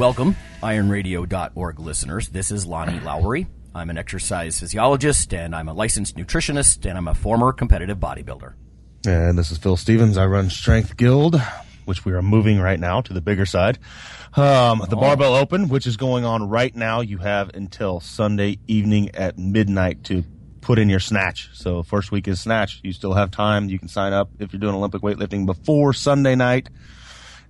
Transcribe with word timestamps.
Welcome, 0.00 0.34
ironradio.org 0.62 1.78
listeners. 1.78 2.30
This 2.30 2.50
is 2.50 2.64
Lonnie 2.64 3.00
Lowery. 3.00 3.46
I'm 3.74 3.90
an 3.90 3.98
exercise 3.98 4.58
physiologist, 4.58 5.34
and 5.34 5.54
I'm 5.54 5.68
a 5.68 5.74
licensed 5.74 6.16
nutritionist, 6.16 6.88
and 6.88 6.96
I'm 6.96 7.06
a 7.06 7.14
former 7.14 7.52
competitive 7.52 7.98
bodybuilder. 7.98 8.54
And 9.06 9.38
this 9.38 9.50
is 9.50 9.58
Phil 9.58 9.76
Stevens. 9.76 10.16
I 10.16 10.24
run 10.24 10.48
Strength 10.48 10.96
Guild, 10.96 11.38
which 11.84 12.06
we 12.06 12.14
are 12.14 12.22
moving 12.22 12.58
right 12.58 12.80
now 12.80 13.02
to 13.02 13.12
the 13.12 13.20
bigger 13.20 13.44
side. 13.44 13.78
Um, 14.38 14.82
the 14.88 14.96
Barbell 14.96 15.34
Open, 15.34 15.68
which 15.68 15.86
is 15.86 15.98
going 15.98 16.24
on 16.24 16.48
right 16.48 16.74
now, 16.74 17.02
you 17.02 17.18
have 17.18 17.50
until 17.52 18.00
Sunday 18.00 18.56
evening 18.66 19.10
at 19.14 19.36
midnight 19.36 20.04
to 20.04 20.24
put 20.62 20.78
in 20.78 20.88
your 20.88 21.00
snatch. 21.00 21.50
So 21.52 21.82
first 21.82 22.10
week 22.10 22.26
is 22.26 22.40
snatch. 22.40 22.80
You 22.82 22.94
still 22.94 23.12
have 23.12 23.30
time. 23.30 23.68
You 23.68 23.78
can 23.78 23.88
sign 23.88 24.14
up 24.14 24.30
if 24.38 24.54
you're 24.54 24.60
doing 24.60 24.74
Olympic 24.74 25.02
weightlifting 25.02 25.44
before 25.44 25.92
Sunday 25.92 26.36
night. 26.36 26.70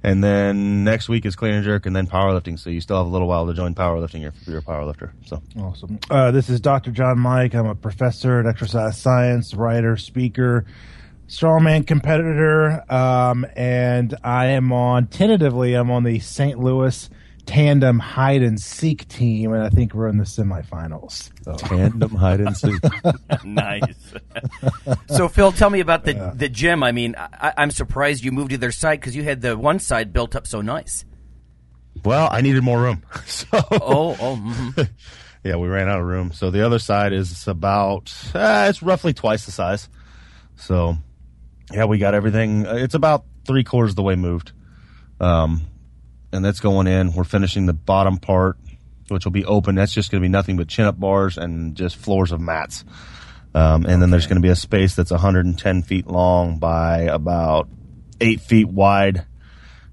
And 0.03 0.25
then 0.25 0.83
next 0.85 1.09
week 1.09 1.27
is 1.27 1.37
clean 1.37 1.53
and 1.55 1.65
jerk 1.65 1.85
and 1.85 1.95
then 1.95 2.07
powerlifting. 2.07 2.59
So 2.59 2.71
you 2.71 2.81
still 2.81 2.97
have 2.97 3.07
a 3.07 3.11
little 3.11 3.29
while 3.29 3.47
to 3.47 3.55
join 3.55 3.75
powerlifting 3.75 4.27
if 4.27 4.35
you're 4.47 4.59
a 4.59 4.63
powerlifter. 4.63 5.11
So 5.27 5.43
Awesome. 5.59 5.99
Uh, 6.11 6.31
this 6.31 6.49
is 6.49 6.61
Dr. 6.61 6.91
John 6.91 7.19
Mike. 7.19 7.55
I'm 7.55 7.67
a 7.67 7.75
professor 7.75 8.41
in 8.41 8.47
exercise 8.47 8.99
science, 8.99 9.53
writer, 9.53 9.97
speaker, 9.99 10.65
strongman 11.29 11.87
competitor, 11.87 12.83
um, 12.93 13.47
and 13.55 14.15
I 14.25 14.47
am 14.47 14.73
on 14.73 15.07
tentatively. 15.07 15.75
I'm 15.75 15.91
on 15.91 16.05
the 16.05 16.19
St. 16.19 16.59
Louis 16.59 17.11
tandem 17.51 17.99
hide 17.99 18.43
and 18.43 18.61
seek 18.61 19.09
team, 19.09 19.53
and 19.53 19.63
I 19.63 19.69
think 19.71 19.93
we're 19.95 20.09
in 20.09 20.19
the 20.19 20.25
semifinals. 20.25 21.31
So. 21.43 21.55
tandem 21.55 22.11
hide 22.11 22.41
and 22.41 22.57
seek. 22.57 22.81
nice. 23.45 24.15
so, 25.09 25.29
Phil, 25.29 25.53
tell 25.53 25.71
me 25.71 25.81
about 25.81 26.05
the 26.05 26.33
the 26.35 26.49
gym. 26.49 26.83
I 26.83 26.93
mean, 26.93 27.15
I, 27.19 27.53
I'm 27.57 27.71
surprised 27.71 28.23
you 28.25 28.33
moved 28.33 28.51
to 28.51 28.59
their 28.59 28.73
side 28.73 29.01
because 29.01 29.17
you 29.17 29.23
had 29.25 29.41
the 29.41 29.57
one 29.59 29.79
side 29.79 30.13
built 30.13 30.37
up 30.37 30.47
so 30.47 30.61
nice. 30.61 31.05
Well, 32.05 32.29
I 32.31 32.41
needed 32.41 32.63
more 32.63 32.81
room. 32.81 33.03
So 33.27 33.47
Oh, 33.53 34.17
oh, 34.21 34.37
mhm. 34.37 34.89
yeah, 35.45 35.57
we 35.57 35.69
ran 35.69 35.89
out 35.89 36.01
of 36.01 36.07
room. 36.07 36.33
So 36.33 36.51
the 36.51 36.65
other 36.65 36.79
side 36.79 37.13
is 37.13 37.47
about 37.49 38.13
uh, 38.35 38.67
it's 38.71 38.83
roughly 38.83 39.13
twice 39.13 39.45
the 39.47 39.53
size. 39.53 39.89
So 40.57 40.97
yeah, 41.73 41.85
we 41.87 41.99
got 41.99 42.15
everything. 42.15 42.67
uh, 42.67 42.75
It's 42.75 42.95
about 42.95 43.25
three 43.47 43.65
quarters 43.65 43.91
of 43.93 43.97
the 43.97 44.03
way 44.03 44.15
moved, 44.17 44.53
um, 45.21 45.63
and 46.33 46.45
that's 46.45 46.61
going 46.61 46.87
in. 46.87 47.13
We're 47.13 47.25
finishing 47.25 47.67
the 47.67 47.73
bottom 47.73 48.19
part, 48.19 48.57
which 49.09 49.25
will 49.25 49.33
be 49.33 49.45
open. 49.45 49.75
That's 49.75 49.93
just 49.93 50.11
going 50.11 50.21
to 50.23 50.25
be 50.25 50.31
nothing 50.31 50.57
but 50.57 50.69
chin 50.69 50.85
up 50.87 50.99
bars 50.99 51.37
and 51.39 51.75
just 51.75 51.97
floors 51.97 52.33
of 52.33 52.41
mats. 52.41 52.85
Um, 53.55 53.85
and 53.87 54.01
then 54.01 54.11
there's 54.11 54.27
going 54.27 54.37
to 54.37 54.43
be 54.43 54.49
a 54.51 54.57
space 54.57 54.95
that's 54.95 55.11
110 55.11 55.83
feet 55.83 56.07
long 56.07 56.59
by 56.59 57.01
about 57.03 57.69
eight 58.21 58.41
feet 58.41 58.69
wide 58.69 59.25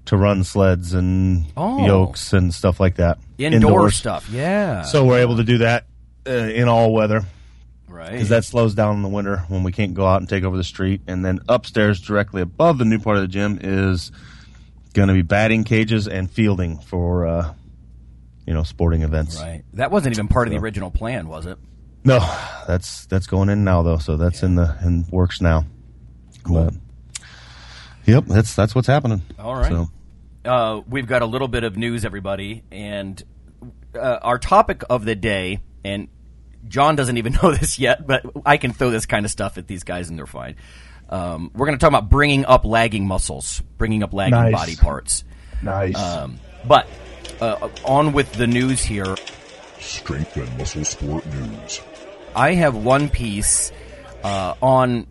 to 0.04 0.16
run 0.16 0.44
sleds 0.44 0.94
and 0.94 1.46
Oh. 1.56 1.84
yokes 1.84 2.32
and 2.32 2.54
stuff 2.54 2.78
like 2.80 2.96
that. 2.96 3.18
indoor 3.36 3.56
Indoors. 3.70 3.96
stuff. 3.96 4.30
Yeah. 4.30 4.82
So 4.82 5.04
we're 5.04 5.18
able 5.20 5.36
to 5.38 5.44
do 5.44 5.58
that 5.58 5.86
uh, 6.26 6.30
in 6.30 6.68
all 6.68 6.92
weather 6.92 7.24
right. 7.88 8.12
because 8.12 8.28
that 8.28 8.44
slows 8.44 8.74
down 8.74 8.94
in 8.96 9.02
the 9.02 9.08
winter 9.08 9.38
when 9.48 9.64
we 9.64 9.72
can't 9.72 9.92
go 9.94 10.06
out 10.06 10.20
and 10.20 10.28
take 10.28 10.44
over 10.44 10.56
the 10.56 10.64
street. 10.64 11.00
And 11.08 11.24
then 11.24 11.40
upstairs, 11.48 12.00
directly 12.00 12.40
above 12.42 12.78
the 12.78 12.84
new 12.84 12.98
part 13.00 13.16
of 13.16 13.22
the 13.22 13.28
gym, 13.28 13.58
is 13.60 14.12
going 14.94 15.08
to 15.08 15.14
be 15.14 15.22
batting 15.22 15.64
cages 15.64 16.08
and 16.08 16.30
fielding 16.30 16.78
for 16.78 17.26
uh, 17.26 17.54
you 18.46 18.54
know 18.54 18.62
sporting 18.62 19.02
events. 19.02 19.36
right. 19.40 19.62
That 19.74 19.90
wasn't 19.90 20.14
even 20.14 20.28
part 20.28 20.48
of 20.48 20.52
the 20.52 20.58
original 20.58 20.90
plan, 20.90 21.28
was 21.28 21.46
it? 21.46 21.58
No, 22.04 22.18
that's 22.66 23.06
that's 23.06 23.26
going 23.26 23.48
in 23.48 23.64
now 23.64 23.82
though, 23.82 23.98
so 23.98 24.16
that's 24.16 24.42
in 24.42 24.54
the 24.54 24.76
in 24.82 25.06
works 25.10 25.40
now. 25.40 25.64
But 26.48 26.74
yep, 28.06 28.24
that's 28.26 28.54
that's 28.54 28.74
what's 28.74 28.88
happening. 28.88 29.22
All 29.38 29.54
right. 29.54 29.70
So, 29.70 29.90
uh, 30.44 30.80
we've 30.88 31.06
got 31.06 31.22
a 31.22 31.26
little 31.26 31.48
bit 31.48 31.64
of 31.64 31.76
news, 31.76 32.04
everybody, 32.04 32.62
and 32.70 33.22
uh, 33.94 34.18
our 34.22 34.38
topic 34.38 34.82
of 34.88 35.04
the 35.04 35.14
day, 35.14 35.60
and 35.84 36.08
John 36.66 36.96
doesn't 36.96 37.16
even 37.16 37.32
know 37.42 37.52
this 37.52 37.78
yet, 37.78 38.06
but 38.06 38.24
I 38.46 38.56
can 38.56 38.72
throw 38.72 38.90
this 38.90 39.06
kind 39.06 39.24
of 39.24 39.30
stuff 39.30 39.58
at 39.58 39.66
these 39.66 39.84
guys 39.84 40.08
and 40.08 40.18
they're 40.18 40.26
fine. 40.26 40.56
Um, 41.08 41.50
we're 41.54 41.66
going 41.66 41.78
to 41.78 41.80
talk 41.80 41.88
about 41.90 42.08
bringing 42.08 42.44
up 42.44 42.64
lagging 42.64 43.06
muscles, 43.06 43.62
bringing 43.78 44.02
up 44.02 44.12
lagging 44.12 44.38
Nice. 44.38 44.52
body 44.52 44.76
parts. 44.76 45.24
Nice. 45.62 45.96
Um, 45.96 46.38
but 46.66 46.86
uh, 47.40 47.68
on 47.84 48.12
with 48.12 48.32
the 48.32 48.46
news 48.46 48.82
here. 48.82 49.16
Strength 49.80 50.36
and 50.36 50.58
Muscle 50.58 50.84
Sport 50.84 51.24
News. 51.26 51.80
I 52.34 52.54
have 52.54 52.74
one 52.76 53.08
piece 53.08 53.72
uh, 54.22 54.54
on 54.60 55.06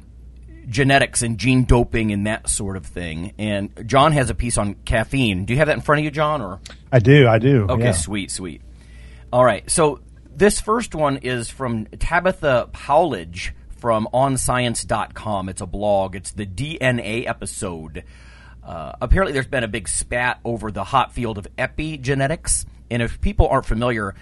genetics 0.67 1.21
and 1.21 1.37
gene 1.37 1.63
doping 1.63 2.11
and 2.11 2.27
that 2.27 2.49
sort 2.49 2.75
of 2.75 2.85
thing, 2.85 3.33
and 3.37 3.69
John 3.85 4.11
has 4.11 4.29
a 4.29 4.35
piece 4.35 4.57
on 4.57 4.75
caffeine. 4.85 5.45
Do 5.45 5.53
you 5.53 5.59
have 5.59 5.67
that 5.67 5.75
in 5.75 5.81
front 5.81 5.99
of 5.99 6.05
you, 6.05 6.11
John, 6.11 6.41
or? 6.41 6.59
I 6.91 6.99
do. 6.99 7.27
I 7.27 7.39
do. 7.39 7.67
Okay, 7.69 7.85
yeah. 7.85 7.91
sweet, 7.93 8.29
sweet. 8.31 8.61
All 9.31 9.43
right, 9.43 9.69
so 9.69 10.01
this 10.35 10.59
first 10.59 10.93
one 10.93 11.17
is 11.17 11.49
from 11.49 11.85
Tabitha 11.85 12.69
Powledge 12.73 13.51
from 13.79 14.07
onscience.com. 14.13 15.49
It's 15.49 15.61
a 15.61 15.65
blog. 15.65 16.15
It's 16.15 16.31
the 16.31 16.45
DNA 16.45 17.27
episode. 17.27 18.03
Uh, 18.63 18.93
apparently, 19.01 19.33
there's 19.33 19.47
been 19.47 19.63
a 19.63 19.67
big 19.67 19.88
spat 19.88 20.39
over 20.43 20.71
the 20.71 20.83
hot 20.83 21.13
field 21.13 21.38
of 21.38 21.47
epigenetics. 21.57 22.65
And 22.89 23.01
if 23.01 23.21
people 23.21 23.47
aren't 23.47 23.65
familiar, 23.65 24.15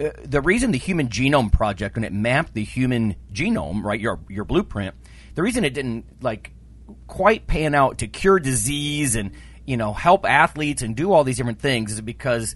uh, 0.00 0.10
the 0.24 0.40
reason 0.40 0.70
the 0.70 0.78
Human 0.78 1.08
Genome 1.08 1.52
Project, 1.52 1.96
when 1.96 2.04
it 2.04 2.12
mapped 2.12 2.54
the 2.54 2.64
human 2.64 3.16
genome, 3.32 3.82
right, 3.82 4.00
your 4.00 4.20
your 4.28 4.44
blueprint, 4.44 4.94
the 5.34 5.42
reason 5.42 5.64
it 5.64 5.74
didn't 5.74 6.22
like 6.22 6.52
quite 7.06 7.46
pan 7.46 7.74
out 7.74 7.98
to 7.98 8.08
cure 8.08 8.38
disease 8.38 9.16
and 9.16 9.32
you 9.66 9.76
know 9.76 9.92
help 9.92 10.24
athletes 10.24 10.82
and 10.82 10.96
do 10.96 11.12
all 11.12 11.24
these 11.24 11.36
different 11.36 11.60
things 11.60 11.92
is 11.92 12.00
because 12.00 12.54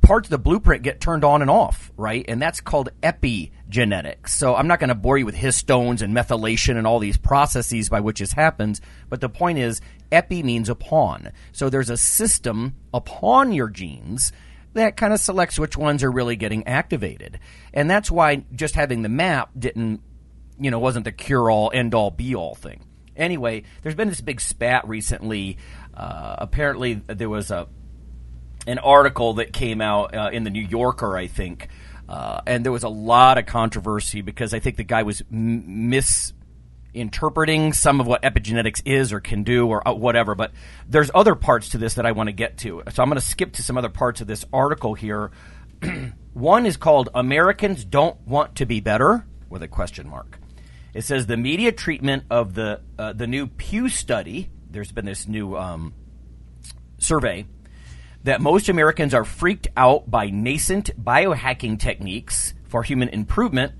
parts 0.00 0.26
of 0.26 0.30
the 0.30 0.38
blueprint 0.38 0.82
get 0.82 1.00
turned 1.00 1.24
on 1.24 1.42
and 1.42 1.50
off, 1.50 1.92
right? 1.96 2.24
And 2.28 2.40
that's 2.40 2.60
called 2.60 2.88
epigenetics. 3.02 4.30
So 4.30 4.54
I'm 4.54 4.66
not 4.66 4.80
going 4.80 4.88
to 4.88 4.94
bore 4.94 5.18
you 5.18 5.26
with 5.26 5.36
histones 5.36 6.00
and 6.02 6.16
methylation 6.16 6.76
and 6.76 6.86
all 6.86 6.98
these 6.98 7.16
processes 7.16 7.88
by 7.88 8.00
which 8.00 8.20
this 8.20 8.32
happens, 8.32 8.80
but 9.08 9.20
the 9.20 9.28
point 9.28 9.58
is 9.58 9.80
epi 10.10 10.42
means 10.42 10.68
upon. 10.68 11.32
So 11.52 11.68
there's 11.68 11.90
a 11.90 11.96
system 11.96 12.76
upon 12.94 13.52
your 13.52 13.68
genes 13.68 14.32
that 14.74 14.96
kind 14.96 15.12
of 15.12 15.20
selects 15.20 15.58
which 15.58 15.76
ones 15.76 16.02
are 16.02 16.10
really 16.10 16.36
getting 16.36 16.66
activated. 16.66 17.38
And 17.74 17.90
that's 17.90 18.10
why 18.10 18.44
just 18.54 18.74
having 18.74 19.02
the 19.02 19.08
map 19.08 19.50
didn't, 19.58 20.00
you 20.60 20.70
know, 20.70 20.78
wasn't 20.78 21.04
the 21.04 21.12
cure 21.12 21.50
all, 21.50 21.70
end 21.74 21.94
all, 21.94 22.10
be 22.10 22.34
all 22.34 22.54
thing. 22.54 22.84
Anyway, 23.16 23.64
there's 23.82 23.96
been 23.96 24.08
this 24.08 24.20
big 24.20 24.40
spat 24.40 24.86
recently. 24.86 25.58
Uh, 25.92 26.36
apparently, 26.38 26.94
there 27.08 27.28
was 27.28 27.50
a 27.50 27.66
an 28.66 28.78
article 28.78 29.34
that 29.34 29.52
came 29.52 29.80
out 29.80 30.14
uh, 30.14 30.30
in 30.32 30.44
the 30.44 30.50
New 30.50 30.62
Yorker, 30.62 31.16
I 31.16 31.26
think, 31.26 31.68
uh, 32.08 32.40
and 32.46 32.64
there 32.64 32.72
was 32.72 32.84
a 32.84 32.88
lot 32.88 33.38
of 33.38 33.46
controversy 33.46 34.22
because 34.22 34.54
I 34.54 34.60
think 34.60 34.76
the 34.76 34.84
guy 34.84 35.02
was 35.02 35.22
m- 35.30 35.90
misinterpreting 35.90 37.72
some 37.74 38.00
of 38.00 38.06
what 38.06 38.22
epigenetics 38.22 38.82
is 38.84 39.12
or 39.12 39.20
can 39.20 39.42
do 39.42 39.66
or 39.68 39.86
uh, 39.86 39.92
whatever. 39.92 40.34
But 40.34 40.52
there's 40.88 41.10
other 41.14 41.34
parts 41.34 41.70
to 41.70 41.78
this 41.78 41.94
that 41.94 42.06
I 42.06 42.12
want 42.12 42.28
to 42.28 42.32
get 42.32 42.58
to, 42.58 42.82
so 42.90 43.02
I'm 43.02 43.08
going 43.08 43.20
to 43.20 43.26
skip 43.26 43.52
to 43.54 43.62
some 43.62 43.76
other 43.76 43.90
parts 43.90 44.20
of 44.20 44.26
this 44.26 44.44
article 44.52 44.94
here. 44.94 45.30
One 46.32 46.66
is 46.66 46.76
called 46.76 47.10
"Americans 47.14 47.84
Don't 47.84 48.20
Want 48.26 48.56
to 48.56 48.66
Be 48.66 48.80
Better" 48.80 49.26
with 49.48 49.62
a 49.62 49.68
question 49.68 50.08
mark. 50.08 50.38
It 50.94 51.04
says 51.04 51.26
the 51.26 51.36
media 51.36 51.72
treatment 51.72 52.24
of 52.30 52.54
the 52.54 52.80
uh, 52.98 53.12
the 53.12 53.26
new 53.26 53.46
Pew 53.46 53.88
study. 53.88 54.48
There's 54.70 54.92
been 54.92 55.04
this 55.04 55.28
new 55.28 55.56
um, 55.56 55.94
survey 56.98 57.46
that 58.24 58.40
most 58.40 58.68
Americans 58.68 59.14
are 59.14 59.24
freaked 59.24 59.68
out 59.76 60.10
by 60.10 60.30
nascent 60.30 60.90
biohacking 61.02 61.78
techniques 61.78 62.54
for 62.68 62.82
human 62.82 63.08
improvement, 63.08 63.72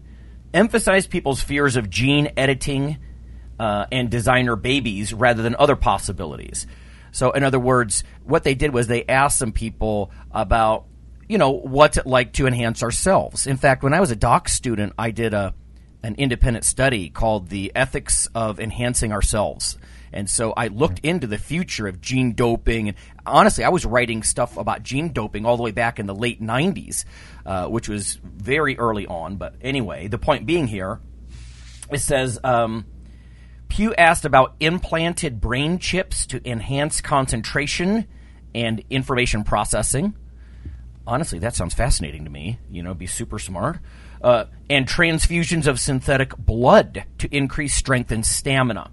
emphasize 0.54 1.06
people's 1.06 1.40
fears 1.42 1.76
of 1.76 1.90
gene 1.90 2.30
editing 2.36 2.98
uh, 3.58 3.86
and 3.90 4.10
designer 4.10 4.56
babies 4.56 5.12
rather 5.12 5.42
than 5.42 5.56
other 5.58 5.76
possibilities. 5.76 6.66
So, 7.10 7.32
in 7.32 7.42
other 7.42 7.58
words, 7.58 8.04
what 8.24 8.44
they 8.44 8.54
did 8.54 8.72
was 8.72 8.86
they 8.86 9.04
asked 9.04 9.38
some 9.38 9.52
people 9.52 10.10
about, 10.30 10.86
you 11.28 11.38
know, 11.38 11.50
what's 11.50 11.96
it 11.96 12.06
like 12.06 12.34
to 12.34 12.46
enhance 12.46 12.82
ourselves. 12.82 13.46
In 13.46 13.56
fact, 13.56 13.82
when 13.82 13.94
I 13.94 14.00
was 14.00 14.10
a 14.10 14.16
doc 14.16 14.48
student, 14.48 14.92
I 14.98 15.10
did 15.10 15.34
a 15.34 15.54
an 16.00 16.14
independent 16.14 16.64
study 16.64 17.10
called 17.10 17.48
"The 17.48 17.72
Ethics 17.74 18.28
of 18.34 18.60
Enhancing 18.60 19.12
Ourselves," 19.12 19.76
And 20.12 20.28
so 20.28 20.52
I 20.56 20.68
looked 20.68 21.00
into 21.00 21.26
the 21.26 21.38
future 21.38 21.86
of 21.86 22.00
gene 22.00 22.32
doping. 22.34 22.88
And 22.88 22.96
honestly, 23.26 23.64
I 23.64 23.68
was 23.68 23.84
writing 23.84 24.22
stuff 24.22 24.56
about 24.56 24.82
gene 24.82 25.12
doping 25.12 25.44
all 25.44 25.56
the 25.56 25.62
way 25.62 25.72
back 25.72 25.98
in 25.98 26.06
the 26.06 26.14
late 26.14 26.42
90s, 26.42 27.04
uh, 27.44 27.66
which 27.66 27.88
was 27.88 28.18
very 28.22 28.78
early 28.78 29.06
on. 29.06 29.36
But 29.36 29.54
anyway, 29.60 30.08
the 30.08 30.18
point 30.18 30.46
being 30.46 30.66
here, 30.66 31.00
it 31.90 32.00
says 32.00 32.38
um, 32.44 32.86
Pew 33.68 33.94
asked 33.94 34.24
about 34.24 34.54
implanted 34.60 35.40
brain 35.40 35.78
chips 35.78 36.26
to 36.26 36.48
enhance 36.48 37.00
concentration 37.00 38.06
and 38.54 38.82
information 38.90 39.44
processing. 39.44 40.14
Honestly, 41.06 41.38
that 41.38 41.54
sounds 41.54 41.74
fascinating 41.74 42.24
to 42.24 42.30
me. 42.30 42.58
You 42.70 42.82
know, 42.82 42.94
be 42.94 43.06
super 43.06 43.38
smart. 43.38 43.78
Uh, 44.20 44.44
and 44.68 44.86
transfusions 44.86 45.66
of 45.66 45.78
synthetic 45.78 46.36
blood 46.36 47.04
to 47.18 47.34
increase 47.34 47.74
strength 47.74 48.10
and 48.10 48.26
stamina. 48.26 48.90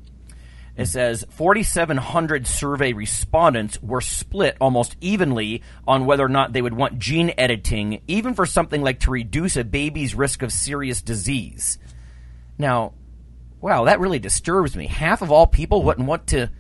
It 0.78 0.88
says 0.88 1.26
4,700 1.30 2.46
survey 2.46 2.92
respondents 2.92 3.82
were 3.82 4.02
split 4.02 4.58
almost 4.60 4.98
evenly 5.00 5.62
on 5.88 6.06
whether 6.06 6.26
or 6.26 6.30
not 6.30 6.52
they 6.52 6.62
would 6.62 6.74
want 6.74 7.00
gene 7.00 7.34
editing, 7.38 8.02
even 8.08 8.34
for 8.34 8.46
something 8.46 8.82
like 8.82 9.00
to 9.02 9.12
reduce 9.12 9.56
a 9.56 9.64
baby's 9.64 10.16
risk 10.16 10.42
of 10.42 10.52
serious 10.52 11.02
disease. 11.02 11.78
Now, 12.58 12.94
wow, 13.62 13.86
that 13.86 14.02
really 14.02 14.20
disturbs 14.20 14.76
me. 14.76 14.88
Half 14.88 15.22
of 15.22 15.32
all 15.32 15.48
people 15.48 15.82
wouldn't 15.82 16.08
want 16.08 16.28
to, 16.28 16.52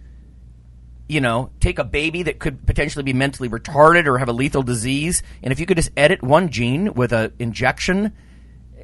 you 1.09 1.19
know, 1.19 1.51
take 1.59 1.77
a 1.77 1.83
baby 1.83 2.23
that 2.23 2.39
could 2.39 2.65
potentially 2.65 3.03
be 3.03 3.13
mentally 3.13 3.49
retarded 3.49 4.07
or 4.07 4.17
have 4.17 4.29
a 4.29 4.33
lethal 4.33 4.63
disease, 4.63 5.23
and 5.43 5.51
if 5.51 5.59
you 5.59 5.65
could 5.65 5.77
just 5.77 5.91
edit 5.97 6.23
one 6.23 6.49
gene 6.49 6.93
with 6.93 7.11
an 7.11 7.33
injection 7.37 8.13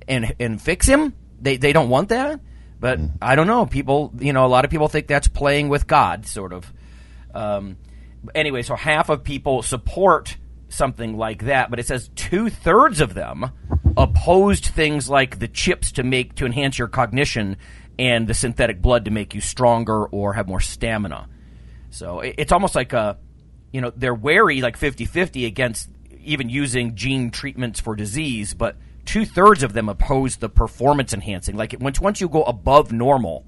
and 0.10 0.36
and 0.39 0.62
fix 0.62 0.88
him, 0.88 1.13
they 1.39 1.56
they 1.56 1.72
don't 1.72 1.89
want 1.89 2.10
that. 2.10 2.42
But 2.81 3.00
I 3.22 3.36
don't 3.36 3.45
know. 3.45 3.68
People, 3.68 4.12
you 4.18 4.33
know, 4.33 4.44
a 4.44 4.50
lot 4.50 4.66
of 4.66 4.72
people 4.72 4.88
think 4.88 5.06
that's 5.06 5.28
playing 5.28 5.69
with 5.69 5.86
God, 5.86 6.25
sort 6.25 6.51
of. 6.51 6.74
Um, 7.33 7.78
anyway, 8.33 8.63
so 8.63 8.75
half 8.75 9.10
of 9.10 9.24
people 9.24 9.62
support 9.62 10.36
something 10.68 11.16
like 11.16 11.45
that, 11.45 11.69
but 11.69 11.80
it 11.80 11.86
says 11.86 12.10
two 12.16 12.50
thirds 12.50 13.00
of 13.00 13.13
them 13.13 13.51
opposed 13.95 14.66
things 14.66 15.10
like 15.10 15.38
the 15.38 15.48
chips 15.48 15.92
to 15.94 16.04
make 16.04 16.33
to 16.36 16.45
enhance 16.45 16.80
your 16.80 16.88
cognition 16.88 17.56
and 18.00 18.28
the 18.28 18.33
synthetic 18.33 18.81
blood 18.81 19.06
to 19.06 19.12
make 19.12 19.36
you 19.36 19.42
stronger 19.42 20.06
or 20.07 20.34
have 20.34 20.48
more 20.48 20.60
stamina. 20.60 21.30
So 21.92 22.22
it, 22.22 22.36
it's 22.39 22.51
almost 22.51 22.74
like 22.74 22.94
a, 22.94 23.19
you 23.72 23.81
know, 23.81 23.92
they're 23.95 24.16
wary 24.16 24.62
like 24.62 24.80
50-50 24.80 25.45
against 25.45 25.88
even 26.19 26.50
using 26.50 26.95
gene 26.95 27.30
treatments 27.30 27.80
for 27.80 27.95
disease, 27.95 28.56
but 28.56 28.75
two 29.06 29.25
thirds 29.25 29.63
of 29.63 29.74
them 29.74 29.89
oppose 29.89 30.38
the 30.38 30.50
performance 30.50 31.13
enhancing. 31.13 31.56
Like 31.56 31.75
once 31.80 32.00
once 32.00 32.21
you 32.21 32.30
go 32.30 32.44
above 32.44 32.92
normal, 32.92 33.45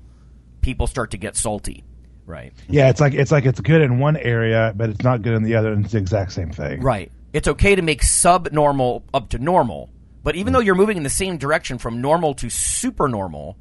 people 0.61 0.87
start 0.87 1.11
to 1.11 1.17
get 1.17 1.35
salty, 1.35 1.83
right? 2.25 2.53
Yeah, 2.67 2.89
it's 2.89 2.99
like 3.01 3.13
it's 3.13 3.31
like 3.31 3.45
it's 3.45 3.59
good 3.59 3.81
in 3.81 3.99
one 3.99 4.17
area, 4.17 4.73
but 4.75 4.89
it's 4.89 5.03
not 5.03 5.21
good 5.21 5.33
in 5.33 5.43
the 5.43 5.55
other, 5.55 5.71
and 5.73 5.83
it's 5.85 5.93
the 5.93 5.99
exact 5.99 6.31
same 6.33 6.51
thing. 6.51 6.81
Right. 6.81 7.11
It's 7.33 7.47
okay 7.47 7.75
to 7.75 7.81
make 7.81 8.03
subnormal 8.03 9.03
up 9.13 9.29
to 9.29 9.39
normal, 9.39 9.89
but 10.23 10.35
even 10.35 10.53
though 10.53 10.59
you're 10.59 10.75
moving 10.75 10.97
in 10.97 11.03
the 11.03 11.09
same 11.09 11.37
direction 11.37 11.77
from 11.79 11.99
normal 12.01 12.35
to 12.35 12.49
super 12.49 13.07
normal, 13.07 13.57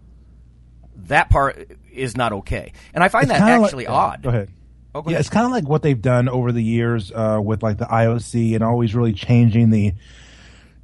that 1.06 1.30
part 1.30 1.70
is 1.90 2.16
not 2.16 2.32
okay. 2.32 2.72
And 2.94 3.02
I 3.02 3.08
find 3.08 3.24
It's 3.24 3.32
that 3.32 3.38
kinda 3.38 3.58
like- 3.60 3.64
actually 3.68 3.86
odd. 3.86 4.22
Go 4.22 4.28
ahead. 4.28 4.50
Oh, 4.94 5.00
go 5.00 5.08
yeah, 5.08 5.14
ahead. 5.14 5.20
it's 5.20 5.30
kind 5.30 5.46
of 5.46 5.52
like 5.52 5.66
what 5.66 5.80
they've 5.82 6.00
done 6.00 6.28
over 6.28 6.52
the 6.52 6.62
years 6.62 7.10
uh, 7.14 7.40
with 7.42 7.62
like 7.62 7.78
the 7.78 7.86
IOC 7.86 8.54
and 8.54 8.62
always 8.62 8.94
really 8.94 9.14
changing 9.14 9.70
the 9.70 9.94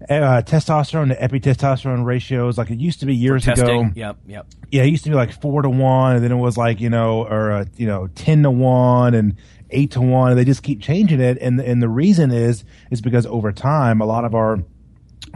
uh, 0.02 0.42
testosterone 0.42 1.08
to 1.08 1.16
epitestosterone 1.16 2.04
ratios. 2.04 2.56
Like 2.56 2.70
it 2.70 2.78
used 2.78 3.00
to 3.00 3.06
be 3.06 3.14
years 3.14 3.46
ago. 3.48 3.90
Yep. 3.94 4.18
Yep. 4.26 4.46
Yeah, 4.70 4.82
it 4.84 4.88
used 4.88 5.04
to 5.04 5.10
be 5.10 5.16
like 5.16 5.32
four 5.40 5.62
to 5.62 5.70
one, 5.70 6.16
and 6.16 6.24
then 6.24 6.32
it 6.32 6.36
was 6.36 6.56
like 6.56 6.80
you 6.80 6.90
know, 6.90 7.24
or 7.26 7.50
uh, 7.50 7.64
you 7.76 7.86
know, 7.86 8.06
ten 8.08 8.42
to 8.44 8.50
one 8.50 9.14
and 9.14 9.36
eight 9.70 9.92
to 9.92 10.00
one. 10.00 10.30
And 10.30 10.38
they 10.38 10.44
just 10.44 10.62
keep 10.62 10.80
changing 10.80 11.20
it, 11.20 11.38
and 11.40 11.60
and 11.60 11.82
the 11.82 11.88
reason 11.88 12.30
is 12.30 12.64
is 12.90 13.00
because 13.00 13.26
over 13.26 13.52
time, 13.52 14.00
a 14.00 14.06
lot 14.06 14.24
of 14.24 14.34
our 14.34 14.58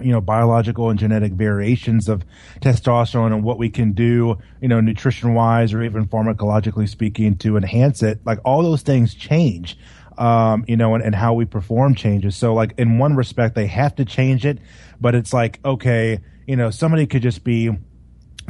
you 0.00 0.12
know 0.12 0.20
biological 0.20 0.90
and 0.90 0.98
genetic 0.98 1.32
variations 1.32 2.08
of 2.08 2.24
testosterone 2.60 3.26
and 3.26 3.44
what 3.44 3.58
we 3.58 3.68
can 3.68 3.92
do 3.92 4.38
you 4.60 4.68
know 4.68 4.80
nutrition 4.80 5.34
wise 5.34 5.74
or 5.74 5.82
even 5.82 6.06
pharmacologically 6.06 6.88
speaking 6.88 7.36
to 7.36 7.56
enhance 7.56 8.02
it 8.02 8.18
like 8.24 8.38
all 8.44 8.62
those 8.62 8.82
things 8.82 9.14
change 9.14 9.76
um, 10.18 10.64
you 10.68 10.76
know 10.76 10.94
and, 10.94 11.04
and 11.04 11.14
how 11.14 11.34
we 11.34 11.44
perform 11.44 11.94
changes 11.94 12.36
so 12.36 12.54
like 12.54 12.74
in 12.78 12.98
one 12.98 13.16
respect 13.16 13.54
they 13.54 13.66
have 13.66 13.94
to 13.94 14.04
change 14.04 14.44
it 14.46 14.58
but 15.00 15.14
it's 15.14 15.32
like 15.32 15.60
okay 15.64 16.18
you 16.46 16.56
know 16.56 16.70
somebody 16.70 17.06
could 17.06 17.22
just 17.22 17.44
be 17.44 17.70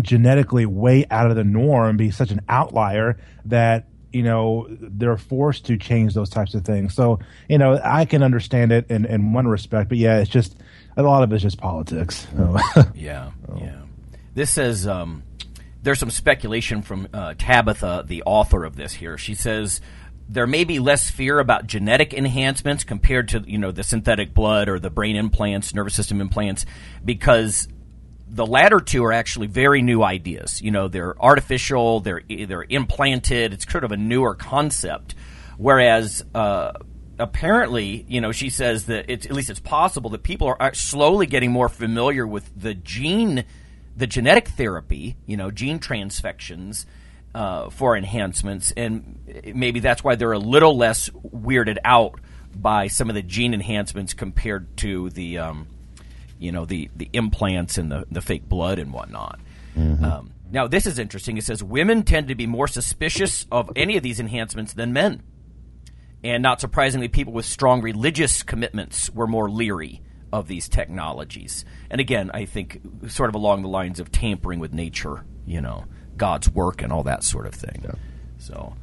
genetically 0.01 0.67
way 0.67 1.07
out 1.11 1.31
of 1.31 1.37
the 1.37 1.45
norm 1.45 1.97
be 1.97 2.11
such 2.11 2.31
an 2.31 2.41
outlier 2.49 3.19
that 3.45 3.89
you 4.13 4.23
know 4.23 4.67
they're 4.71 5.17
forced 5.17 5.67
to 5.67 5.77
change 5.77 6.15
those 6.15 6.31
types 6.31 6.55
of 6.55 6.65
things 6.65 6.95
so 6.95 7.19
you 7.49 7.59
know 7.59 7.81
i 7.85 8.05
can 8.05 8.23
understand 8.23 8.73
it 8.73 8.91
in, 8.91 9.05
in 9.05 9.33
one 9.33 9.47
respect 9.47 9.89
but 9.89 9.99
yeah 9.99 10.19
it's 10.19 10.31
just 10.31 10.57
a 10.97 11.03
lot 11.03 11.23
of 11.23 11.33
it's 11.33 11.43
just 11.43 11.59
politics 11.59 12.27
so. 12.37 12.59
Yeah, 12.95 13.31
yeah. 13.57 13.83
This 14.35 14.51
says 14.51 14.87
um, 14.87 15.23
there's 15.83 15.99
some 15.99 16.11
speculation 16.11 16.83
from 16.83 17.09
uh, 17.13 17.35
Tabitha, 17.37 18.05
the 18.07 18.23
author 18.25 18.65
of 18.65 18.77
this. 18.77 18.95
Here, 18.95 19.19
she 19.19 19.35
says 19.35 19.81
there 20.29 20.47
may 20.47 20.65
be 20.65 20.79
less 20.79 21.11
fear 21.11 21.39
about 21.39 21.67
genetic 21.67 22.15
enhancements 22.15 22.85
compared 22.85 23.29
to 23.29 23.45
you 23.47 23.59
know 23.59 23.71
the 23.71 23.83
synthetic 23.83 24.35
blood 24.35 24.69
or 24.69 24.79
the 24.79 24.91
brain 24.91 25.17
implants, 25.17 25.75
nervous 25.75 25.95
system 25.95 26.21
implants, 26.21 26.65
because 27.05 27.69
the 28.29 28.47
latter 28.47 28.81
two 28.81 29.05
are 29.05 29.13
actually 29.13 29.47
very 29.47 29.83
new 29.83 30.03
ideas. 30.03 30.63
You 30.63 30.71
know, 30.71 30.89
they're 30.89 31.21
artificial, 31.23 32.01
they're 32.01 32.23
they're 32.29 32.65
implanted. 32.69 33.53
It's 33.53 33.71
sort 33.71 33.85
of 33.85 33.93
a 33.93 33.97
newer 33.97 34.35
concept, 34.35 35.15
whereas. 35.57 36.25
Uh, 36.35 36.73
apparently, 37.19 38.05
you 38.09 38.21
know, 38.21 38.33
she 38.33 38.51
says 38.51 38.87
that 38.87 39.05
it's 39.09 39.27
at 39.27 39.33
least 39.33 39.49
it's 39.49 39.61
possible 39.61 40.11
that 40.11 40.23
people 40.25 40.57
are- 40.59 40.75
slowly 40.75 41.27
getting 41.27 41.53
more 41.53 41.69
familiar 41.69 42.27
with 42.27 42.51
the 42.61 42.75
gene, 42.75 43.45
the 43.97 44.07
genetic 44.07 44.49
therapy, 44.49 45.17
you 45.27 45.37
know, 45.37 45.51
gene 45.51 45.79
transfections 45.79 46.85
uh, 47.35 47.71
for 47.71 47.97
enhancements, 47.97 48.73
and 48.77 49.53
maybe 49.55 49.81
that's 49.81 50.05
why 50.05 50.15
they're 50.15 50.33
a 50.33 50.39
little 50.39 50.77
less 50.77 51.09
weirded 51.11 51.79
out 51.85 52.21
by 52.55 52.89
some 52.89 53.09
of 53.09 53.15
the 53.15 53.23
gene 53.23 53.55
enhancements 53.55 54.13
compared 54.13 54.77
to 54.79 55.09
the, 55.11 55.39
um, 55.39 55.67
you 56.39 56.53
know, 56.53 56.65
the 56.65 56.91
the 56.95 57.09
implants 57.13 57.79
and 57.79 57.91
the 57.91 58.07
the 58.11 58.21
fake 58.21 58.49
blood 58.49 58.79
and 58.79 58.93
whatnot. 58.93 59.41
Um, 60.05 60.33
now, 60.51 60.67
this 60.69 60.87
is 60.87 60.99
interesting. 60.99 61.39
It 61.39 61.45
says 61.45 61.63
women 61.63 62.03
tend 62.03 62.29
to 62.29 62.35
be 62.35 62.47
more 62.47 62.69
suspicious 62.69 63.47
of 63.51 63.71
any 63.75 63.97
of 63.97 64.03
these 64.03 64.21
enhancements 64.21 64.75
than 64.75 64.93
men. 64.93 65.23
And 66.23 66.43
not 66.43 66.61
surprisingly, 66.61 67.09
people 67.09 67.33
with 67.33 67.47
strong 67.47 67.81
religious 67.81 68.43
commitments 68.43 69.11
were 69.11 69.27
more 69.27 69.51
leery 69.51 70.03
of 70.33 70.49
these 70.49 70.69
technologies. 70.69 71.65
And 71.91 72.01
again, 72.01 72.31
I 72.33 72.45
think 72.45 72.81
sort 73.09 73.29
of 73.29 73.35
along 73.35 73.63
the 73.63 73.69
lines 73.69 73.99
of 73.99 74.13
tampering 74.13 74.61
with 74.61 74.73
nature, 74.73 75.25
you 75.47 75.61
know, 75.61 75.85
God's 76.23 76.49
work 76.49 76.83
and 76.83 76.93
all 76.93 77.03
that 77.03 77.25
sort 77.25 77.47
of 77.47 77.55
thing. 77.55 77.85
So, 78.39 78.77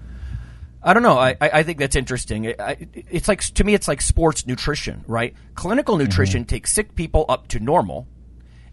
I 0.84 0.94
don't 0.94 1.04
know. 1.04 1.18
I, 1.18 1.38
I 1.40 1.64
think 1.64 1.80
that's 1.80 1.96
interesting. 1.96 2.48
I, 2.48 2.56
I, 2.60 2.88
it's 2.94 3.30
like 3.30 3.40
to 3.42 3.64
me, 3.64 3.74
it's 3.74 3.88
like 3.88 4.02
sports 4.02 4.46
nutrition, 4.46 5.06
right? 5.08 5.34
Clinical 5.56 5.96
nutrition 5.96 6.44
takes 6.44 6.74
sick 6.74 6.96
people 6.96 7.24
up 7.30 7.48
to 7.50 7.62
normal, 7.62 8.08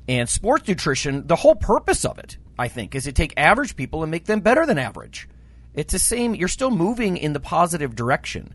and 0.08 0.28
sports 0.28 0.66
nutrition, 0.66 1.28
the 1.28 1.36
whole 1.36 1.54
purpose 1.54 2.04
of 2.04 2.18
it, 2.18 2.38
I 2.58 2.66
think, 2.66 2.96
is 2.96 3.04
to 3.04 3.12
take 3.12 3.34
average 3.36 3.76
people 3.76 4.02
and 4.02 4.10
make 4.10 4.24
them 4.24 4.40
better 4.40 4.66
than 4.66 4.78
average. 4.78 5.28
It's 5.74 5.92
the 5.92 6.00
same. 6.00 6.34
You're 6.34 6.48
still 6.48 6.72
moving 6.72 7.16
in 7.16 7.34
the 7.34 7.40
positive 7.40 7.94
direction. 7.94 8.52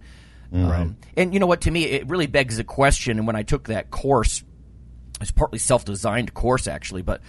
Um, 0.53 0.97
and 1.15 1.33
you 1.33 1.39
know 1.39 1.47
what? 1.47 1.61
To 1.61 1.71
me, 1.71 1.85
it 1.85 2.09
really 2.09 2.27
begs 2.27 2.57
the 2.57 2.65
question. 2.65 3.17
And 3.17 3.27
when 3.27 3.37
I 3.37 3.43
took 3.43 3.69
that 3.69 3.91
course, 3.91 4.43
it's 5.21 5.31
partly 5.31 5.59
self-designed 5.59 6.33
course 6.33 6.67
actually, 6.67 7.03
but 7.03 7.21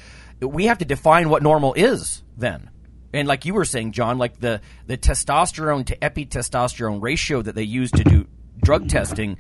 we 0.49 0.67
have 0.67 0.79
to 0.79 0.85
define 0.85 1.29
what 1.29 1.43
normal 1.43 1.75
is 1.75 2.23
then. 2.37 2.71
And 3.13 3.29
like 3.29 3.45
you 3.45 3.55
were 3.55 3.65
saying, 3.65 3.93
John, 3.93 4.19
like 4.19 4.41
the 4.41 4.61
the 4.87 4.97
testosterone 4.97 5.87
to 5.87 5.97
epitestosterone 5.97 7.03
ratio 7.03 7.43
that 7.43 7.55
they 7.55 7.63
use 7.63 7.91
to 7.93 8.05
do 8.05 8.27
drug 8.63 8.89
testing, 8.89 9.37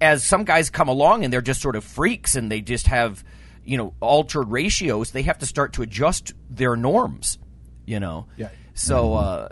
as 0.00 0.24
some 0.24 0.44
guys 0.44 0.70
come 0.70 0.88
along 0.88 1.24
and 1.24 1.32
they're 1.32 1.42
just 1.42 1.60
sort 1.60 1.76
of 1.76 1.84
freaks 1.84 2.34
and 2.34 2.50
they 2.50 2.60
just 2.60 2.86
have 2.86 3.22
you 3.64 3.76
know 3.76 3.94
altered 4.00 4.48
ratios, 4.48 5.10
they 5.10 5.22
have 5.22 5.38
to 5.38 5.46
start 5.46 5.74
to 5.74 5.82
adjust 5.82 6.32
their 6.48 6.76
norms. 6.76 7.38
You 7.84 8.00
know, 8.00 8.26
Yeah. 8.36 8.48
So 8.74 9.14
uh, 9.14 9.48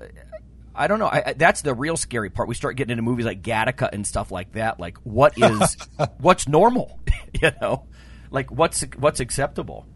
I 0.74 0.86
don't 0.86 0.98
know. 0.98 1.08
I, 1.08 1.22
I, 1.26 1.32
that's 1.34 1.60
the 1.62 1.74
real 1.74 1.96
scary 1.96 2.30
part. 2.30 2.48
We 2.48 2.54
start 2.54 2.76
getting 2.76 2.92
into 2.92 3.02
movies 3.02 3.26
like 3.26 3.42
Gattaca 3.42 3.90
and 3.92 4.06
stuff 4.06 4.30
like 4.30 4.52
that. 4.52 4.80
Like, 4.80 4.96
what 4.98 5.36
is 5.36 5.76
what's 6.18 6.48
normal? 6.48 6.98
you 7.40 7.50
know, 7.60 7.86
like 8.30 8.50
what's 8.50 8.82
what's 8.96 9.20
acceptable? 9.20 9.86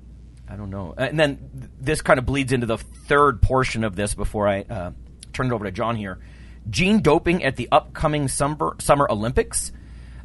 I 0.49 0.57
don't 0.57 0.71
know. 0.71 0.95
And 0.97 1.19
then 1.19 1.51
th- 1.59 1.71
this 1.81 2.03
kind 2.03 2.19
of 2.19 2.27
bleeds 2.27 2.53
into 2.53 2.67
the 2.67 2.79
third 2.79 3.41
portion 3.41 3.85
of 3.85 3.97
this 3.97 4.15
before 4.15 4.47
I 4.47 4.61
uh, 4.63 4.91
turn 5.33 5.47
it 5.47 5.53
over 5.53 5.65
to 5.65 5.73
John 5.73 5.97
here. 5.97 6.19
Gene 6.69 7.01
doping 7.01 7.45
at 7.45 7.57
the 7.57 7.69
upcoming 7.73 8.29
summer 8.29 8.77
Summer 8.79 9.07
Olympics. 9.11 9.73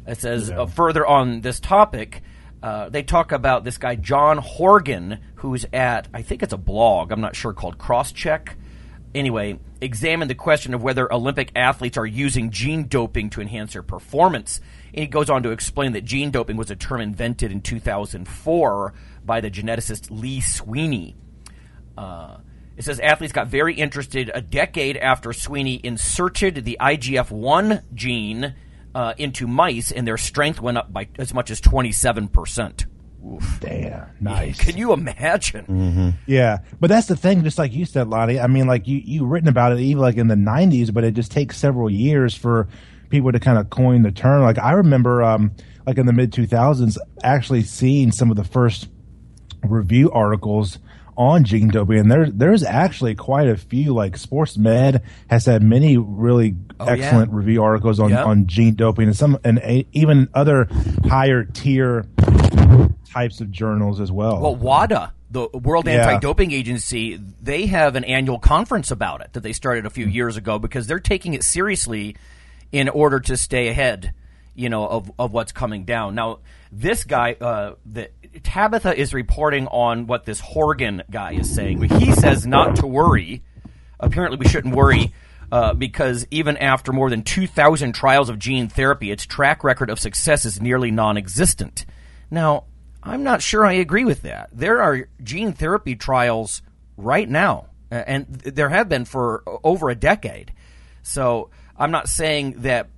It 0.06 0.18
says 0.18 0.50
uh, 0.50 0.66
further 0.66 1.06
on 1.06 1.40
this 1.40 1.60
topic. 1.60 2.22
Uh, 2.62 2.90
they 2.90 3.02
talk 3.02 3.32
about 3.32 3.64
this 3.64 3.78
guy 3.78 3.94
John 3.94 4.38
Horgan, 4.38 5.20
who's 5.36 5.64
at 5.72 6.08
I 6.12 6.22
think 6.22 6.42
it's 6.42 6.52
a 6.52 6.58
blog. 6.58 7.12
I'm 7.12 7.20
not 7.20 7.36
sure 7.36 7.52
called 7.52 7.78
Crosscheck. 7.78 8.54
Anyway, 9.14 9.58
examine 9.80 10.28
the 10.28 10.34
question 10.34 10.72
of 10.72 10.82
whether 10.82 11.12
Olympic 11.12 11.50
athletes 11.56 11.96
are 11.96 12.06
using 12.06 12.50
gene 12.50 12.86
doping 12.86 13.30
to 13.30 13.40
enhance 13.40 13.72
their 13.72 13.82
performance. 13.82 14.60
And 14.94 15.00
he 15.00 15.06
goes 15.06 15.28
on 15.28 15.42
to 15.42 15.50
explain 15.50 15.92
that 15.92 16.04
gene 16.04 16.30
doping 16.30 16.56
was 16.56 16.70
a 16.70 16.76
term 16.76 17.00
invented 17.00 17.50
in 17.50 17.60
2004 17.60 18.94
by 19.24 19.40
the 19.40 19.50
geneticist 19.50 20.08
Lee 20.10 20.40
Sweeney. 20.40 21.16
Uh, 21.96 22.38
it 22.76 22.84
says 22.84 22.98
athletes 23.00 23.32
got 23.32 23.48
very 23.48 23.74
interested 23.74 24.30
a 24.32 24.40
decade 24.40 24.96
after 24.96 25.32
Sweeney 25.32 25.80
inserted 25.84 26.64
the 26.64 26.78
IGF 26.80 27.30
1 27.30 27.82
gene 27.94 28.54
uh, 28.94 29.14
into 29.18 29.46
mice, 29.46 29.92
and 29.92 30.06
their 30.06 30.16
strength 30.16 30.60
went 30.60 30.78
up 30.78 30.92
by 30.92 31.08
as 31.18 31.34
much 31.34 31.50
as 31.50 31.60
27%. 31.60 32.86
Damn, 33.60 34.06
nice. 34.18 34.58
Can 34.58 34.78
you 34.78 34.92
imagine? 34.94 36.14
Yeah, 36.26 36.58
but 36.80 36.88
that's 36.88 37.06
the 37.06 37.16
thing. 37.16 37.44
Just 37.44 37.58
like 37.58 37.72
you 37.72 37.84
said, 37.84 38.08
Lonnie. 38.08 38.40
I 38.40 38.46
mean, 38.46 38.66
like 38.66 38.88
you 38.88 38.96
you 39.04 39.26
written 39.26 39.48
about 39.48 39.72
it 39.72 39.80
even 39.80 40.00
like 40.00 40.16
in 40.16 40.28
the 40.28 40.34
'90s, 40.34 40.92
but 40.92 41.04
it 41.04 41.12
just 41.12 41.30
takes 41.30 41.58
several 41.58 41.90
years 41.90 42.34
for 42.34 42.66
people 43.10 43.30
to 43.30 43.38
kind 43.38 43.58
of 43.58 43.68
coin 43.68 44.02
the 44.02 44.10
term. 44.10 44.42
Like 44.42 44.58
I 44.58 44.72
remember, 44.72 45.22
um, 45.22 45.52
like 45.86 45.98
in 45.98 46.06
the 46.06 46.14
mid 46.14 46.32
2000s, 46.32 46.96
actually 47.22 47.62
seeing 47.62 48.10
some 48.10 48.30
of 48.30 48.38
the 48.38 48.44
first 48.44 48.88
review 49.62 50.10
articles 50.10 50.78
on 51.16 51.44
gene 51.44 51.68
doping, 51.68 51.98
and 51.98 52.10
there 52.10 52.30
there's 52.30 52.62
actually 52.62 53.14
quite 53.14 53.48
a 53.48 53.56
few. 53.56 53.92
Like 53.92 54.16
Sports 54.16 54.56
Med 54.56 55.02
has 55.28 55.44
had 55.46 55.62
many 55.62 55.96
really 55.98 56.54
Oh, 56.78 56.86
yeah. 56.86 56.92
excellent 56.92 57.32
review 57.32 57.62
articles 57.62 58.00
on 58.00 58.08
Yep. 58.10 58.26
on 58.26 58.46
gene 58.46 58.74
doping, 58.74 59.08
and 59.08 59.16
some 59.16 59.38
and 59.44 59.58
a, 59.58 59.86
even 59.92 60.28
other 60.32 60.66
higher 61.06 61.44
tier 61.44 62.06
types 63.12 63.40
of 63.40 63.50
journals 63.50 64.00
as 64.00 64.10
well. 64.10 64.40
Well, 64.40 64.56
WADA, 64.56 65.12
the 65.30 65.48
World 65.48 65.86
Yeah. 65.86 66.06
Anti-Doping 66.08 66.52
Agency, 66.52 67.20
they 67.42 67.66
have 67.66 67.96
an 67.96 68.04
annual 68.04 68.38
conference 68.38 68.90
about 68.90 69.20
it 69.20 69.32
that 69.34 69.40
they 69.42 69.52
started 69.52 69.84
a 69.84 69.90
few 69.90 70.06
years 70.06 70.36
ago 70.36 70.58
because 70.58 70.86
they're 70.86 71.00
taking 71.00 71.34
it 71.34 71.42
seriously 71.42 72.16
in 72.72 72.88
order 72.88 73.18
to 73.20 73.36
stay 73.36 73.68
ahead, 73.68 74.12
you 74.54 74.68
know, 74.68 74.86
of, 74.86 75.10
of 75.18 75.32
what's 75.32 75.52
coming 75.52 75.84
down. 75.84 76.14
Now, 76.14 76.38
this 76.72 77.02
guy, 77.04 77.32
uh, 77.40 77.74
the, 77.84 78.10
Tabitha 78.42 78.96
is 78.96 79.12
reporting 79.12 79.66
on 79.66 80.06
what 80.06 80.24
this 80.24 80.40
Horgan 80.40 81.02
guy 81.10 81.32
is 81.32 81.52
saying. 81.52 81.82
He 81.82 82.12
says 82.12 82.46
not 82.46 82.76
to 82.76 82.86
worry. 82.86 83.42
Apparently, 83.98 84.38
we 84.38 84.48
shouldn't 84.48 84.74
worry. 84.74 85.12
Uh, 85.52 85.74
because 85.74 86.28
even 86.30 86.56
after 86.58 86.92
more 86.92 87.10
than 87.10 87.22
2,000 87.22 87.92
trials 87.92 88.28
of 88.28 88.38
gene 88.38 88.68
therapy, 88.68 89.10
its 89.10 89.26
track 89.26 89.64
record 89.64 89.90
of 89.90 89.98
success 89.98 90.44
is 90.44 90.60
nearly 90.60 90.92
non 90.92 91.16
existent. 91.16 91.84
Now, 92.30 92.66
I'm 93.02 93.24
not 93.24 93.42
sure 93.42 93.66
I 93.66 93.72
agree 93.72 94.04
with 94.04 94.22
that. 94.22 94.50
There 94.52 94.80
are 94.80 95.08
gene 95.24 95.52
therapy 95.52 95.96
trials 95.96 96.62
right 96.96 97.28
now, 97.28 97.66
and 97.90 98.26
there 98.28 98.68
have 98.68 98.88
been 98.88 99.04
for 99.04 99.42
over 99.64 99.90
a 99.90 99.96
decade. 99.96 100.52
So 101.02 101.50
I'm 101.76 101.90
not 101.90 102.08
saying 102.08 102.60
that 102.62 102.88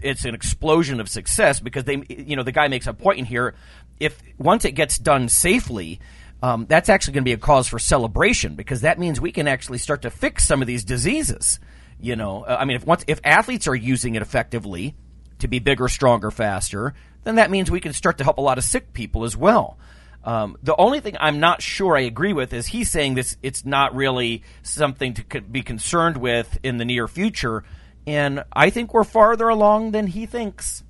it's 0.00 0.24
an 0.24 0.34
explosion 0.34 1.00
of 1.00 1.08
success 1.08 1.60
because 1.60 1.84
they, 1.84 2.02
you 2.08 2.36
know, 2.36 2.42
the 2.42 2.52
guy 2.52 2.68
makes 2.68 2.86
a 2.86 2.92
point 2.92 3.18
in 3.18 3.24
here. 3.24 3.54
If 4.00 4.20
once 4.38 4.64
it 4.64 4.72
gets 4.72 4.98
done 4.98 5.28
safely, 5.28 6.00
um, 6.42 6.66
that's 6.68 6.88
actually 6.88 7.14
going 7.14 7.24
to 7.24 7.28
be 7.28 7.32
a 7.32 7.38
cause 7.38 7.68
for 7.68 7.78
celebration 7.78 8.54
because 8.54 8.82
that 8.82 8.98
means 8.98 9.20
we 9.20 9.32
can 9.32 9.48
actually 9.48 9.78
start 9.78 10.02
to 10.02 10.10
fix 10.10 10.46
some 10.46 10.60
of 10.60 10.66
these 10.66 10.84
diseases. 10.84 11.58
You 12.00 12.14
know, 12.14 12.44
Uh, 12.44 12.56
I 12.60 12.64
mean, 12.64 12.76
if 12.76 12.86
once 12.86 13.04
if 13.08 13.20
athletes 13.24 13.66
are 13.66 13.74
using 13.74 14.14
it 14.14 14.22
effectively 14.22 14.94
to 15.40 15.48
be 15.48 15.58
bigger, 15.58 15.88
stronger, 15.88 16.30
faster, 16.30 16.94
then 17.24 17.36
that 17.36 17.50
means 17.50 17.70
we 17.70 17.80
can 17.80 17.92
start 17.92 18.18
to 18.18 18.24
help 18.24 18.38
a 18.38 18.40
lot 18.40 18.58
of 18.58 18.64
sick 18.64 18.92
people 18.92 19.24
as 19.24 19.36
well. 19.36 19.76
Um, 20.24 20.56
the 20.62 20.76
only 20.76 21.00
thing 21.00 21.16
I'm 21.18 21.40
not 21.40 21.62
sure 21.62 21.96
I 21.96 22.00
agree 22.00 22.32
with 22.32 22.52
is 22.52 22.66
he's 22.66 22.90
saying 22.90 23.14
this 23.14 23.36
it's 23.42 23.64
not 23.64 23.94
really 23.94 24.42
something 24.62 25.14
to 25.14 25.40
be 25.40 25.62
concerned 25.62 26.16
with 26.16 26.58
in 26.62 26.76
the 26.76 26.84
near 26.84 27.08
future, 27.08 27.64
and 28.06 28.44
I 28.52 28.70
think 28.70 28.92
we're 28.92 29.04
farther 29.04 29.48
along 29.48 29.92
than 29.92 30.06
he 30.06 30.26
thinks. 30.26 30.84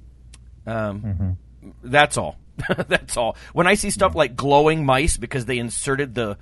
Um, 0.67 1.37
That's 1.83 2.17
all. 2.17 2.37
that's 2.89 3.17
all. 3.17 3.37
When 3.53 3.67
I 3.67 3.75
see 3.75 3.91
stuff 3.91 4.15
like 4.15 4.37
glowing 4.37 4.85
mice 4.85 5.17
because 5.17 5.47
they 5.47 5.59
inserted 5.59 6.15
the 6.15 6.39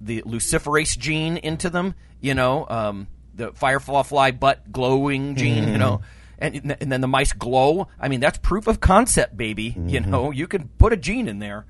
the 0.00 0.22
luciferase 0.22 0.96
gene 0.96 1.36
into 1.36 1.68
them, 1.68 1.94
you 2.20 2.34
know, 2.34 2.66
um, 2.68 3.06
the 3.34 3.52
firefly 3.52 4.30
butt 4.30 4.72
glowing 4.72 5.36
gene, 5.36 5.68
you 5.68 5.78
know, 5.78 6.00
and 6.38 6.74
and 6.80 6.90
then 6.92 7.00
the 7.00 7.08
mice 7.08 7.32
glow. 7.32 7.88
I 7.98 8.08
mean, 8.08 8.20
that's 8.20 8.38
proof 8.38 8.66
of 8.66 8.80
concept, 8.80 9.36
baby. 9.36 9.74
You 9.86 10.00
know, 10.00 10.30
you 10.30 10.46
can 10.46 10.68
put 10.78 10.92
a 10.92 10.96
gene 10.96 11.28
in 11.28 11.38
there. 11.38 11.66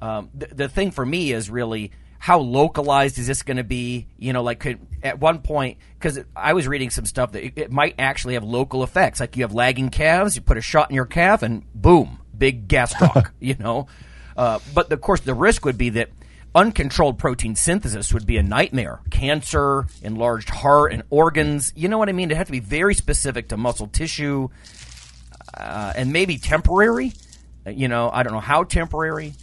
Um, 0.00 0.30
the, 0.34 0.46
the 0.46 0.68
thing 0.68 0.90
for 0.90 1.06
me 1.06 1.32
is 1.32 1.48
really 1.48 1.92
how 2.18 2.38
localized 2.38 3.18
is 3.18 3.26
this 3.26 3.42
going 3.42 3.56
to 3.56 3.64
be? 3.64 4.06
You 4.16 4.32
know, 4.32 4.44
like 4.44 4.60
could, 4.60 4.78
at 5.02 5.18
one 5.18 5.40
point, 5.40 5.78
because 5.98 6.20
I 6.36 6.52
was 6.52 6.68
reading 6.68 6.90
some 6.90 7.04
stuff 7.04 7.32
that 7.32 7.44
it, 7.44 7.52
it 7.56 7.72
might 7.72 7.96
actually 7.98 8.34
have 8.34 8.44
local 8.44 8.84
effects. 8.84 9.18
Like 9.18 9.36
you 9.36 9.42
have 9.42 9.54
lagging 9.54 9.88
calves, 9.90 10.36
you 10.36 10.42
put 10.42 10.56
a 10.56 10.60
shot 10.60 10.88
in 10.88 10.94
your 10.94 11.04
calf, 11.06 11.42
and 11.42 11.64
boom, 11.74 12.20
big 12.42 12.66
gastroc. 12.66 13.30
you 13.40 13.54
know, 13.54 13.86
uh, 14.36 14.58
but 14.74 14.90
of 14.90 15.00
course 15.00 15.20
the 15.20 15.32
risk 15.32 15.64
would 15.64 15.78
be 15.78 15.90
that 15.90 16.08
uncontrolled 16.56 17.16
protein 17.16 17.54
synthesis 17.54 18.12
would 18.12 18.26
be 18.26 18.36
a 18.36 18.42
nightmare. 18.42 18.98
Cancer, 19.10 19.86
enlarged 20.02 20.50
heart 20.50 20.92
and 20.92 21.04
organs. 21.08 21.72
You 21.76 21.88
know 21.88 21.98
what 21.98 22.08
I 22.08 22.12
mean? 22.12 22.32
It 22.32 22.36
has 22.36 22.46
to 22.46 22.52
be 22.52 22.58
very 22.58 22.96
specific 22.96 23.50
to 23.50 23.56
muscle 23.56 23.86
tissue 23.86 24.48
uh, 25.56 25.92
and 25.94 26.12
maybe 26.12 26.36
temporary. 26.36 27.12
Uh, 27.64 27.70
You 27.70 27.86
know, 27.86 28.10
I 28.12 28.24
don't 28.24 28.32
know 28.32 28.40
how 28.40 28.64
temporary, 28.64 29.34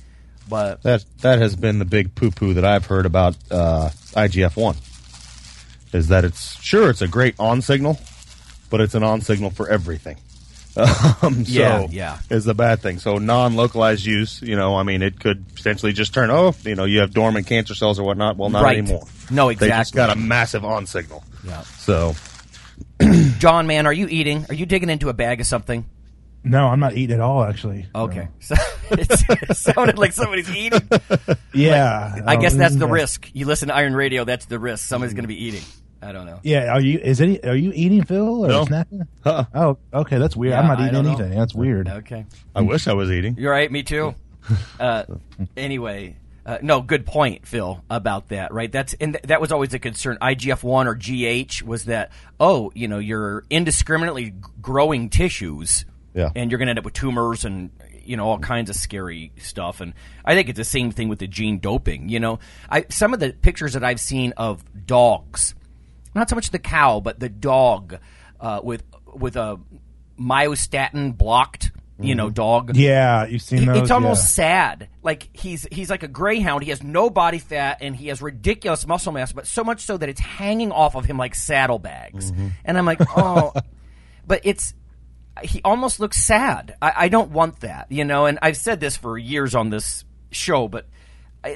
but 0.50 0.84
That 0.84 1.06
that 1.22 1.40
has 1.40 1.56
been 1.56 1.80
the 1.80 1.86
big 1.86 2.16
poo 2.16 2.32
poo 2.32 2.54
that 2.56 2.66
I've 2.66 2.86
heard 2.86 3.06
about 3.06 3.38
uh, 3.50 3.92
IGF 4.14 4.58
one. 4.58 4.76
Is 5.94 6.10
that 6.10 6.26
it's 6.26 6.62
sure 6.62 6.90
it's 6.90 7.02
a 7.02 7.08
great 7.08 7.36
on 7.40 7.62
signal, 7.62 7.98
but 8.70 8.82
it's 8.82 8.94
an 8.94 9.04
on 9.04 9.22
signal 9.22 9.52
for 9.52 9.70
everything. 9.70 10.18
Um, 11.22 11.44
so 11.46 11.52
Yeah, 11.52 11.88
yeah. 11.90 12.18
is 12.30 12.46
the 12.46 12.54
bad 12.54 12.82
thing. 12.82 13.00
So 13.00 13.18
non 13.18 13.56
localized 13.56 14.06
use, 14.06 14.42
you 14.42 14.56
know, 14.56 14.76
I 14.76 14.84
mean, 14.84 15.02
it 15.02 15.20
could 15.20 15.46
potentially 15.56 15.92
just 15.94 16.14
turn. 16.14 16.30
Oh, 16.32 16.54
you 16.64 16.76
know, 16.76 16.86
you 16.86 17.00
have 17.02 17.14
dormant 17.14 17.48
cancer 17.48 17.76
cells 17.76 18.00
or 18.00 18.04
whatnot. 18.06 18.38
Well, 18.38 18.50
not 18.50 18.64
Right. 18.64 18.78
anymore. 18.78 19.04
No, 19.32 19.50
exactly. 19.50 19.68
They 19.70 19.76
just 19.78 19.92
exactly. 19.94 20.16
got 20.16 20.18
a 20.18 20.28
massive 20.28 20.64
on 20.66 20.86
signal. 20.86 21.24
Yeah. 21.46 21.62
So 21.62 22.16
John, 23.40 23.68
man, 23.68 23.86
are 23.86 23.94
you 23.94 24.08
eating? 24.10 24.46
Are 24.50 24.54
you 24.56 24.66
digging 24.66 24.90
into 24.90 25.10
a 25.10 25.14
bag 25.14 25.40
of 25.42 25.48
something? 25.48 25.86
no, 26.42 26.68
I'm 26.68 26.80
not 26.80 26.94
eating 26.96 27.16
at 27.16 27.20
all. 27.22 27.44
Actually. 27.44 27.86
Okay, 27.94 28.30
so, 28.40 28.56
it 28.92 29.58
sounded 29.58 29.98
like 29.98 30.14
somebody's 30.14 30.50
eating. 30.56 30.82
Yeah. 31.54 32.22
I 32.26 32.36
guess 32.38 32.54
Um, 32.54 32.60
that's 32.60 32.76
the 32.76 32.88
risk. 32.88 33.30
You 33.34 33.46
listen 33.46 33.68
to 33.70 33.76
Iron 33.76 33.94
Radio, 33.96 34.24
that's 34.24 34.46
the 34.46 34.58
risk. 34.60 34.88
Somebody's 34.88 35.14
going 35.14 35.24
to 35.24 35.28
be 35.28 35.44
eating. 35.44 35.64
I 36.02 36.12
don't 36.12 36.26
know. 36.26 36.40
Yeah, 36.44 36.74
are 36.74 36.80
you? 36.82 37.00
Is 37.00 37.20
any? 37.22 37.44
Are 37.44 37.56
you 37.56 37.72
eating, 37.76 38.04
Phil, 38.06 38.46
or 38.46 38.48
No. 38.48 38.66
snacking? 38.66 39.06
Uh-uh. 39.26 39.44
Oh, 39.54 39.78
okay, 39.94 40.18
that's 40.18 40.36
weird. 40.36 40.52
Yeah, 40.52 40.62
I'm 40.62 40.68
not 40.68 40.80
I 40.80 40.84
eating 40.84 40.94
don't 40.94 41.06
know. 41.06 41.12
anything. 41.14 41.38
That's 41.38 41.54
weird. 41.54 41.88
Okay. 41.90 42.26
I 42.56 42.62
wish 42.62 42.88
I 42.88 42.94
was 42.94 43.12
eating. 43.12 43.36
You're 43.38 43.52
right. 43.52 43.72
Me 43.72 43.84
too. 43.84 44.16
Uh, 44.80 45.04
anyway, 45.58 46.16
uh, 46.46 46.58
no, 46.62 46.82
good 46.82 47.06
point, 47.06 47.46
Phil, 47.46 47.84
about 47.90 48.30
that. 48.30 48.54
Right? 48.54 48.72
That's 48.72 48.94
and 48.96 49.14
th- 49.14 49.24
that 49.24 49.42
was 49.42 49.52
always 49.52 49.74
a 49.74 49.80
concern. 49.80 50.18
IGF 50.22 50.64
one 50.64 50.88
or 50.88 50.96
GH 50.96 51.62
was 51.64 51.86
that. 51.86 52.12
Oh, 52.40 52.72
you 52.74 52.88
know, 52.88 52.98
you're 53.00 53.44
indiscriminately 53.50 54.34
growing 54.62 55.10
tissues, 55.10 55.86
Yeah. 56.16 56.30
and 56.36 56.50
you're 56.50 56.58
going 56.58 56.68
to 56.68 56.72
end 56.72 56.80
up 56.80 56.86
with 56.86 56.94
tumors 56.94 57.46
and 57.46 57.70
you 58.04 58.18
know 58.18 58.28
all 58.28 58.40
kinds 58.40 58.70
of 58.72 58.76
scary 58.76 59.32
stuff. 59.38 59.82
And 59.82 59.94
I 60.26 60.34
think 60.34 60.50
it's 60.50 60.58
the 60.58 60.64
same 60.64 60.92
thing 60.92 61.10
with 61.10 61.20
the 61.20 61.28
gene 61.28 61.60
doping. 61.60 62.10
You 62.10 62.20
know, 62.20 62.40
I 62.70 62.86
some 62.90 63.14
of 63.14 63.20
the 63.20 63.34
pictures 63.34 63.74
that 63.74 63.84
I've 63.84 64.00
seen 64.00 64.34
of 64.38 64.64
dogs, 64.88 65.54
not 66.20 66.30
so 66.30 66.36
much 66.36 66.52
the 66.52 66.60
cow, 66.60 67.00
but 67.00 67.20
the 67.20 67.30
dog 67.30 67.98
uh, 68.40 68.62
with 68.64 68.84
with 69.06 69.36
a 69.36 69.60
myostatin 70.20 71.18
blocked. 71.18 71.72
You 72.02 72.16
know, 72.16 72.30
dog. 72.30 72.78
Yeah, 72.78 73.26
you've 73.26 73.42
seen 73.42 73.66
those. 73.66 73.78
It's 73.82 73.92
almost 73.92 74.22
yeah. 74.22 74.46
sad. 74.46 74.90
Like 75.04 75.28
he's 75.34 75.68
he's 75.70 75.90
like 75.90 76.02
a 76.02 76.08
greyhound. 76.08 76.64
He 76.64 76.70
has 76.70 76.82
no 76.82 77.10
body 77.10 77.40
fat 77.40 77.80
and 77.82 77.94
he 77.94 78.08
has 78.08 78.22
ridiculous 78.22 78.88
muscle 78.88 79.12
mass, 79.12 79.34
but 79.34 79.46
so 79.46 79.66
much 79.66 79.82
so 79.82 79.98
that 79.98 80.08
it's 80.08 80.22
hanging 80.22 80.72
off 80.72 80.96
of 80.96 81.04
him 81.04 81.18
like 81.18 81.36
saddlebags. 81.36 82.32
And 82.64 82.78
I'm 82.78 82.86
like, 82.86 83.02
oh, 83.18 83.52
but 84.26 84.40
it's 84.46 84.74
he 85.44 85.60
almost 85.66 86.00
looks 86.00 86.24
sad. 86.24 86.78
I, 86.82 86.94
I 86.96 87.10
don't 87.10 87.32
want 87.32 87.60
that, 87.62 87.92
you 87.92 88.06
know. 88.06 88.28
And 88.28 88.40
I've 88.42 88.56
said 88.56 88.80
this 88.80 88.96
for 88.96 89.18
years 89.18 89.54
on 89.54 89.70
this 89.70 90.06
show, 90.32 90.70
but 90.70 90.88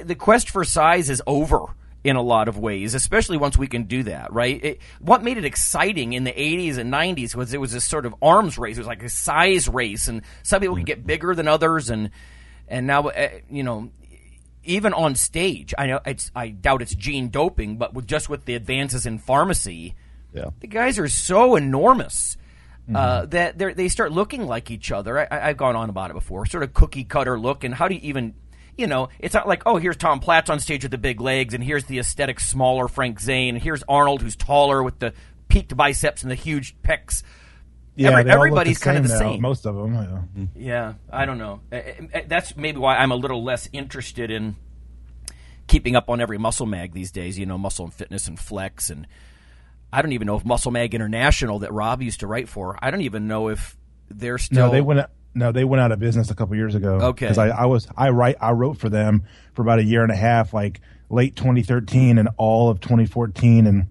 the 0.02 0.14
quest 0.14 0.50
for 0.50 0.62
size 0.64 1.08
is 1.08 1.22
over 1.26 1.74
in 2.04 2.16
a 2.16 2.22
lot 2.22 2.48
of 2.48 2.58
ways, 2.58 2.94
especially 2.94 3.38
once 3.38 3.56
we 3.56 3.66
can 3.66 3.84
do 3.84 4.02
that, 4.04 4.30
right? 4.32 4.62
It, 4.62 4.80
what 5.00 5.24
made 5.24 5.38
it 5.38 5.44
exciting 5.46 6.12
in 6.12 6.24
the 6.24 6.32
80s 6.32 6.76
and 6.76 6.92
90s 6.92 7.34
was 7.34 7.54
it 7.54 7.60
was 7.60 7.72
this 7.72 7.84
sort 7.86 8.04
of 8.04 8.14
arms 8.20 8.58
race. 8.58 8.76
It 8.76 8.80
was 8.80 8.86
like 8.86 9.02
a 9.02 9.08
size 9.08 9.68
race, 9.68 10.06
and 10.06 10.20
some 10.42 10.60
people 10.60 10.76
could 10.76 10.84
get 10.86 11.06
bigger 11.06 11.34
than 11.34 11.48
others, 11.48 11.88
and 11.90 12.10
and 12.68 12.86
now, 12.86 13.08
uh, 13.08 13.28
you 13.50 13.62
know, 13.62 13.90
even 14.64 14.92
on 14.94 15.14
stage, 15.14 15.74
I 15.76 15.86
know 15.86 16.00
it's 16.06 16.30
I 16.36 16.48
doubt 16.48 16.82
it's 16.82 16.94
gene 16.94 17.28
doping, 17.30 17.76
but 17.78 17.94
with 17.94 18.06
just 18.06 18.28
with 18.28 18.44
the 18.44 18.54
advances 18.54 19.06
in 19.06 19.18
pharmacy, 19.18 19.94
Yeah. 20.32 20.50
the 20.60 20.66
guys 20.66 20.98
are 20.98 21.08
so 21.08 21.56
enormous. 21.56 22.36
Uh, 22.94 23.24
that 23.24 23.56
they 23.56 23.72
they 23.72 23.88
start 23.88 24.12
looking 24.12 24.46
like 24.46 24.70
each 24.70 24.92
other. 24.92 25.18
I, 25.20 25.26
I- 25.30 25.48
I've 25.48 25.56
gone 25.56 25.74
on 25.74 25.88
about 25.88 26.10
it 26.10 26.12
before, 26.14 26.44
sort 26.44 26.62
of 26.64 26.74
cookie 26.74 27.04
cutter 27.04 27.38
look. 27.40 27.64
And 27.64 27.74
how 27.74 27.88
do 27.88 27.94
you 27.94 28.00
even 28.02 28.34
you 28.76 28.86
know, 28.86 29.08
it's 29.18 29.34
not 29.34 29.46
like, 29.46 29.62
oh, 29.66 29.76
here's 29.76 29.96
Tom 29.96 30.20
Platz 30.20 30.50
on 30.50 30.60
stage 30.60 30.82
with 30.82 30.90
the 30.90 30.98
big 30.98 31.20
legs, 31.20 31.54
and 31.54 31.62
here's 31.62 31.84
the 31.84 31.98
aesthetic 31.98 32.40
smaller 32.40 32.88
Frank 32.88 33.20
Zane, 33.20 33.54
and 33.54 33.62
here's 33.62 33.82
Arnold 33.88 34.22
who's 34.22 34.36
taller 34.36 34.82
with 34.82 34.98
the 34.98 35.12
peaked 35.48 35.76
biceps 35.76 36.22
and 36.22 36.30
the 36.30 36.34
huge 36.36 36.76
pecs. 36.82 37.22
Yeah, 37.96 38.10
Every- 38.10 38.24
they 38.24 38.30
all 38.30 38.36
look 38.38 38.46
everybody's 38.46 38.78
kind 38.78 38.96
of 38.98 39.04
the 39.04 39.10
now, 39.10 39.18
same. 39.18 39.40
Most 39.40 39.66
of 39.66 39.76
them. 39.76 39.94
Yeah. 39.94 40.46
Yeah, 40.56 40.92
I 41.12 41.26
don't 41.26 41.38
know. 41.38 41.60
Uh, 41.70 41.76
uh, 42.12 42.20
That's 42.26 42.56
maybe 42.56 42.78
why 42.78 42.96
I'm 42.96 43.12
a 43.12 43.16
little 43.16 43.44
less 43.44 43.68
interested 43.72 44.30
in 44.32 44.56
keeping 45.68 45.94
up 45.94 46.10
on 46.10 46.20
every 46.20 46.38
muscle 46.38 46.66
mag 46.66 46.92
these 46.92 47.12
days. 47.12 47.38
You 47.38 47.46
know, 47.46 47.56
Muscle 47.56 47.84
and 47.84 47.94
Fitness 47.94 48.26
and 48.26 48.38
Flex, 48.38 48.90
and 48.90 49.06
I 49.92 50.02
don't 50.02 50.10
even 50.10 50.26
know 50.26 50.34
if 50.36 50.44
Muscle 50.44 50.72
Mag 50.72 50.92
International 50.92 51.60
that 51.60 51.72
Rob 51.72 52.02
used 52.02 52.18
to 52.20 52.26
write 52.26 52.48
for. 52.48 52.76
I 52.82 52.90
don't 52.90 53.02
even 53.02 53.28
know 53.28 53.48
if 53.48 53.76
they're 54.10 54.38
still. 54.38 54.66
No, 54.66 54.72
they 54.72 54.80
went. 54.80 55.08
No, 55.34 55.50
they 55.52 55.64
went 55.64 55.80
out 55.80 55.90
of 55.92 55.98
business 55.98 56.30
a 56.30 56.34
couple 56.34 56.54
years 56.56 56.74
ago. 56.74 56.94
Okay. 57.00 57.26
because 57.26 57.38
I, 57.38 57.48
I 57.48 57.64
was 57.66 57.88
I 57.96 58.10
write 58.10 58.36
I 58.40 58.52
wrote 58.52 58.78
for 58.78 58.88
them 58.88 59.24
for 59.54 59.62
about 59.62 59.78
a 59.80 59.84
year 59.84 60.02
and 60.02 60.12
a 60.12 60.16
half, 60.16 60.54
like 60.54 60.80
late 61.10 61.36
2013 61.36 62.18
and 62.18 62.28
all 62.36 62.70
of 62.70 62.80
2014, 62.80 63.66
and 63.66 63.86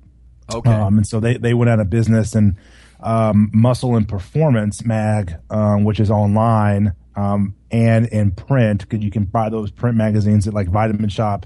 Okay. 0.53 0.69
um, 0.71 0.97
and 0.97 1.07
so 1.07 1.19
they 1.19 1.38
they 1.38 1.53
went 1.53 1.69
out 1.69 1.79
of 1.79 1.89
business 1.89 2.35
and 2.35 2.55
um, 3.01 3.50
Muscle 3.53 3.95
and 3.95 4.07
Performance 4.07 4.85
Mag, 4.85 5.35
um, 5.50 5.83
which 5.83 6.00
is 6.00 6.09
online 6.09 6.93
um, 7.15 7.55
and 7.71 8.07
in 8.07 8.31
print, 8.31 8.81
because 8.88 9.03
you 9.03 9.12
can 9.12 9.25
buy 9.25 9.50
those 9.50 9.71
print 9.71 9.97
magazines 9.97 10.47
at 10.47 10.53
like 10.53 10.69
Vitamin 10.69 11.09
Shoppe. 11.09 11.45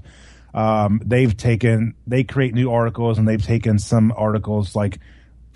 Um, 0.54 1.00
they've 1.04 1.36
taken 1.36 1.94
they 2.06 2.24
create 2.24 2.54
new 2.54 2.70
articles 2.72 3.18
and 3.18 3.26
they've 3.28 3.42
taken 3.44 3.78
some 3.78 4.12
articles 4.16 4.74
like 4.74 4.98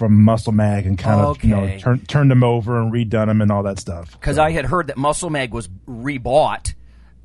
from 0.02 0.20
Muscle 0.24 0.52
Mag 0.52 0.84
and 0.84 0.98
kind 0.98 1.20
of 1.20 1.44
you 1.44 1.50
know 1.50 1.62
Okay. 1.62 1.78
turn, 1.78 2.00
turned 2.00 2.30
them 2.30 2.42
over 2.42 2.80
and 2.80 2.92
redone 2.92 3.26
them 3.26 3.40
and 3.40 3.52
all 3.52 3.62
that 3.62 3.78
stuff. 3.78 4.10
because 4.12 4.36
I 4.36 4.50
had 4.50 4.64
heard 4.64 4.88
that 4.88 4.96
Muscle 4.96 5.30
Mag 5.30 5.52
was 5.54 5.68
rebought. 5.88 6.74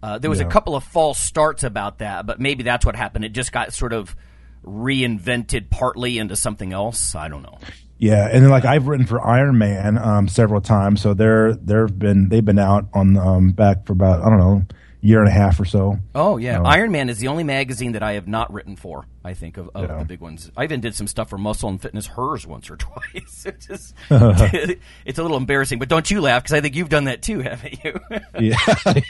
Uh, 0.03 0.19
there 0.19 0.29
was 0.29 0.39
a 0.39 0.43
Yeah. 0.43 0.49
couple 0.49 0.75
of 0.75 0.83
false 0.83 1.17
starts 1.17 1.63
about 1.63 1.97
that, 1.97 2.27
but 2.27 2.39
maybe 2.39 2.61
that's 2.61 2.85
what 2.85 2.95
happened. 2.95 3.25
It 3.25 3.33
just 3.33 3.51
got 3.51 3.73
sort 3.73 3.93
of 3.93 4.15
reinvented 4.63 5.69
partly 5.69 6.17
into 6.19 6.35
something 6.35 6.71
else. 6.73 7.15
I 7.15 7.27
don't 7.29 7.41
know. 7.41 7.57
Yeah, 7.97 8.29
and 8.31 8.43
then 8.43 8.51
like 8.51 8.63
I've 8.65 8.87
written 8.87 9.07
for 9.07 9.25
Iron 9.25 9.57
Man 9.57 9.97
um, 9.97 10.27
several 10.27 10.61
times, 10.61 11.01
so 11.01 11.15
they're 11.15 11.53
they've 11.55 11.97
been 11.97 12.29
they've 12.29 12.45
been 12.45 12.59
out 12.59 12.87
on 12.93 13.17
um, 13.17 13.51
back 13.53 13.87
for 13.87 13.93
about 13.93 14.21
I 14.23 14.29
don't 14.29 14.37
know 14.39 14.65
year 15.01 15.19
and 15.19 15.27
a 15.27 15.31
half 15.31 15.59
or 15.59 15.65
so. 15.65 15.97
Oh 16.15 16.37
yeah, 16.37 16.57
No. 16.57 16.63
Iron 16.65 16.91
Man 16.91 17.09
is 17.09 17.19
the 17.19 17.27
only 17.27 17.43
magazine 17.43 17.91
that 17.93 18.01
I 18.03 18.13
have 18.13 18.27
not 18.27 18.51
written 18.51 18.75
for. 18.75 19.05
I 19.23 19.33
think 19.35 19.57
of, 19.57 19.69
of 19.75 19.89
Yeah. 19.89 19.99
the 19.99 20.05
big 20.05 20.19
ones. 20.21 20.51
I 20.57 20.63
even 20.63 20.81
did 20.81 20.95
some 20.95 21.05
stuff 21.07 21.29
for 21.29 21.37
Muscle 21.37 21.69
and 21.69 21.81
Fitness 21.81 22.07
Hers 22.07 22.47
once 22.47 22.69
or 22.69 22.75
twice. 22.77 23.45
It's 23.45 23.67
just, 23.67 23.93
it's 24.09 25.19
a 25.19 25.21
little 25.21 25.37
embarrassing, 25.37 25.79
but 25.79 25.89
don't 25.89 26.09
you 26.09 26.21
laugh 26.21 26.43
because 26.43 26.53
I 26.57 26.61
think 26.61 26.75
you've 26.75 26.89
done 26.89 27.05
that 27.05 27.21
too, 27.21 27.39
haven't 27.41 27.83
you? 27.83 27.99
Yeah, 28.39 28.57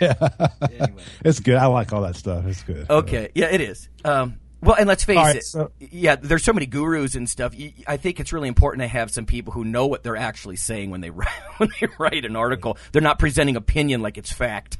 yeah, 0.01 0.87
it's 1.23 1.39
good. 1.39 1.55
I 1.55 1.65
like 1.67 1.93
all 1.93 2.01
that 2.01 2.15
stuff. 2.15 2.45
It's 2.45 2.63
good. 2.63 2.89
okay, 2.89 3.29
yeah, 3.33 3.47
it 3.47 3.61
is. 3.61 3.87
Um, 4.03 4.39
well, 4.61 4.75
and 4.75 4.87
let's 4.87 5.03
face 5.03 5.17
right, 5.17 5.35
it. 5.35 5.43
so- 5.43 5.71
yeah, 5.79 6.15
there's 6.15 6.43
so 6.43 6.51
many 6.53 6.65
gurus 6.65 7.15
and 7.15 7.29
stuff. 7.29 7.53
I 7.85 7.97
think 7.97 8.19
it's 8.19 8.33
really 8.33 8.47
important 8.47 8.81
to 8.81 8.87
have 8.87 9.11
some 9.11 9.25
people 9.25 9.53
who 9.53 9.63
know 9.63 9.85
what 9.87 10.03
they're 10.03 10.17
actually 10.17 10.55
saying 10.55 10.89
when 10.89 11.01
they 11.01 11.11
write, 11.11 11.29
when 11.57 11.69
they 11.79 11.87
write 11.99 12.25
an 12.25 12.35
article. 12.35 12.77
They're 12.91 13.01
not 13.01 13.19
presenting 13.19 13.55
opinion 13.55 14.01
like 14.01 14.17
it's 14.17 14.31
fact. 14.31 14.77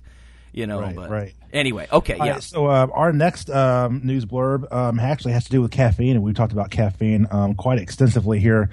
You 0.54 0.66
know, 0.66 0.82
Right, 0.82 0.96
but 0.96 1.10
right. 1.10 1.36
anyway, 1.54 1.88
okay, 1.92 2.18
All 2.18 2.25
yeah. 2.25 2.34
right, 2.34 2.44
so 2.44 2.66
uh, 2.66 2.88
our 2.92 3.13
next 3.13 3.50
um, 3.50 4.01
news 4.04 4.25
blurb 4.25 4.72
um, 4.74 5.00
actually 5.00 5.34
has 5.34 5.44
to 5.46 5.51
do 5.51 5.62
with 5.62 5.72
caffeine, 5.72 6.16
and 6.16 6.24
we've 6.24 6.36
talked 6.36 6.54
about 6.54 6.72
caffeine 6.72 7.27
um, 7.30 7.54
quite 7.54 7.80
extensively 7.80 8.39
here 8.39 8.70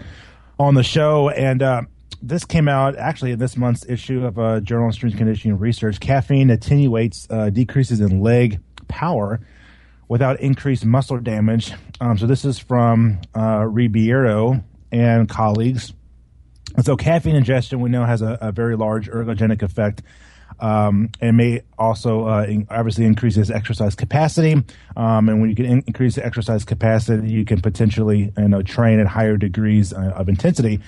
on 0.59 0.75
the 0.75 0.83
show. 0.83 1.29
And 1.29 1.63
uh, 1.63 1.83
this 2.23 2.45
came 2.45 2.69
out 2.69 2.97
actually 2.97 3.33
in 3.33 3.39
this 3.39 3.57
month's 3.57 3.85
issue 3.87 4.25
of 4.25 4.39
uh, 4.39 4.61
Journal 4.61 4.89
of 4.89 4.95
Strength 4.95 5.19
Conditioning 5.19 5.59
Research. 5.59 6.01
Caffeine 6.01 6.51
attenuates 6.51 7.27
uh, 7.29 7.51
decreases 7.51 8.01
in 8.01 8.21
leg 8.23 8.61
power 8.89 9.41
without 10.09 10.41
increased 10.41 10.85
muscle 10.85 11.19
damage. 11.19 11.73
Um, 12.01 12.17
so 12.19 12.27
this 12.27 12.45
is 12.45 12.59
from 12.59 13.21
uh, 13.37 13.67
Ribeiro 13.69 14.63
and 14.93 15.29
colleagues. 15.29 15.93
So 16.83 16.97
caffeine 16.97 17.37
ingestion 17.37 17.81
we 17.81 17.91
know 17.91 18.05
has 18.05 18.23
a, 18.23 18.39
a 18.41 18.53
very 18.53 18.77
large 18.77 19.09
ergogenic 19.09 19.63
effect. 19.63 20.03
Um, 20.61 21.11
and 21.21 21.37
may 21.37 21.63
also 21.79 22.27
uh, 22.27 22.45
in, 22.45 22.67
obviously 22.71 23.05
increases 23.05 23.51
exercise 23.51 23.95
capacity. 23.95 24.53
Um, 24.97 25.29
and 25.29 25.41
when 25.41 25.51
you 25.51 25.57
can 25.57 25.67
in- 25.67 25.85
increase 25.87 26.15
the 26.15 26.25
exercise 26.25 26.65
capacity, 26.65 27.31
you 27.31 27.45
can 27.45 27.61
potentially 27.61 28.33
you 28.37 28.49
know 28.49 28.63
train 28.63 29.01
at 29.01 29.07
higher 29.07 29.37
degrees 29.37 29.93
uh, 29.93 30.13
of 30.15 30.29
intensity. 30.29 30.81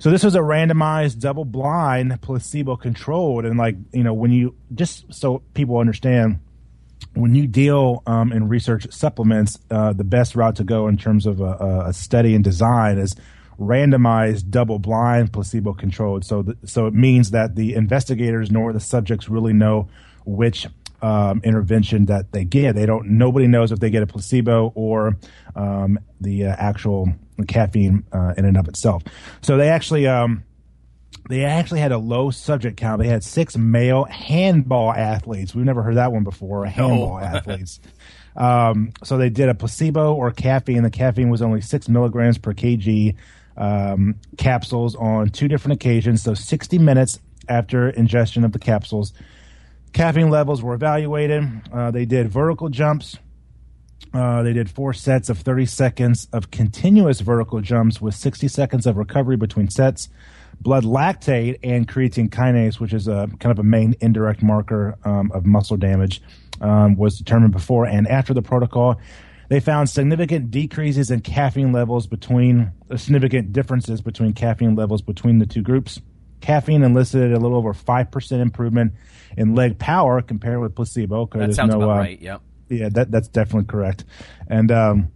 So 0.00 0.10
this 0.10 0.22
was 0.22 0.36
a 0.36 0.40
randomized, 0.40 1.18
double-blind, 1.18 2.22
placebo-controlled, 2.22 3.44
and 3.44 3.58
like 3.58 3.76
you 3.92 4.04
know 4.04 4.14
when 4.14 4.30
you 4.30 4.54
just 4.74 5.12
so 5.12 5.42
people 5.54 5.78
understand 5.78 6.40
when 7.14 7.34
you 7.34 7.46
deal 7.46 8.02
um, 8.06 8.32
in 8.32 8.48
research 8.48 8.86
supplements, 8.92 9.58
uh, 9.70 9.92
the 9.92 10.04
best 10.04 10.36
route 10.36 10.56
to 10.56 10.64
go 10.64 10.88
in 10.88 10.96
terms 10.96 11.26
of 11.26 11.40
a, 11.40 11.84
a 11.86 11.92
study 11.92 12.34
and 12.34 12.44
design 12.44 12.98
is 12.98 13.16
randomized, 13.58 14.50
double-blind, 14.50 15.32
placebo-controlled. 15.32 16.24
So, 16.24 16.42
th- 16.42 16.58
so 16.64 16.86
it 16.86 16.94
means 16.94 17.32
that 17.32 17.56
the 17.56 17.74
investigators 17.74 18.50
nor 18.50 18.72
the 18.72 18.80
subjects 18.80 19.28
really 19.28 19.52
know 19.52 19.88
which 20.24 20.66
um, 21.02 21.40
intervention 21.44 22.06
that 22.06 22.32
they 22.32 22.44
get. 22.44 22.74
They 22.74 22.86
don't. 22.86 23.10
Nobody 23.10 23.46
knows 23.46 23.72
if 23.72 23.78
they 23.80 23.90
get 23.90 24.02
a 24.02 24.06
placebo 24.06 24.72
or 24.74 25.16
um, 25.54 25.98
the 26.20 26.46
uh, 26.46 26.56
actual 26.58 27.12
caffeine 27.46 28.04
uh, 28.12 28.34
in 28.36 28.44
and 28.44 28.56
of 28.56 28.68
itself. 28.68 29.02
So 29.40 29.56
they 29.56 29.68
actually. 29.68 30.06
Um, 30.06 30.44
they 31.28 31.44
actually 31.44 31.80
had 31.80 31.92
a 31.92 31.98
low 31.98 32.30
subject 32.30 32.78
count. 32.78 33.02
They 33.02 33.08
had 33.08 33.22
six 33.22 33.54
male 33.54 34.04
handball 34.04 34.92
athletes. 34.92 35.54
We've 35.54 35.64
never 35.64 35.82
heard 35.82 35.96
that 35.96 36.10
one 36.10 36.24
before. 36.24 36.64
Handball 36.64 37.18
athletes. 37.22 37.80
Um, 38.34 38.92
so 39.04 39.18
they 39.18 39.28
did 39.28 39.50
a 39.50 39.54
placebo 39.54 40.14
or 40.14 40.30
caffeine. 40.30 40.82
The 40.84 40.90
caffeine 40.90 41.28
was 41.28 41.42
only 41.42 41.60
six 41.60 41.86
milligrams 41.86 42.38
per 42.38 42.54
kg 42.54 43.14
um, 43.58 44.14
capsules 44.38 44.94
on 44.96 45.28
two 45.28 45.48
different 45.48 45.74
occasions. 45.74 46.22
So 46.22 46.32
60 46.32 46.78
minutes 46.78 47.20
after 47.48 47.90
ingestion 47.90 48.44
of 48.44 48.52
the 48.52 48.58
capsules, 48.58 49.12
caffeine 49.92 50.30
levels 50.30 50.62
were 50.62 50.74
evaluated. 50.74 51.44
Uh, 51.72 51.90
they 51.90 52.06
did 52.06 52.28
vertical 52.28 52.68
jumps. 52.68 53.18
Uh, 54.14 54.42
they 54.42 54.52
did 54.52 54.70
four 54.70 54.94
sets 54.94 55.28
of 55.28 55.38
30 55.38 55.66
seconds 55.66 56.28
of 56.32 56.50
continuous 56.50 57.20
vertical 57.20 57.60
jumps 57.60 58.00
with 58.00 58.14
60 58.14 58.48
seconds 58.48 58.86
of 58.86 58.96
recovery 58.96 59.36
between 59.36 59.68
sets. 59.68 60.08
Blood 60.60 60.84
lactate 60.84 61.58
and 61.62 61.86
creatine 61.86 62.30
kinase, 62.30 62.80
which 62.80 62.92
is 62.92 63.06
a 63.06 63.28
kind 63.38 63.52
of 63.52 63.58
a 63.58 63.64
main 63.64 63.94
indirect 64.00 64.42
marker 64.42 64.96
um, 65.04 65.30
of 65.32 65.44
muscle 65.44 65.76
damage, 65.76 66.22
um, 66.60 66.96
was 66.96 67.18
determined 67.18 67.52
before 67.52 67.86
and 67.86 68.08
after 68.08 68.32
the 68.32 68.42
protocol. 68.42 68.98
They 69.48 69.60
found 69.60 69.88
significant 69.88 70.50
decreases 70.50 71.10
in 71.10 71.20
caffeine 71.20 71.72
levels 71.72 72.06
between 72.06 72.72
uh, 72.90 72.96
significant 72.96 73.52
differences 73.52 74.00
between 74.00 74.34
caffeine 74.34 74.74
levels 74.74 75.02
between 75.02 75.38
the 75.38 75.46
two 75.46 75.62
groups. 75.62 76.00
Caffeine 76.40 76.82
elicited 76.82 77.32
a 77.32 77.38
little 77.38 77.56
over 77.56 77.74
five 77.74 78.10
percent 78.10 78.42
improvement 78.42 78.92
in 79.36 79.54
leg 79.54 79.78
power 79.78 80.22
compared 80.22 80.60
with 80.60 80.74
placebo. 80.74 81.26
That 81.26 81.38
there's 81.38 81.56
sounds 81.56 81.74
no, 81.74 81.82
about 81.82 81.96
uh, 81.96 82.00
right. 82.00 82.20
Yep. 82.20 82.42
yeah, 82.68 82.88
that 82.90 83.10
that's 83.10 83.28
definitely 83.28 83.66
correct. 83.66 84.04
And 84.48 84.70
um, 84.70 85.12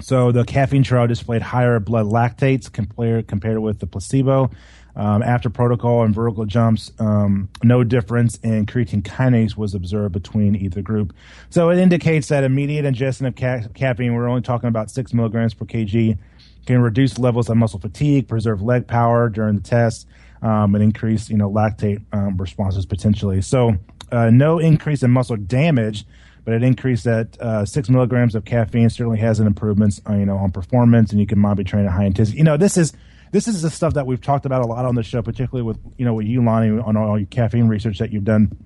so 0.00 0.32
the 0.32 0.44
caffeine 0.44 0.84
trial 0.84 1.06
displayed 1.06 1.42
higher 1.42 1.80
blood 1.80 2.06
lactates 2.06 2.72
compared 2.72 3.26
compared 3.26 3.58
with 3.58 3.80
the 3.80 3.86
placebo. 3.86 4.50
Um, 4.98 5.22
after 5.22 5.48
protocol 5.48 6.02
and 6.02 6.12
vertical 6.12 6.44
jumps, 6.44 6.90
um, 6.98 7.48
no 7.62 7.84
difference 7.84 8.36
in 8.38 8.66
creatine 8.66 9.02
kinase 9.02 9.56
was 9.56 9.72
observed 9.72 10.12
between 10.12 10.56
either 10.56 10.82
group. 10.82 11.14
So 11.50 11.70
it 11.70 11.78
indicates 11.78 12.26
that 12.28 12.42
immediate 12.42 12.84
ingestion 12.84 13.26
of 13.26 13.36
ca- 13.36 13.68
caffeine, 13.74 14.12
we're 14.14 14.28
only 14.28 14.42
talking 14.42 14.68
about 14.68 14.90
six 14.90 15.14
milligrams 15.14 15.54
per 15.54 15.66
kg, 15.66 16.18
can 16.66 16.82
reduce 16.82 17.16
levels 17.16 17.48
of 17.48 17.56
muscle 17.56 17.78
fatigue, 17.78 18.26
preserve 18.26 18.60
leg 18.60 18.88
power 18.88 19.28
during 19.28 19.54
the 19.54 19.62
test, 19.62 20.08
um, 20.42 20.74
and 20.74 20.82
increase 20.82 21.30
you 21.30 21.36
know 21.36 21.48
lactate 21.48 22.02
um, 22.12 22.36
responses 22.36 22.84
potentially. 22.84 23.40
So 23.40 23.76
uh, 24.10 24.30
no 24.30 24.58
increase 24.58 25.04
in 25.04 25.12
muscle 25.12 25.36
damage, 25.36 26.06
but 26.44 26.54
an 26.54 26.64
increase 26.64 27.06
at 27.06 27.40
uh, 27.40 27.64
six 27.64 27.88
milligrams 27.88 28.34
of 28.34 28.44
caffeine 28.44 28.90
certainly 28.90 29.18
has 29.20 29.38
an 29.38 29.46
improvements 29.46 30.00
uh, 30.10 30.14
you 30.14 30.26
know 30.26 30.38
on 30.38 30.50
performance, 30.50 31.12
and 31.12 31.20
you 31.20 31.26
can 31.26 31.40
maybe 31.40 31.62
train 31.62 31.86
at 31.86 31.92
high 31.92 32.04
intensity. 32.04 32.38
You 32.38 32.44
know 32.44 32.56
this 32.56 32.76
is. 32.76 32.92
This 33.32 33.48
is 33.48 33.62
the 33.62 33.70
stuff 33.70 33.94
that 33.94 34.06
we've 34.06 34.20
talked 34.20 34.46
about 34.46 34.62
a 34.62 34.66
lot 34.66 34.84
on 34.84 34.94
the 34.94 35.02
show, 35.02 35.22
particularly 35.22 35.62
with 35.66 35.78
you 35.96 36.04
know 36.04 36.14
with 36.14 36.26
you, 36.26 36.42
Lonnie, 36.44 36.78
on 36.80 36.96
all 36.96 37.18
your 37.18 37.26
caffeine 37.26 37.68
research 37.68 37.98
that 37.98 38.12
you've 38.12 38.24
done 38.24 38.56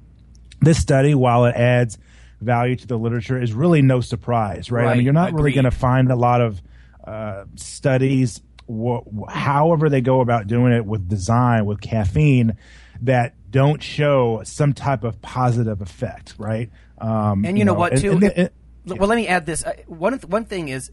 this 0.60 0.78
study, 0.78 1.14
while 1.14 1.44
it 1.46 1.54
adds 1.56 1.98
value 2.40 2.76
to 2.76 2.86
the 2.86 2.96
literature, 2.98 3.40
is 3.40 3.52
really 3.52 3.82
no 3.82 4.00
surprise, 4.00 4.70
right? 4.70 4.86
I 4.88 4.94
mean, 4.94 5.04
you're 5.04 5.12
not 5.12 5.32
really 5.32 5.52
going 5.52 5.64
to 5.64 5.70
find 5.70 6.10
a 6.10 6.16
lot 6.16 6.40
of 6.40 6.60
uh, 7.04 7.44
studies, 7.56 8.40
wh- 8.70 9.00
however 9.28 9.88
they 9.88 10.00
go 10.00 10.20
about 10.20 10.46
doing 10.46 10.72
it 10.72 10.84
with 10.86 11.08
design, 11.08 11.66
with 11.66 11.80
caffeine, 11.80 12.56
that 13.02 13.34
don't 13.50 13.82
show 13.82 14.42
some 14.44 14.72
type 14.72 15.02
of 15.04 15.20
positive 15.20 15.80
effect, 15.80 16.34
right? 16.38 16.70
Um, 16.98 17.44
And 17.44 17.58
you 17.58 17.64
know, 17.64 17.74
what, 17.74 17.92
and- 17.92 18.00
too? 18.00 18.12
and- 18.12 18.22
It- 18.24 18.54
and- 18.86 18.98
well, 18.98 19.08
let 19.08 19.16
me 19.16 19.26
add 19.28 19.46
this. 19.46 19.64
One 19.86 20.14
one 20.28 20.44
thing 20.44 20.68
is, 20.68 20.90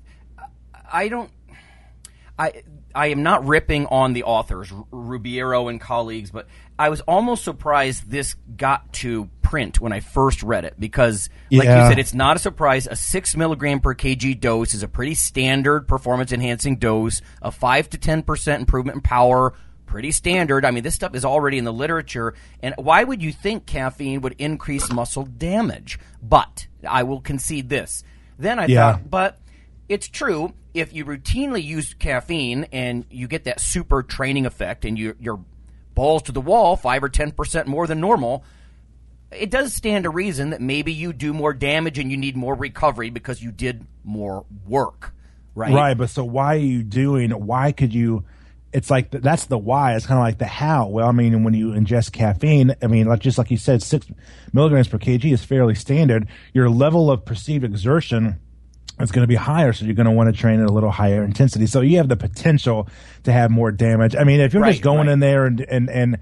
I 0.91 1.07
don't. 1.09 1.31
I 2.37 2.63
I 2.95 3.07
am 3.07 3.21
not 3.23 3.45
ripping 3.45 3.85
on 3.87 4.13
the 4.13 4.23
authors, 4.23 4.71
R- 4.71 4.85
Ribeiro 4.91 5.67
and 5.67 5.79
colleagues, 5.79 6.31
but 6.31 6.47
I 6.77 6.89
was 6.89 7.01
almost 7.01 7.43
surprised 7.43 8.09
this 8.09 8.35
got 8.57 8.91
to 8.93 9.29
print 9.41 9.79
when 9.79 9.91
I 9.93 9.99
first 9.99 10.41
read 10.43 10.65
it 10.65 10.75
because, 10.79 11.29
like 11.51 11.65
Yeah. 11.65 11.83
you 11.83 11.89
said, 11.89 11.99
it's 11.99 12.13
not 12.13 12.35
a 12.35 12.39
surprise. 12.39 12.87
A 12.87 12.95
six 12.95 13.35
milligram 13.35 13.79
per 13.79 13.93
kg 13.95 14.39
dose 14.39 14.73
is 14.73 14.81
a 14.83 14.87
pretty 14.87 15.13
standard 15.15 15.87
performance 15.87 16.31
enhancing 16.31 16.77
dose. 16.77 17.21
A 17.41 17.51
five 17.51 17.89
to 17.91 17.97
ten 17.97 18.23
percent 18.23 18.61
improvement 18.61 18.95
in 18.95 19.01
power, 19.01 19.53
pretty 19.85 20.11
standard. 20.11 20.65
I 20.65 20.71
mean, 20.71 20.83
this 20.83 20.95
stuff 20.95 21.15
is 21.15 21.25
already 21.25 21.57
in 21.57 21.65
the 21.65 21.73
literature. 21.73 22.33
And 22.61 22.73
why 22.77 23.03
would 23.03 23.21
you 23.21 23.31
think 23.31 23.65
caffeine 23.65 24.21
would 24.21 24.35
increase 24.39 24.91
muscle 24.91 25.25
damage? 25.25 25.99
But 26.21 26.67
I 26.87 27.03
will 27.03 27.21
concede 27.21 27.69
this. 27.69 28.03
Then 28.37 28.57
I 28.59 28.65
Yeah. 28.67 28.93
thought, 28.93 29.09
but 29.09 29.39
it's 29.89 30.07
true 30.07 30.53
if 30.73 30.93
you 30.93 31.05
routinely 31.05 31.63
use 31.63 31.93
caffeine 31.93 32.67
and 32.71 33.05
you 33.09 33.27
get 33.27 33.45
that 33.45 33.59
super 33.59 34.03
training 34.03 34.45
effect 34.45 34.85
and 34.85 34.97
you, 34.97 35.15
you're 35.19 35.39
balls 35.95 36.21
to 36.23 36.31
the 36.31 36.41
wall 36.41 36.75
five 36.75 37.03
or 37.03 37.09
ten 37.09 37.31
percent 37.31 37.67
more 37.67 37.85
than 37.85 37.99
normal 37.99 38.43
it 39.31 39.51
does 39.51 39.73
stand 39.73 40.05
to 40.05 40.09
reason 40.09 40.51
that 40.51 40.61
maybe 40.61 40.93
you 40.93 41.13
do 41.13 41.33
more 41.33 41.53
damage 41.53 41.99
and 41.99 42.09
you 42.09 42.17
need 42.17 42.35
more 42.35 42.55
recovery 42.55 43.09
because 43.09 43.41
you 43.41 43.51
did 43.51 43.85
more 44.03 44.45
work 44.67 45.13
right 45.55 45.73
Right, 45.73 45.97
but 45.97 46.09
so 46.09 46.23
why 46.23 46.55
are 46.55 46.59
you 46.59 46.83
doing? 46.83 47.31
Why 47.31 47.71
could 47.71 47.93
you? 47.93 48.23
It's 48.71 48.89
like 48.89 49.11
th- 49.11 49.23
that's 49.23 49.45
the 49.45 49.57
why. 49.57 49.95
It's 49.95 50.05
kind 50.05 50.19
of 50.19 50.23
like 50.23 50.37
the 50.37 50.45
how. 50.45 50.87
Well, 50.87 51.07
I 51.07 51.11
mean, 51.11 51.43
when 51.43 51.53
you 51.53 51.71
ingest 51.71 52.11
caffeine, 52.11 52.75
I 52.81 52.87
mean, 52.87 53.07
like 53.07 53.19
just 53.19 53.37
like 53.37 53.51
you 53.51 53.57
said, 53.57 53.81
six 53.81 54.07
milligrams 54.53 54.87
per 54.87 54.99
kg 54.99 55.33
is 55.33 55.43
fairly 55.43 55.75
standard. 55.75 56.27
Your 56.53 56.69
level 56.69 57.11
of 57.11 57.25
perceived 57.25 57.65
exertion 57.65 58.39
is 58.99 59.11
going 59.11 59.23
to 59.23 59.27
be 59.27 59.35
higher, 59.35 59.73
so 59.73 59.85
you're 59.85 59.95
going 59.95 60.05
to 60.05 60.11
want 60.11 60.33
to 60.33 60.39
train 60.39 60.59
at 60.59 60.69
a 60.69 60.73
little 60.73 60.91
higher 60.91 61.23
intensity. 61.23 61.65
So 61.65 61.81
you 61.81 61.97
have 61.97 62.09
the 62.09 62.17
potential 62.17 62.87
to 63.23 63.31
have 63.31 63.51
more 63.51 63.71
damage. 63.71 64.15
I 64.15 64.23
mean, 64.23 64.39
if 64.41 64.53
you're 64.53 64.61
Right, 64.61 64.71
just 64.71 64.83
going 64.83 65.07
right. 65.07 65.13
in 65.13 65.19
there 65.19 65.45
and 65.45 65.61
and 65.61 65.89
and 65.89 66.17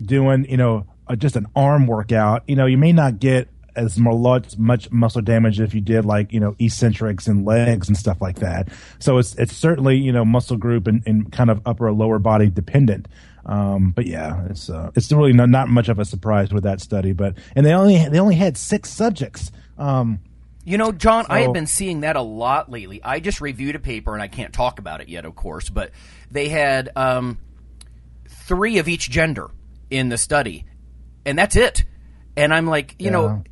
doing, 0.00 0.46
you 0.48 0.56
know, 0.56 0.86
just 1.18 1.36
an 1.36 1.46
arm 1.54 1.86
workout, 1.86 2.42
you 2.46 2.56
know, 2.56 2.66
you 2.66 2.78
may 2.78 2.92
not 2.92 3.18
get 3.18 3.48
as 3.74 3.98
much, 3.98 4.58
much 4.58 4.90
muscle 4.90 5.22
damage 5.22 5.58
if 5.58 5.74
you 5.74 5.80
did 5.80 6.04
like 6.04 6.30
you 6.32 6.40
know 6.40 6.54
eccentrics 6.58 7.26
and 7.26 7.44
legs 7.46 7.88
and 7.88 7.96
stuff 7.96 8.20
like 8.20 8.40
that. 8.40 8.68
So 8.98 9.18
it's 9.18 9.34
it's 9.36 9.56
certainly 9.56 9.96
you 9.96 10.12
know 10.12 10.24
muscle 10.24 10.56
group 10.56 10.86
and, 10.86 11.02
and 11.06 11.32
kind 11.32 11.50
of 11.50 11.60
upper 11.66 11.86
or 11.88 11.92
lower 11.92 12.18
body 12.18 12.50
dependent. 12.50 13.08
Um, 13.44 13.90
but 13.90 14.06
yeah, 14.06 14.44
it's 14.50 14.70
uh, 14.70 14.90
it's 14.94 15.10
really 15.10 15.32
not, 15.32 15.48
not 15.48 15.68
much 15.68 15.88
of 15.88 15.98
a 15.98 16.04
surprise 16.04 16.52
with 16.52 16.64
that 16.64 16.80
study. 16.80 17.12
But 17.12 17.36
and 17.56 17.64
they 17.66 17.72
only 17.72 18.08
they 18.08 18.18
only 18.20 18.36
had 18.36 18.56
six 18.56 18.90
subjects. 18.90 19.50
Um, 19.78 20.20
you 20.64 20.78
know 20.78 20.92
john 20.92 21.26
i 21.28 21.40
have 21.40 21.52
been 21.52 21.66
seeing 21.66 22.00
that 22.00 22.16
a 22.16 22.22
lot 22.22 22.70
lately. 22.70 23.02
I 23.02 23.20
just 23.20 23.40
reviewed 23.40 23.74
a 23.74 23.80
paper 23.80 24.14
and 24.14 24.22
i 24.22 24.28
can't 24.28 24.52
talk 24.52 24.78
about 24.78 25.00
it 25.00 25.08
yet 25.08 25.24
of 25.24 25.34
course 25.34 25.68
but 25.68 25.90
they 26.30 26.48
had 26.48 26.90
um, 26.96 27.38
three 28.28 28.78
of 28.78 28.88
each 28.88 29.10
gender 29.10 29.50
in 29.90 30.08
the 30.08 30.18
study 30.18 30.64
and 31.24 31.38
that's 31.38 31.56
it. 31.56 31.84
And 32.36 32.52
i'm 32.54 32.66
like 32.66 32.96
you 32.98 33.10
know 33.10 33.44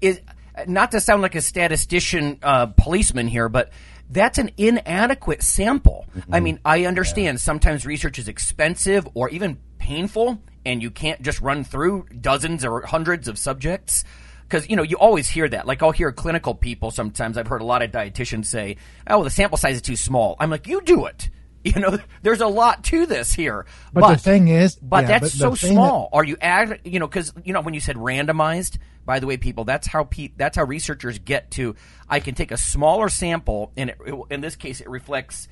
is 0.00 0.20
not 0.66 0.90
to 0.92 1.00
sound 1.00 1.22
like 1.22 1.34
a 1.34 1.40
statistician 1.40 2.38
uh, 2.42 2.66
policeman 2.66 3.28
here 3.28 3.48
but 3.48 3.70
that's 4.10 4.38
an 4.38 4.50
inadequate 4.56 5.42
sample. 5.42 6.06
I 6.30 6.40
mean 6.40 6.60
i 6.64 6.84
understand 6.84 7.40
sometimes 7.40 7.84
research 7.86 8.18
is 8.18 8.28
expensive 8.28 9.08
or 9.14 9.28
even 9.30 9.58
painful 9.78 10.40
and 10.64 10.82
you 10.82 10.90
can't 10.90 11.22
just 11.22 11.40
run 11.40 11.64
through 11.64 12.06
dozens 12.20 12.64
or 12.64 12.82
hundreds 12.82 13.26
of 13.28 13.38
subjects 13.38 14.04
because 14.48 14.68
you 14.68 14.76
know 14.76 14.82
you 14.82 14.96
always 14.96 15.28
hear 15.28 15.48
that. 15.48 15.66
Like 15.66 15.82
i'll 15.82 15.90
hear 15.92 16.10
clinical 16.12 16.54
people 16.54 16.90
sometimes. 16.90 17.36
I've 17.36 17.46
heard 17.48 17.60
a 17.60 17.64
lot 17.66 17.82
of 17.82 17.90
dietitians 17.90 18.46
say 18.46 18.76
oh 19.06 19.22
the 19.24 19.30
sample 19.30 19.58
size 19.58 19.76
is 19.76 19.82
too 19.82 19.96
small. 19.96 20.36
I'm 20.40 20.50
like 20.50 20.66
you 20.66 20.80
do 20.82 21.06
it. 21.06 21.30
You 21.64 21.80
know 21.80 21.98
there's 22.22 22.40
a 22.40 22.46
lot 22.46 22.84
to 22.84 23.04
this 23.04 23.32
here. 23.32 23.66
But 23.92 24.02
the 24.12 24.16
thing 24.22 24.46
is- 24.48 24.76
but 24.76 25.02
yeah, 25.02 25.08
that's 25.08 25.22
but 25.34 25.38
so 25.38 25.50
small. 25.72 26.08
Are 26.12 26.24
you 26.24 26.36
add 26.40 26.80
you 26.84 27.00
know 27.00 27.06
because 27.08 27.32
you 27.44 27.52
know 27.52 27.60
when 27.60 27.74
you 27.74 27.80
said 27.80 27.96
randomized 27.96 28.78
by 29.04 29.18
the 29.18 29.26
way 29.26 29.36
people 29.38 29.64
that's 29.64 29.86
how 29.88 30.04
pe- 30.04 30.30
that's 30.36 30.56
how 30.56 30.64
researchers 30.64 31.18
get 31.18 31.50
to 31.52 31.74
i 32.08 32.20
can 32.20 32.34
take 32.34 32.52
a 32.52 32.56
smaller 32.58 33.08
sample 33.08 33.72
and 33.76 33.90
it, 33.90 33.96
it- 34.06 34.14
in 34.30 34.40
this 34.40 34.54
case 34.54 34.80
it 34.80 34.88
reflects 34.88 35.48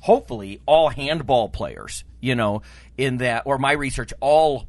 hopefully 0.00 0.60
all 0.66 0.88
handball 0.88 1.48
players 1.48 2.04
you 2.20 2.34
know 2.34 2.62
in 2.98 3.18
that 3.18 3.42
or 3.46 3.58
my 3.58 3.72
research 3.72 4.12
all 4.20 4.66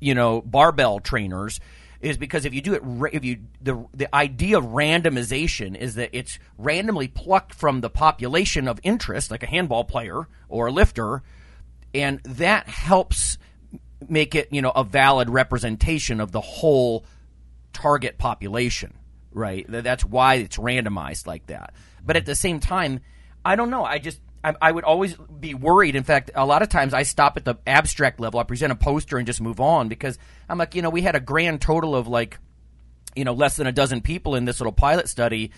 you 0.00 0.14
know 0.14 0.40
barbell 0.40 1.00
trainers 1.00 1.60
is 2.02 2.18
because 2.18 2.44
if 2.44 2.52
you 2.52 2.60
do 2.60 2.74
it 2.74 2.82
if 3.14 3.24
you 3.24 3.38
the 3.60 3.86
the 3.94 4.14
idea 4.14 4.58
of 4.58 4.64
randomization 4.64 5.76
is 5.76 5.94
that 5.94 6.10
it's 6.12 6.38
randomly 6.58 7.08
plucked 7.08 7.54
from 7.54 7.80
the 7.80 7.88
population 7.90 8.68
of 8.68 8.78
interest 8.82 9.30
like 9.30 9.42
a 9.42 9.46
handball 9.46 9.84
player 9.84 10.28
or 10.48 10.66
a 10.66 10.72
lifter 10.72 11.22
and 11.94 12.20
that 12.24 12.68
helps 12.68 13.38
make 14.08 14.34
it 14.34 14.48
you 14.52 14.60
know 14.60 14.72
a 14.74 14.84
valid 14.84 15.30
representation 15.30 16.20
of 16.20 16.32
the 16.32 16.40
whole 16.40 17.04
target 17.72 18.18
population 18.18 18.92
right? 19.34 19.64
That's 19.68 20.04
why 20.04 20.34
it's 20.34 20.56
randomized 20.58 21.26
like 21.26 21.46
that. 21.46 21.74
But 22.04 22.16
at 22.16 22.26
the 22.26 22.34
same 22.34 22.60
time 22.60 23.00
i 23.44 23.56
don't 23.56 23.70
know. 23.70 23.84
I 23.84 23.98
just 23.98 24.20
I, 24.44 24.54
I 24.60 24.72
would 24.72 24.84
always 24.84 25.14
be 25.14 25.54
worried. 25.54 25.96
In 25.96 26.04
fact 26.04 26.30
a 26.34 26.46
lot 26.46 26.62
of 26.62 26.68
times 26.68 26.94
i 26.94 27.02
stop 27.02 27.36
at 27.36 27.44
the 27.44 27.56
abstract 27.66 28.20
level. 28.20 28.40
I 28.40 28.44
present 28.44 28.72
a 28.72 28.76
poster 28.76 29.18
and 29.18 29.26
just 29.26 29.40
move 29.40 29.60
on 29.60 29.88
because 29.88 30.18
i'm 30.48 30.58
like 30.58 30.74
you 30.74 30.82
know 30.82 30.90
we 30.90 31.02
had 31.02 31.16
a 31.16 31.20
grand 31.20 31.60
total 31.60 31.94
of 31.94 32.08
like 32.08 32.38
you 33.14 33.24
know 33.24 33.32
less 33.32 33.56
than 33.56 33.66
a 33.66 33.72
dozen 33.72 34.00
people 34.00 34.34
in 34.34 34.44
this 34.44 34.60
little 34.60 34.72
pilot 34.72 35.08
study 35.08 35.50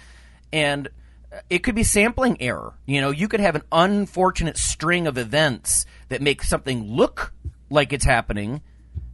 and 0.53 0.89
uh, 1.33 1.41
it 1.51 1.61
could 1.61 1.75
be 1.75 1.83
sampling 1.83 2.41
error. 2.41 2.75
You 2.87 3.01
know 3.01 3.11
you 3.11 3.29
could 3.29 3.41
have 3.41 3.57
an 3.57 3.63
unfortunate 3.73 4.57
string 4.57 5.07
of 5.07 5.19
events 5.19 5.87
that 6.09 6.23
make 6.23 6.43
something 6.43 6.95
look 6.95 7.33
like 7.71 7.93
it's 7.93 8.05
happening 8.05 8.61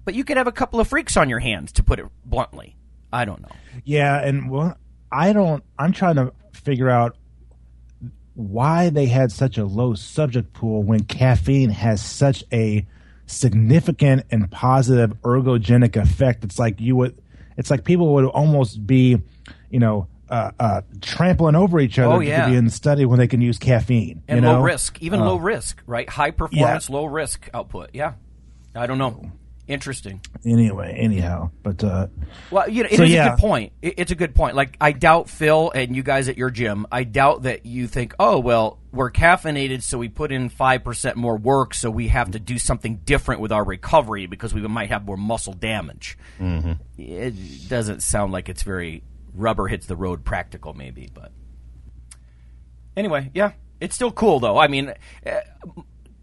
but 0.04 0.14
you 0.14 0.24
could 0.24 0.36
have 0.36 0.46
a 0.46 0.52
couple 0.52 0.80
of 0.80 0.88
freaks 0.88 1.16
on 1.16 1.28
your 1.28 1.38
hands 1.38 1.72
to 1.72 1.82
put 1.82 1.98
it 1.98 2.06
bluntly. 2.24 2.76
I 3.12 3.24
don't 3.24 3.42
know. 3.42 3.50
Yeah, 3.84 4.20
and 4.20 4.50
well, 4.50 4.76
I 5.10 5.32
don't. 5.32 5.62
I'm 5.78 5.92
trying 5.92 6.16
to 6.16 6.32
figure 6.52 6.88
out 6.88 7.16
why 8.40 8.90
they 8.90 9.06
had 9.06 9.30
such 9.32 9.58
a 9.58 9.64
low 9.64 9.94
subject 9.94 10.52
pool 10.52 10.82
when 10.82 11.04
caffeine 11.04 11.70
has 11.70 12.04
such 12.04 12.42
a 12.52 12.86
significant 13.26 14.24
and 14.30 14.50
positive 14.50 15.12
ergogenic 15.22 15.96
effect. 15.96 16.44
It's 16.44 16.58
like 16.58 16.80
you 16.80 16.96
would. 16.96 17.20
It's 17.56 17.70
like 17.70 17.84
people 17.84 18.14
would 18.14 18.24
almost 18.26 18.86
be, 18.86 19.20
you 19.70 19.78
know, 19.78 20.06
uh, 20.30 20.50
uh, 20.58 20.80
trampling 21.00 21.56
over 21.56 21.80
each 21.80 21.98
other 21.98 22.14
Oh, 22.14 22.20
to 22.20 22.24
yeah. 22.26 22.48
be 22.48 22.56
in 22.56 22.64
the 22.66 22.70
study 22.70 23.04
when 23.04 23.18
they 23.18 23.26
can 23.28 23.40
use 23.40 23.58
caffeine. 23.58 24.22
and 24.28 24.36
you 24.36 24.40
know? 24.42 24.54
low 24.54 24.62
risk 24.62 25.00
even 25.02 25.20
Uh, 25.20 25.24
low 25.26 25.36
risk 25.36 25.82
right 25.86 26.08
high 26.08 26.30
performance 26.30 26.88
low 26.88 27.04
risk 27.04 27.50
output 27.52 27.90
yeah 27.92 28.12
i 28.76 28.86
don't 28.86 28.98
know 28.98 29.32
interesting 29.70 30.20
Anyway, 30.44 30.94
anyhow, 30.98 31.50
but 31.62 31.82
uh, 31.84 32.06
Well, 32.50 32.68
you 32.68 32.82
know, 32.82 32.88
it 32.90 32.92
is 32.92 32.98
So, 32.98 33.04
a 33.04 33.30
good 33.30 33.38
point. 33.38 33.72
It- 33.82 33.94
It's 33.98 34.10
a 34.10 34.14
good 34.14 34.34
point. 34.34 34.56
Like, 34.56 34.76
I 34.80 34.92
doubt 34.92 35.28
Phil 35.30 35.70
and 35.74 35.94
you 35.94 36.02
guys 36.02 36.28
at 36.28 36.36
your 36.36 36.50
gym. 36.50 36.86
I 36.90 37.04
doubt 37.04 37.42
that 37.42 37.66
you 37.66 37.86
think, 37.86 38.14
oh, 38.18 38.38
well, 38.38 38.78
we're 38.92 39.10
caffeinated, 39.10 39.82
so 39.82 39.98
we 39.98 40.08
put 40.08 40.32
in 40.32 40.48
five 40.48 40.82
percent 40.82 41.16
more 41.16 41.36
work, 41.36 41.74
so 41.74 41.90
we 41.90 42.08
have 42.08 42.32
to 42.32 42.40
do 42.40 42.58
something 42.58 42.96
different 43.04 43.40
with 43.40 43.52
our 43.52 43.64
recovery 43.64 44.26
because 44.26 44.52
we 44.52 44.60
might 44.62 44.90
have 44.90 45.04
more 45.04 45.16
muscle 45.16 45.52
damage. 45.52 46.18
Mm-hmm. 46.40 46.72
It 46.98 47.68
doesn't 47.68 48.02
sound 48.02 48.32
like 48.32 48.48
it's 48.48 48.62
very 48.62 49.02
rubber 49.34 49.68
hits 49.68 49.86
the 49.86 49.96
road 49.96 50.24
practical, 50.24 50.74
maybe, 50.74 51.08
but 51.14 51.30
anyway, 52.96 53.30
yeah, 53.34 53.52
it's 53.80 53.94
still 53.94 54.10
cool 54.12 54.40
though. 54.40 54.58
I 54.58 54.66
mean, 54.68 54.92
uh, 55.26 55.30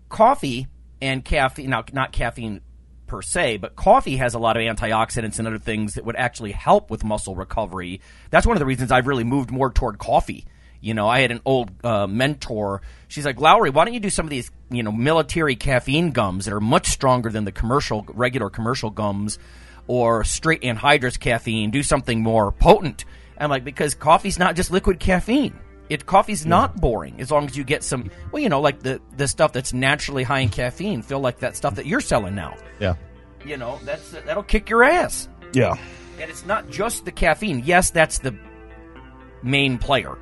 coffee 0.09 0.67
and 1.01 1.23
caffeine 1.23 1.69
now 1.69 1.83
not 1.93 2.11
caffeine 2.11 2.61
per 3.07 3.21
se 3.21 3.57
but 3.57 3.75
coffee 3.75 4.17
has 4.17 4.33
a 4.33 4.39
lot 4.39 4.57
of 4.57 4.61
antioxidants 4.61 5.39
and 5.39 5.47
other 5.47 5.57
things 5.57 5.95
that 5.95 6.05
would 6.05 6.15
actually 6.15 6.51
help 6.51 6.89
with 6.91 7.03
muscle 7.03 7.35
recovery. 7.35 8.01
That's 8.29 8.45
one 8.45 8.55
of 8.55 8.59
the 8.59 8.65
reasons 8.65 8.91
i've 8.91 9.07
really 9.07 9.23
moved 9.23 9.51
more 9.51 9.71
toward 9.71 9.97
coffee. 9.97 10.45
You 10.81 10.93
know 10.93 11.07
i 11.07 11.19
had 11.19 11.31
an 11.31 11.41
old 11.45 11.71
uh, 11.83 12.07
mentor. 12.07 12.81
She's 13.07 13.25
like 13.25 13.39
lowery 13.39 13.69
why 13.69 13.85
don't 13.85 13.93
you 13.93 13.99
do 13.99 14.09
some 14.09 14.25
of 14.25 14.29
these 14.29 14.51
you 14.69 14.83
know 14.83 14.91
military 14.91 15.55
caffeine 15.55 16.11
gums 16.11 16.45
that 16.45 16.53
are 16.53 16.61
much 16.61 16.87
stronger 16.87 17.29
than 17.29 17.45
the 17.45 17.51
commercial 17.51 18.05
regular 18.09 18.49
commercial 18.49 18.89
gums 18.89 19.39
or 19.87 20.23
straight 20.23 20.61
anhydrous 20.61 21.19
caffeine. 21.19 21.71
Do 21.71 21.81
something 21.81 22.21
more 22.21 22.51
potent. 22.51 23.05
I'm 23.37 23.49
like 23.49 23.63
because 23.63 23.95
coffee's 23.95 24.37
not 24.37 24.55
just 24.55 24.71
liquid 24.71 24.99
caffeine 24.99 25.57
it 25.89 26.05
coffee's 26.05 26.45
not 26.45 26.75
boring 26.79 27.19
as 27.19 27.31
long 27.31 27.45
as 27.45 27.55
you 27.57 27.63
get 27.63 27.83
some 27.83 28.09
well 28.31 28.41
you 28.41 28.49
know 28.49 28.61
like 28.61 28.79
the 28.79 29.01
the 29.15 29.27
stuff 29.27 29.53
that's 29.53 29.73
naturally 29.73 30.23
high 30.23 30.39
in 30.39 30.49
caffeine 30.49 31.01
feel 31.01 31.19
like 31.19 31.39
that 31.39 31.55
stuff 31.55 31.75
that 31.75 31.85
you're 31.85 32.01
selling 32.01 32.35
now. 32.35 32.55
Yeah. 32.79 32.95
you 33.45 33.57
know 33.57 33.79
that's 33.83 34.11
that'll 34.11 34.43
kick 34.43 34.69
your 34.69 34.83
ass. 34.83 35.29
Yeah. 35.53 35.75
and 36.19 36.29
it's 36.29 36.45
not 36.45 36.69
just 36.69 37.05
the 37.05 37.11
caffeine. 37.11 37.61
Yes 37.65 37.89
that's 37.89 38.19
the 38.19 38.35
main 39.43 39.77
player. 39.77 40.17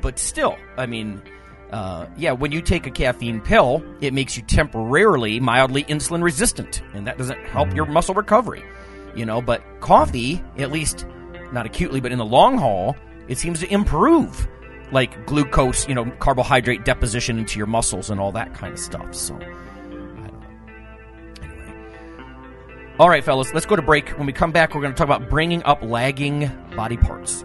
But 0.00 0.18
still 0.18 0.56
i 0.76 0.86
mean 0.86 1.22
uh, 1.70 2.06
yeah 2.16 2.32
when 2.32 2.50
you 2.50 2.60
take 2.60 2.86
a 2.86 2.90
caffeine 2.90 3.40
pill 3.40 3.84
it 4.00 4.12
makes 4.12 4.36
you 4.36 4.42
temporarily 4.42 5.38
mildly 5.38 5.84
insulin 5.84 6.20
resistant 6.22 6.82
and 6.94 7.06
that 7.06 7.16
doesn't 7.16 7.38
help 7.44 7.72
your 7.74 7.86
muscle 7.86 8.14
recovery 8.14 8.64
you 9.14 9.24
know. 9.26 9.40
But 9.42 9.62
coffee 9.80 10.42
at 10.58 10.72
least 10.72 11.06
not 11.52 11.66
acutely 11.66 12.00
but 12.00 12.10
in 12.12 12.18
the 12.18 12.24
long 12.24 12.58
haul 12.58 12.96
it 13.28 13.38
seems 13.38 13.60
to 13.60 13.72
improve 13.72 14.48
like 14.92 15.26
glucose 15.26 15.88
you 15.88 15.94
know 15.94 16.10
carbohydrate 16.18 16.84
deposition 16.84 17.38
into 17.38 17.58
your 17.58 17.66
muscles 17.66 18.10
and 18.10 18.20
all 18.20 18.32
that 18.32 18.54
kind 18.54 18.72
of 18.72 18.78
stuff 18.78 19.14
so. 19.14 19.34
Anyway. 19.36 20.30
All 22.98 23.08
right, 23.08 23.24
fellas, 23.24 23.52
let's 23.54 23.66
go 23.66 23.76
to 23.76 23.82
break. 23.82 24.10
When 24.10 24.26
we 24.26 24.32
come 24.32 24.52
back, 24.52 24.74
we're 24.74 24.82
going 24.82 24.92
to 24.92 24.98
talk 24.98 25.06
about 25.06 25.30
bringing 25.30 25.62
up 25.64 25.82
lagging 25.82 26.50
body 26.76 26.96
parts. 26.96 27.44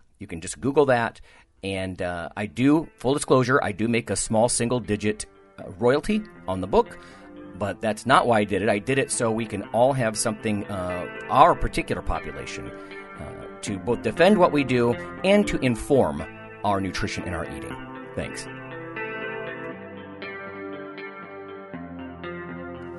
You 0.21 0.27
can 0.27 0.39
just 0.39 0.61
Google 0.61 0.85
that. 0.85 1.19
And 1.63 2.01
uh, 2.01 2.29
I 2.37 2.45
do, 2.45 2.87
full 2.97 3.13
disclosure, 3.13 3.59
I 3.61 3.71
do 3.71 3.87
make 3.87 4.09
a 4.09 4.15
small 4.15 4.47
single 4.49 4.79
digit 4.79 5.25
uh, 5.59 5.69
royalty 5.79 6.21
on 6.47 6.61
the 6.61 6.67
book, 6.67 6.97
but 7.57 7.81
that's 7.81 8.05
not 8.05 8.27
why 8.27 8.39
I 8.39 8.43
did 8.43 8.61
it. 8.61 8.69
I 8.69 8.79
did 8.79 8.97
it 8.97 9.11
so 9.11 9.31
we 9.31 9.45
can 9.45 9.63
all 9.69 9.93
have 9.93 10.17
something, 10.17 10.65
uh, 10.65 11.07
our 11.29 11.55
particular 11.55 12.01
population, 12.01 12.71
uh, 13.19 13.61
to 13.61 13.77
both 13.79 14.01
defend 14.01 14.37
what 14.37 14.51
we 14.51 14.63
do 14.63 14.93
and 15.23 15.47
to 15.47 15.57
inform 15.59 16.23
our 16.63 16.79
nutrition 16.79 17.23
and 17.23 17.35
our 17.35 17.45
eating. 17.55 17.75
Thanks. 18.15 18.47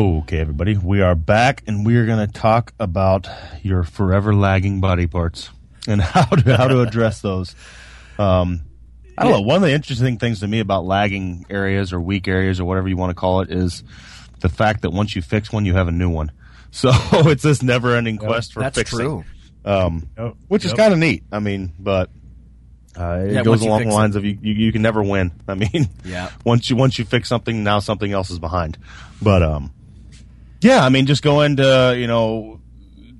Okay, 0.00 0.40
everybody, 0.40 0.76
we 0.76 1.00
are 1.00 1.14
back, 1.14 1.62
and 1.66 1.86
we 1.86 1.96
are 1.96 2.04
going 2.04 2.18
to 2.18 2.30
talk 2.30 2.74
about 2.78 3.26
your 3.62 3.82
forever 3.82 4.34
lagging 4.34 4.78
body 4.78 5.06
parts 5.06 5.48
and 5.88 6.02
how 6.02 6.26
to 6.26 6.54
how 6.54 6.68
to 6.68 6.82
address 6.82 7.22
those. 7.22 7.56
Um, 8.18 8.60
I 9.16 9.22
don't 9.22 9.32
know. 9.32 9.40
One 9.40 9.56
of 9.56 9.62
the 9.62 9.72
interesting 9.72 10.18
things 10.18 10.40
to 10.40 10.48
me 10.48 10.60
about 10.60 10.84
lagging 10.84 11.46
areas 11.48 11.94
or 11.94 12.00
weak 12.02 12.28
areas 12.28 12.60
or 12.60 12.66
whatever 12.66 12.88
you 12.88 12.98
want 12.98 13.08
to 13.08 13.14
call 13.14 13.40
it 13.40 13.50
is 13.50 13.84
the 14.40 14.50
fact 14.50 14.82
that 14.82 14.90
once 14.90 15.16
you 15.16 15.22
fix 15.22 15.50
one, 15.50 15.64
you 15.64 15.72
have 15.72 15.88
a 15.88 15.92
new 15.92 16.10
one. 16.10 16.30
So 16.72 16.90
it's 17.12 17.42
this 17.42 17.62
never-ending 17.62 18.18
quest 18.18 18.52
for 18.52 18.60
That's 18.60 18.76
fixing, 18.76 18.98
true. 18.98 19.24
Um, 19.64 20.10
Yep. 20.18 20.34
which 20.48 20.66
is 20.66 20.74
kind 20.74 20.92
of 20.92 20.98
neat. 20.98 21.22
I 21.32 21.38
mean, 21.38 21.72
but 21.78 22.10
uh, 22.98 23.20
it 23.24 23.32
Yeah, 23.32 23.42
goes 23.44 23.62
along 23.62 23.84
the 23.84 23.94
lines 23.94 24.14
of 24.14 24.26
you, 24.26 24.36
you, 24.42 24.52
you 24.52 24.72
can 24.72 24.82
never 24.82 25.02
win. 25.02 25.32
I 25.48 25.54
mean, 25.54 25.88
Yeah. 26.04 26.28
once 26.44 26.68
you 26.68 26.76
once 26.76 26.98
you 26.98 27.06
fix 27.06 27.30
something, 27.30 27.64
now 27.64 27.78
something 27.78 28.12
else 28.12 28.28
is 28.28 28.38
behind. 28.38 28.76
But 29.22 29.42
um, 29.42 29.72
yeah, 30.60 30.84
I 30.84 30.88
mean, 30.88 31.06
just 31.06 31.22
go 31.22 31.40
into 31.42 31.94
you 31.98 32.06
know 32.06 32.60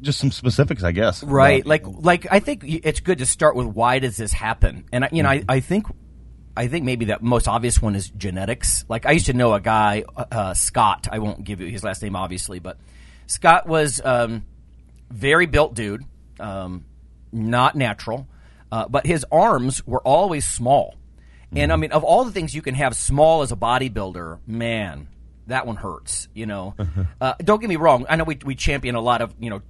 just 0.02 0.18
some 0.18 0.30
specifics, 0.30 0.84
I 0.84 0.92
guess. 0.92 1.24
Right. 1.24 1.66
Like, 1.66 1.84
like 1.86 2.26
I 2.30 2.38
think 2.38 2.62
it's 2.64 3.00
good 3.00 3.18
to 3.18 3.26
start 3.26 3.56
with 3.56 3.66
why 3.66 3.98
does 3.98 4.16
this 4.16 4.32
happen? 4.32 4.84
And 4.92 5.04
I- 5.04 5.08
you 5.10 5.22
know, 5.22 5.30
I, 5.30 5.42
I 5.48 5.60
think, 5.60 5.86
I 6.56 6.68
think 6.68 6.84
maybe 6.84 7.06
the 7.06 7.18
most 7.20 7.48
obvious 7.48 7.80
one 7.82 7.96
is 7.96 8.08
genetics. 8.10 8.84
Like 8.88 9.06
I 9.06 9.12
used 9.12 9.26
to 9.26 9.32
know 9.32 9.54
a 9.54 9.60
guy, 9.60 10.04
uh, 10.16 10.24
uh, 10.30 10.54
Scott. 10.54 11.08
I 11.10 11.18
won't 11.18 11.42
give 11.44 11.60
you 11.60 11.66
his 11.68 11.82
last 11.82 12.02
name, 12.02 12.14
obviously, 12.14 12.58
but 12.60 12.78
Scott 13.26 13.66
was 13.66 14.00
um, 14.04 14.44
very 15.10 15.46
built 15.46 15.74
dude, 15.74 16.04
um, 16.38 16.84
not 17.32 17.74
natural, 17.74 18.28
uh, 18.70 18.86
but 18.88 19.06
his 19.06 19.24
arms 19.32 19.84
were 19.86 20.02
always 20.02 20.46
small. 20.46 20.94
And 21.54 21.72
I 21.72 21.76
mean, 21.76 21.90
of 21.92 22.04
all 22.04 22.24
the 22.24 22.32
things 22.32 22.54
you 22.54 22.60
can 22.62 22.74
have 22.74 22.94
small 22.94 23.42
as 23.42 23.50
a 23.50 23.56
bodybuilder, 23.56 24.40
man, 24.46 25.08
that 25.46 25.66
one 25.66 25.76
hurts. 25.76 26.28
You 26.34 26.46
know, 26.46 26.74
uh, 27.20 27.34
don't 27.38 27.60
get 27.60 27.68
me 27.68 27.76
wrong. 27.76 28.06
I 28.08 28.16
know 28.16 28.24
we 28.24 28.38
we 28.44 28.54
champion 28.54 28.94
a 28.94 29.00
lot 29.00 29.22
of 29.22 29.34
you 29.38 29.50
know 29.50 29.62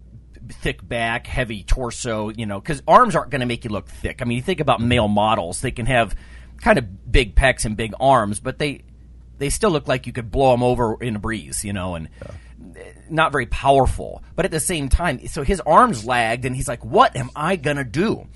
thick 0.63 0.87
back, 0.87 1.27
heavy 1.27 1.63
torso. 1.63 2.29
You 2.31 2.47
know, 2.47 2.61
because 2.61 2.83
arms 2.87 3.15
aren't 3.17 3.31
going 3.31 3.41
to 3.41 3.47
make 3.47 3.65
you 3.65 3.71
look 3.71 3.89
thick. 3.89 4.23
I 4.23 4.25
mean, 4.25 4.37
you 4.37 4.43
think 4.43 4.61
about 4.61 4.81
male 4.81 5.09
models; 5.09 5.61
they 5.61 5.71
can 5.71 5.87
have 5.87 6.15
kind 6.63 6.79
of 6.79 7.11
big 7.13 7.35
pecs 7.35 7.65
and 7.65 7.77
big 7.77 7.93
arms, 8.01 8.41
but 8.41 8.59
they 8.59 8.83
they 9.39 9.51
still 9.51 9.71
look 9.71 9.87
like 9.89 10.07
you 10.07 10.13
could 10.13 10.31
blow 10.31 10.53
them 10.53 10.63
over 10.63 10.97
in 11.03 11.17
a 11.17 11.19
breeze. 11.19 11.65
You 11.65 11.73
know, 11.73 11.95
and 11.95 12.09
not 13.11 13.33
very 13.33 13.47
powerful. 13.47 14.23
But 14.35 14.45
at 14.45 14.51
the 14.51 14.61
same 14.61 14.89
time, 14.89 15.27
so 15.29 15.43
his 15.43 15.61
arms 15.61 16.05
lagged, 16.05 16.45
and 16.45 16.55
he's 16.57 16.69
like, 16.69 16.85
"What 16.85 17.17
am 17.17 17.31
I 17.37 17.57
gonna 17.57 17.85
do?" 17.85 18.27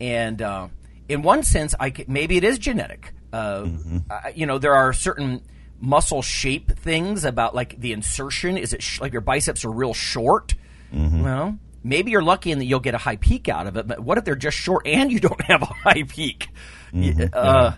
And 0.00 0.40
uh, 0.40 0.68
in 1.08 1.22
one 1.22 1.42
sense, 1.42 1.74
I 1.78 1.90
c- 1.92 2.04
maybe 2.06 2.36
it 2.36 2.44
is 2.44 2.58
genetic. 2.58 3.12
Uh, 3.32 3.66
I- 4.10 4.32
you 4.36 4.46
know, 4.46 4.58
there 4.58 4.74
are 4.74 4.92
certain 4.92 5.42
muscle 5.80 6.22
shape 6.22 6.72
things 6.78 7.24
about 7.24 7.54
like 7.54 7.78
the 7.80 7.92
insertion. 7.92 8.56
Is 8.58 8.72
it 8.72 8.82
sh- 8.82 9.00
like 9.00 9.12
your 9.12 9.20
biceps 9.20 9.64
are 9.64 9.70
real 9.70 9.94
short? 9.94 10.54
Well, 10.92 11.58
maybe 11.84 12.10
you're 12.10 12.22
lucky 12.22 12.50
in 12.50 12.58
that 12.58 12.64
you'll 12.64 12.80
get 12.80 12.94
a 12.94 12.98
high 12.98 13.16
peak 13.16 13.48
out 13.48 13.66
of 13.66 13.76
it. 13.76 13.86
But 13.86 14.00
what 14.00 14.18
if 14.18 14.24
they're 14.24 14.34
just 14.36 14.56
short 14.56 14.86
and 14.86 15.12
you 15.12 15.20
don't 15.28 15.40
have 15.42 15.62
a 15.62 15.66
high 15.66 16.02
peak? 16.04 16.48
Y- 16.92 17.14
uh, 17.32 17.72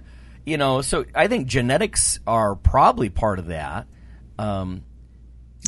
You 0.46 0.56
know, 0.56 0.80
so 0.82 1.04
I 1.14 1.26
think 1.28 1.46
genetics 1.48 2.18
are 2.26 2.54
probably 2.56 3.10
part 3.10 3.38
of 3.38 3.46
that. 3.46 3.86
Um, 4.38 4.82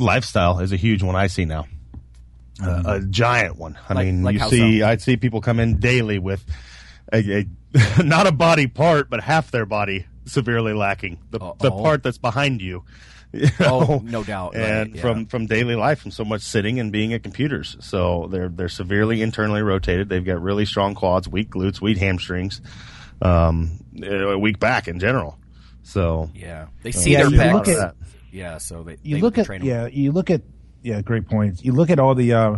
lifestyle 0.01 0.61
is 0.61 0.73
a 0.73 0.77
huge 0.77 1.03
one 1.03 1.15
I 1.17 1.27
see 1.27 1.45
now. 1.45 1.67
Uh, 2.63 2.83
a 2.87 3.01
giant 3.01 3.59
one. 3.59 3.77
I 3.89 3.95
Like- 3.95 4.07
mean, 4.07 4.23
like 4.23 4.35
you 4.35 4.49
see, 4.49 4.81
so? 4.81 4.87
I'd 4.87 5.03
see 5.03 5.17
people 5.17 5.41
come 5.41 5.59
in 5.61 5.79
daily 5.79 6.19
with 6.19 6.45
a, 7.13 7.41
a 7.41 8.03
not 8.05 8.27
a 8.27 8.33
body 8.33 8.67
part, 8.67 9.11
but 9.11 9.21
half 9.23 9.51
their 9.51 9.67
body 9.67 10.07
severely 10.25 10.73
lacking. 10.73 11.19
The, 11.31 11.39
the 11.39 11.71
Uh-oh. 11.71 11.83
part 11.83 12.03
that's 12.03 12.19
behind 12.19 12.61
you. 12.63 12.85
you 13.33 13.49
Oh, 13.61 14.01
no 14.05 14.23
doubt, 14.25 14.55
And 14.57 14.89
right, 14.91 14.95
yeah. 14.97 15.01
from 15.01 15.27
from 15.27 15.47
daily 15.47 15.75
life, 15.75 16.01
from 16.01 16.11
so 16.11 16.25
much 16.25 16.43
sitting 16.43 16.79
and 16.81 16.93
being 16.93 17.13
at 17.15 17.23
computers, 17.23 17.77
so 17.81 18.29
they're 18.31 18.49
they're 18.51 18.69
severely 18.69 19.23
internally 19.23 19.63
rotated. 19.63 20.09
They've 20.09 20.25
got 20.25 20.43
really 20.43 20.67
strong 20.67 20.95
quads, 20.95 21.29
weak 21.29 21.51
glutes, 21.51 21.81
weak 21.81 21.97
hamstrings, 21.99 22.61
um, 23.21 23.81
a 24.03 24.39
weak 24.39 24.59
back 24.61 24.89
in 24.89 24.99
general. 24.99 25.39
So 25.83 26.31
Yeah, 26.35 26.67
they 26.83 26.93
see 26.93 27.13
Yeah, 27.13 27.23
their 27.23 27.31
you 27.31 27.39
pecs. 27.39 27.53
look 27.55 27.69
at- 27.69 27.95
yeah, 28.31 28.59
so 28.59 28.83
they 28.83 28.97
you 29.03 29.17
they 29.17 29.23
look 29.23 29.39
at 29.39 29.47
train 29.47 29.61
'em. 29.63 29.67
yeah 29.67 29.87
you 29.87 30.13
look 30.13 30.31
at 30.31 30.43
yeah 30.83 31.01
great 31.03 31.29
points 31.29 31.63
you 31.65 31.73
look 31.73 31.91
at 31.91 31.99
all 31.99 32.15
the 32.15 32.33
uh 32.33 32.57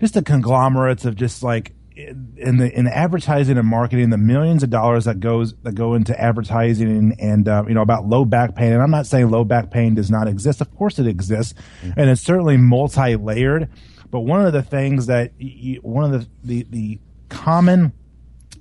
just 0.00 0.12
the 0.14 0.22
conglomerates 0.22 1.04
of 1.06 1.14
just 1.16 1.42
like 1.42 1.72
in 1.96 2.58
the 2.58 2.70
in 2.78 2.86
advertising 2.86 3.56
and 3.56 3.66
marketing 3.66 4.10
the 4.10 4.18
millions 4.18 4.62
of 4.62 4.68
dollars 4.68 5.06
that 5.06 5.18
goes 5.18 5.54
that 5.62 5.74
go 5.74 5.94
into 5.94 6.18
advertising 6.20 6.90
and, 6.90 7.20
and 7.20 7.48
uh, 7.48 7.64
you 7.66 7.74
know 7.74 7.80
about 7.80 8.06
low 8.06 8.24
back 8.24 8.54
pain. 8.54 8.72
And 8.72 8.82
i'm 8.82 8.90
not 8.90 9.06
saying 9.06 9.30
low 9.30 9.44
back 9.44 9.70
pain 9.70 9.94
does 9.94 10.10
not 10.10 10.28
exist. 10.28 10.60
Of 10.60 10.74
course 10.76 10.98
it 10.98 11.06
exists. 11.06 11.54
And 11.82 12.10
it's 12.10 12.20
certainly 12.20 12.56
multi-layered. 12.58 13.70
But 14.10 14.20
one 14.20 14.44
of 14.44 14.52
the 14.52 14.62
things 14.62 15.06
that 15.06 15.32
you, 15.38 15.80
one 15.80 16.12
of 16.12 16.20
the 16.20 16.28
the, 16.44 16.66
the 16.70 16.98
common 17.28 17.92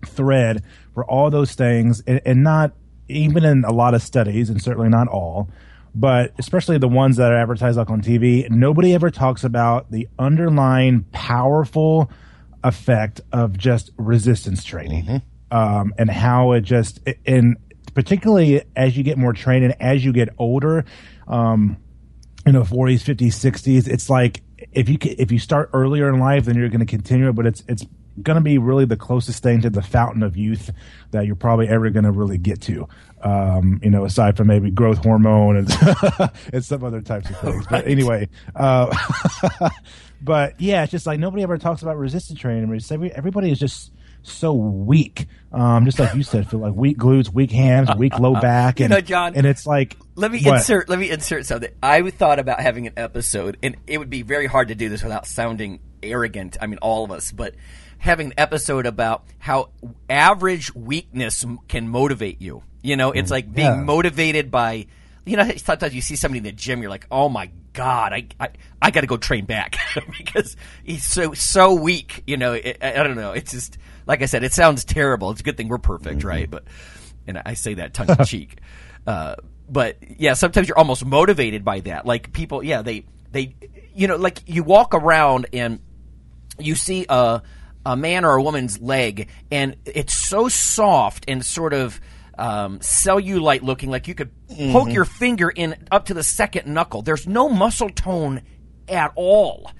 thread 0.05 0.63
for 0.93 1.03
all 1.05 1.29
those 1.29 1.53
things 1.53 2.01
and, 2.07 2.21
and 2.25 2.43
not 2.43 2.73
even 3.07 3.43
in 3.43 3.65
a 3.65 3.71
lot 3.71 3.93
of 3.93 4.01
studies 4.01 4.49
and 4.49 4.61
certainly 4.61 4.89
not 4.89 5.07
all 5.07 5.49
but 5.93 6.33
especially 6.37 6.77
the 6.77 6.87
ones 6.87 7.17
that 7.17 7.31
are 7.31 7.37
advertised 7.37 7.77
like 7.77 7.89
on 7.89 8.01
tv 8.01 8.47
nobody 8.49 8.93
ever 8.93 9.09
talks 9.09 9.43
about 9.43 9.89
the 9.91 10.07
underlying 10.19 11.03
powerful 11.11 12.09
effect 12.65 13.21
of 13.31 13.57
just 13.57 13.91
resistance 13.95 14.63
training 14.63 15.21
um, 15.51 15.93
and 15.99 16.09
how 16.09 16.53
it 16.53 16.61
just 16.61 16.99
and 17.25 17.57
particularly 17.93 18.63
as 18.75 18.97
you 18.97 19.03
get 19.03 19.19
more 19.19 19.33
trained 19.33 19.63
and 19.63 19.79
as 19.79 20.03
you 20.03 20.11
get 20.11 20.29
older 20.39 20.83
um, 21.27 21.77
you 22.45 22.51
know 22.51 22.63
40s 22.63 23.03
50s 23.03 23.27
60s 23.27 23.87
it's 23.87 24.09
like 24.09 24.41
if 24.71 24.89
you 24.89 24.97
if 25.01 25.31
you 25.31 25.37
start 25.37 25.69
earlier 25.73 26.09
in 26.09 26.19
life 26.19 26.45
then 26.45 26.55
you're 26.57 26.69
going 26.69 26.79
to 26.79 26.87
continue 26.87 27.29
it 27.29 27.33
but 27.33 27.45
it's 27.45 27.63
it's 27.67 27.85
going 28.21 28.35
to 28.35 28.41
be 28.41 28.57
really 28.57 28.85
the 28.85 28.97
closest 28.97 29.43
thing 29.43 29.61
to 29.61 29.69
the 29.69 29.83
fountain 29.83 30.23
of 30.23 30.35
youth 30.35 30.71
that 31.11 31.27
you're 31.27 31.35
probably 31.35 31.67
ever 31.67 31.91
going 31.91 32.05
to 32.05 32.11
really 32.11 32.39
get 32.39 32.61
to 32.61 32.87
um, 33.25 33.79
you 33.83 33.89
know 33.89 34.05
aside 34.05 34.37
from 34.37 34.47
maybe 34.47 34.69
growth 34.69 34.99
hormone 34.99 35.57
and, 35.57 35.69
and 36.53 36.63
some 36.63 36.83
other 36.83 37.01
types 37.01 37.29
of 37.29 37.37
things 37.39 37.65
but 37.69 37.87
anyway 37.87 38.29
uh, 38.55 38.95
but 40.21 40.59
yeah 40.61 40.83
it's 40.83 40.91
just 40.91 41.07
like 41.07 41.19
nobody 41.19 41.41
ever 41.41 41.57
talks 41.57 41.81
about 41.81 41.97
resistance 41.97 42.39
training 42.39 42.71
it's 42.73 42.91
every, 42.91 43.11
everybody 43.11 43.51
is 43.51 43.59
just 43.59 43.91
so 44.21 44.53
weak 44.53 45.25
um, 45.51 45.85
just 45.85 45.99
like 45.99 46.13
you 46.13 46.23
said 46.23 46.47
feel 46.49 46.59
like 46.59 46.73
weak 46.73 46.97
glutes 46.97 47.33
weak 47.33 47.51
hands 47.51 47.89
weak 47.97 48.17
low 48.19 48.33
back 48.39 48.79
You 48.79 48.85
and, 48.85 48.91
know, 48.91 49.01
John, 49.01 49.35
and 49.35 49.45
it's 49.45 49.65
like 49.65 49.97
Let 50.15 50.31
me 50.31 50.41
what? 50.43 50.57
insert. 50.57 50.87
Let 50.89 50.99
me 50.99 51.09
insert 51.09 51.45
something. 51.45 51.71
I 51.81 52.09
thought 52.09 52.39
about 52.39 52.59
having 52.59 52.87
an 52.87 52.93
episode, 52.97 53.57
and 53.61 53.75
it 53.87 53.97
would 53.97 54.09
be 54.09 54.21
very 54.21 54.47
hard 54.47 54.69
to 54.69 54.75
do 54.75 54.89
this 54.89 55.03
without 55.03 55.25
sounding 55.27 55.79
arrogant. 56.01 56.57
I 56.61 56.67
mean, 56.67 56.79
all 56.79 57.03
of 57.03 57.11
us, 57.11 57.31
but 57.31 57.55
having 58.05 58.27
an 58.27 58.33
episode 58.37 58.85
about 58.85 59.25
how 59.39 59.69
average 60.09 60.73
weakness 60.73 61.45
can 61.67 61.87
motivate 61.89 62.41
you. 62.41 62.63
You 62.81 62.95
know, 62.95 63.11
it's 63.11 63.31
like 63.31 63.53
being 63.53 63.67
Yeah. 63.67 63.81
motivated 63.83 64.51
by. 64.51 64.87
You 65.25 65.37
know, 65.37 65.49
sometimes 65.57 65.95
you 65.95 66.01
see 66.01 66.15
somebody 66.15 66.37
in 66.37 66.43
the 66.43 66.51
gym, 66.51 66.81
you're 66.81 66.89
like, 66.91 67.07
"Oh 67.09 67.29
my 67.29 67.49
god, 67.73 68.13
I 68.13 68.27
I, 68.39 68.49
I 68.79 68.91
got 68.91 69.01
to 69.01 69.07
go 69.07 69.17
train 69.17 69.45
back 69.45 69.75
because 70.17 70.55
he's 70.83 71.03
so 71.03 71.33
so 71.33 71.73
weak." 71.73 72.23
You 72.27 72.37
know, 72.37 72.53
it, 72.53 72.77
I, 72.81 72.99
I 72.99 73.03
don't 73.03 73.15
know. 73.15 73.31
It's 73.31 73.51
just 73.51 73.79
like 74.05 74.21
I 74.21 74.27
said, 74.27 74.43
it 74.43 74.53
sounds 74.53 74.85
terrible. 74.85 75.31
It's 75.31 75.41
a 75.41 75.43
good 75.43 75.57
thing 75.57 75.67
we're 75.67 75.79
perfect, 75.79 76.23
right? 76.23 76.47
But 76.49 76.65
and 77.25 77.41
I 77.43 77.55
say 77.55 77.73
that 77.75 77.95
tongue 77.95 78.09
in 78.11 78.23
cheek. 78.25 78.59
Uh, 79.07 79.35
but 79.67 79.97
yeah, 80.19 80.35
sometimes 80.35 80.67
you're 80.67 80.77
almost 80.77 81.03
motivated 81.03 81.65
by 81.65 81.79
that. 81.81 82.05
Like 82.05 82.31
people, 82.31 82.63
yeah, 82.63 82.83
they 82.83 83.05
they 83.31 83.55
you 83.95 84.07
know, 84.07 84.17
like 84.17 84.43
you 84.45 84.61
walk 84.63 84.93
around 84.93 85.47
and 85.53 85.79
you 86.59 86.75
see 86.75 87.07
a 87.09 87.41
a 87.85 87.95
man 87.95 88.25
or 88.25 88.35
a 88.35 88.41
woman's 88.43 88.79
leg, 88.79 89.29
and 89.51 89.75
it's 89.85 90.13
so 90.13 90.47
soft 90.49 91.25
and 91.27 91.45
sort 91.45 91.73
of 91.73 91.99
um, 92.37 92.79
cellulite 92.79 93.61
looking, 93.61 93.89
like 93.89 94.07
you 94.07 94.15
could 94.15 94.31
poke 94.71 94.91
your 94.91 95.05
finger 95.05 95.49
in 95.49 95.75
up 95.91 96.05
to 96.05 96.13
the 96.13 96.23
second 96.23 96.67
knuckle. 96.73 97.01
There's 97.01 97.27
no 97.27 97.47
muscle 97.49 97.89
tone 97.89 98.41
at 98.89 99.11
all, 99.15 99.71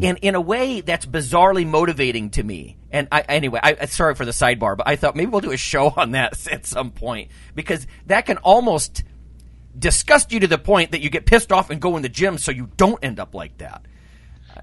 and 0.00 0.18
in 0.22 0.34
a 0.34 0.40
way 0.40 0.80
that's 0.80 1.06
bizarrely 1.06 1.66
motivating 1.66 2.30
to 2.30 2.42
me. 2.42 2.76
And 2.90 3.08
I, 3.10 3.22
anyway, 3.22 3.60
I- 3.62 3.86
sorry 3.86 4.14
for 4.14 4.24
the 4.24 4.30
sidebar, 4.30 4.76
but 4.76 4.86
I 4.86 4.96
thought 4.96 5.16
maybe 5.16 5.30
we'll 5.30 5.40
do 5.40 5.50
a 5.50 5.56
show 5.56 5.88
on 5.96 6.12
that 6.12 6.46
at 6.52 6.66
some 6.66 6.90
point 6.92 7.30
because 7.54 7.86
that 8.06 8.26
can 8.26 8.36
almost 8.38 9.02
disgust 9.76 10.32
you 10.32 10.40
to 10.40 10.46
the 10.46 10.58
point 10.58 10.92
that 10.92 11.00
you 11.00 11.10
get 11.10 11.26
pissed 11.26 11.50
off 11.50 11.70
and 11.70 11.80
go 11.80 11.96
in 11.96 12.02
the 12.02 12.08
gym 12.08 12.38
so 12.38 12.52
you 12.52 12.70
don't 12.76 13.02
end 13.02 13.18
up 13.18 13.34
like 13.34 13.58
that. 13.58 13.84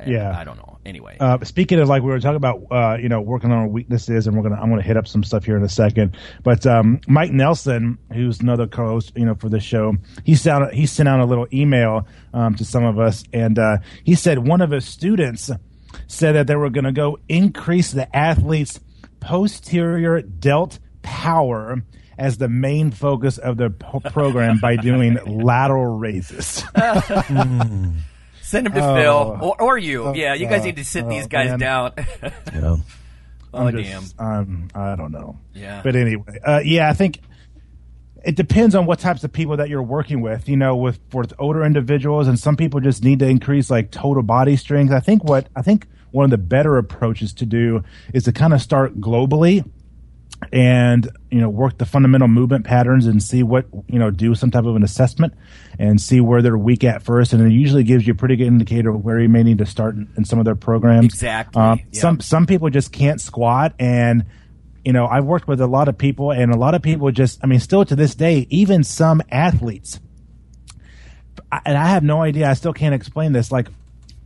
Yeah. 0.05 0.37
I 0.37 0.43
don't 0.43 0.57
know. 0.57 0.79
Anyway, 0.85 1.15
Uh, 1.19 1.37
speaking 1.43 1.79
of 1.79 1.87
like 1.89 2.01
we 2.01 2.09
were 2.09 2.19
talking 2.19 2.37
about, 2.37 2.63
uh, 2.71 2.97
you 2.99 3.07
know, 3.07 3.21
working 3.21 3.51
on 3.51 3.57
our 3.59 3.67
weaknesses, 3.67 4.25
and 4.25 4.35
we're 4.35 4.41
gonna 4.43 4.59
I'm 4.59 4.69
gonna 4.69 4.81
hit 4.81 4.97
up 4.97 5.07
some 5.07 5.23
stuff 5.23 5.45
here 5.45 5.55
in 5.55 5.63
a 5.63 5.69
second. 5.69 6.17
But 6.43 6.65
um, 6.65 6.99
Mike 7.07 7.31
Nelson, 7.31 7.99
who's 8.11 8.39
another 8.39 8.65
co-host, 8.65 9.11
you 9.15 9.25
know, 9.25 9.35
for 9.35 9.47
this 9.47 9.63
show, 9.63 9.93
he 10.23 10.33
sent 10.35 10.73
he 10.73 10.85
sent 10.87 11.07
out 11.07 11.19
a 11.19 11.25
little 11.25 11.47
email 11.53 12.07
um, 12.33 12.55
to 12.55 12.65
some 12.65 12.83
of 12.83 12.97
us, 12.97 13.23
and 13.31 13.59
uh, 13.59 13.77
he 14.03 14.15
said 14.15 14.39
one 14.39 14.61
of 14.61 14.71
his 14.71 14.85
students 14.85 15.51
said 16.07 16.31
that 16.33 16.47
they 16.47 16.55
were 16.55 16.69
going 16.69 16.85
to 16.85 16.91
go 16.91 17.19
increase 17.29 17.91
the 17.91 18.13
athlete's 18.15 18.79
posterior 19.19 20.21
delt 20.21 20.79
power 21.03 21.83
as 22.17 22.37
the 22.37 22.47
main 22.49 22.91
focus 22.91 23.37
of 23.37 23.57
the 23.57 23.69
program 23.69 24.57
by 24.59 24.75
doing 24.77 25.15
lateral 25.25 25.97
raises. 25.97 26.63
Send 28.51 28.67
him 28.67 28.73
to 28.73 28.81
oh, 28.81 28.95
Phil 28.95 29.37
or, 29.41 29.61
or 29.61 29.77
you. 29.77 30.03
oh, 30.03 30.13
yeah, 30.13 30.33
you 30.33 30.45
guys 30.45 30.61
uh, 30.61 30.65
need 30.65 30.75
to 30.75 30.85
sit 30.85 31.05
oh, 31.05 31.09
these 31.09 31.27
guys 31.27 31.51
man. 31.51 31.59
down. 31.59 31.93
yeah. 31.97 32.31
oh 32.63 32.81
I'm 33.53 33.75
damn. 33.75 34.01
just- 34.01 34.19
um, 34.19 34.67
I 34.75 34.95
don't 34.95 35.11
know. 35.11 35.39
Yeah. 35.53 35.81
But 35.83 35.95
anyway, 35.95 36.37
uh, 36.45 36.61
yeah, 36.63 36.89
I 36.89 36.93
think 36.93 37.21
it 38.23 38.35
depends 38.35 38.75
on 38.75 38.85
what 38.85 38.99
types 38.99 39.23
of 39.23 39.31
people 39.31 39.57
that 39.57 39.69
you're 39.69 39.81
working 39.81 40.21
with. 40.21 40.49
You 40.49 40.57
know, 40.57 40.75
with 40.75 40.99
for 41.09 41.23
older 41.39 41.63
individuals, 41.63 42.27
and 42.27 42.37
some 42.37 42.57
people 42.57 42.81
just 42.81 43.03
need 43.03 43.19
to 43.19 43.27
increase 43.27 43.71
like 43.71 43.89
total 43.89 44.21
body 44.21 44.57
strength. 44.57 44.91
I 44.91 44.99
think 44.99 45.23
what 45.23 45.47
I 45.55 45.61
think 45.61 45.87
one 46.11 46.25
of 46.25 46.31
the 46.31 46.37
better 46.37 46.77
approaches 46.77 47.33
to 47.33 47.45
do 47.45 47.83
is 48.13 48.25
to 48.25 48.33
kind 48.33 48.53
of 48.53 48.61
start 48.61 48.99
globally 48.99 49.67
and 50.51 51.09
you 51.29 51.39
know 51.39 51.49
work 51.49 51.77
the 51.77 51.85
fundamental 51.85 52.27
movement 52.27 52.65
patterns 52.65 53.05
and 53.05 53.21
see 53.21 53.43
what 53.43 53.65
you 53.87 53.99
know 53.99 54.09
do 54.09 54.33
some 54.35 54.51
type 54.51 54.65
of 54.65 54.75
an 54.75 54.83
assessment 54.83 55.33
and 55.79 56.01
see 56.01 56.19
where 56.19 56.41
they're 56.41 56.57
weak 56.57 56.83
at 56.83 57.03
first. 57.03 57.33
And 57.33 57.45
it 57.45 57.53
usually 57.53 57.83
gives 57.83 58.05
you 58.05 58.13
a 58.13 58.15
pretty 58.15 58.35
good 58.35 58.47
indicator 58.47 58.89
of 58.89 59.03
where 59.03 59.19
you 59.19 59.29
may 59.29 59.43
need 59.43 59.59
to 59.59 59.65
start 59.65 59.95
in, 59.95 60.11
in 60.17 60.25
some 60.25 60.39
of 60.39 60.45
their 60.45 60.55
programs. 60.55 61.05
Exactly, 61.05 61.61
um, 61.61 61.79
yeah. 61.91 62.01
some 62.01 62.19
some 62.19 62.45
people 62.45 62.69
just 62.69 62.91
can't 62.91 63.21
squat. 63.21 63.73
And 63.79 64.25
you 64.83 64.93
know 64.93 65.05
i've 65.05 65.25
worked 65.25 65.47
with 65.47 65.61
a 65.61 65.67
lot 65.67 65.87
of 65.87 65.95
people 65.95 66.31
and 66.31 66.51
a 66.51 66.57
lot 66.57 66.73
of 66.73 66.81
people 66.81 67.11
just 67.11 67.39
i 67.43 67.45
mean 67.45 67.59
still 67.59 67.85
to 67.85 67.95
this 67.95 68.15
day 68.15 68.47
even 68.49 68.83
some 68.83 69.21
athletes 69.29 69.99
and 71.65 71.77
i 71.77 71.87
have 71.89 72.03
no 72.03 72.23
idea 72.23 72.49
i 72.49 72.53
still 72.53 72.73
can't 72.73 72.95
explain 72.95 73.31
this 73.31 73.51
like 73.51 73.67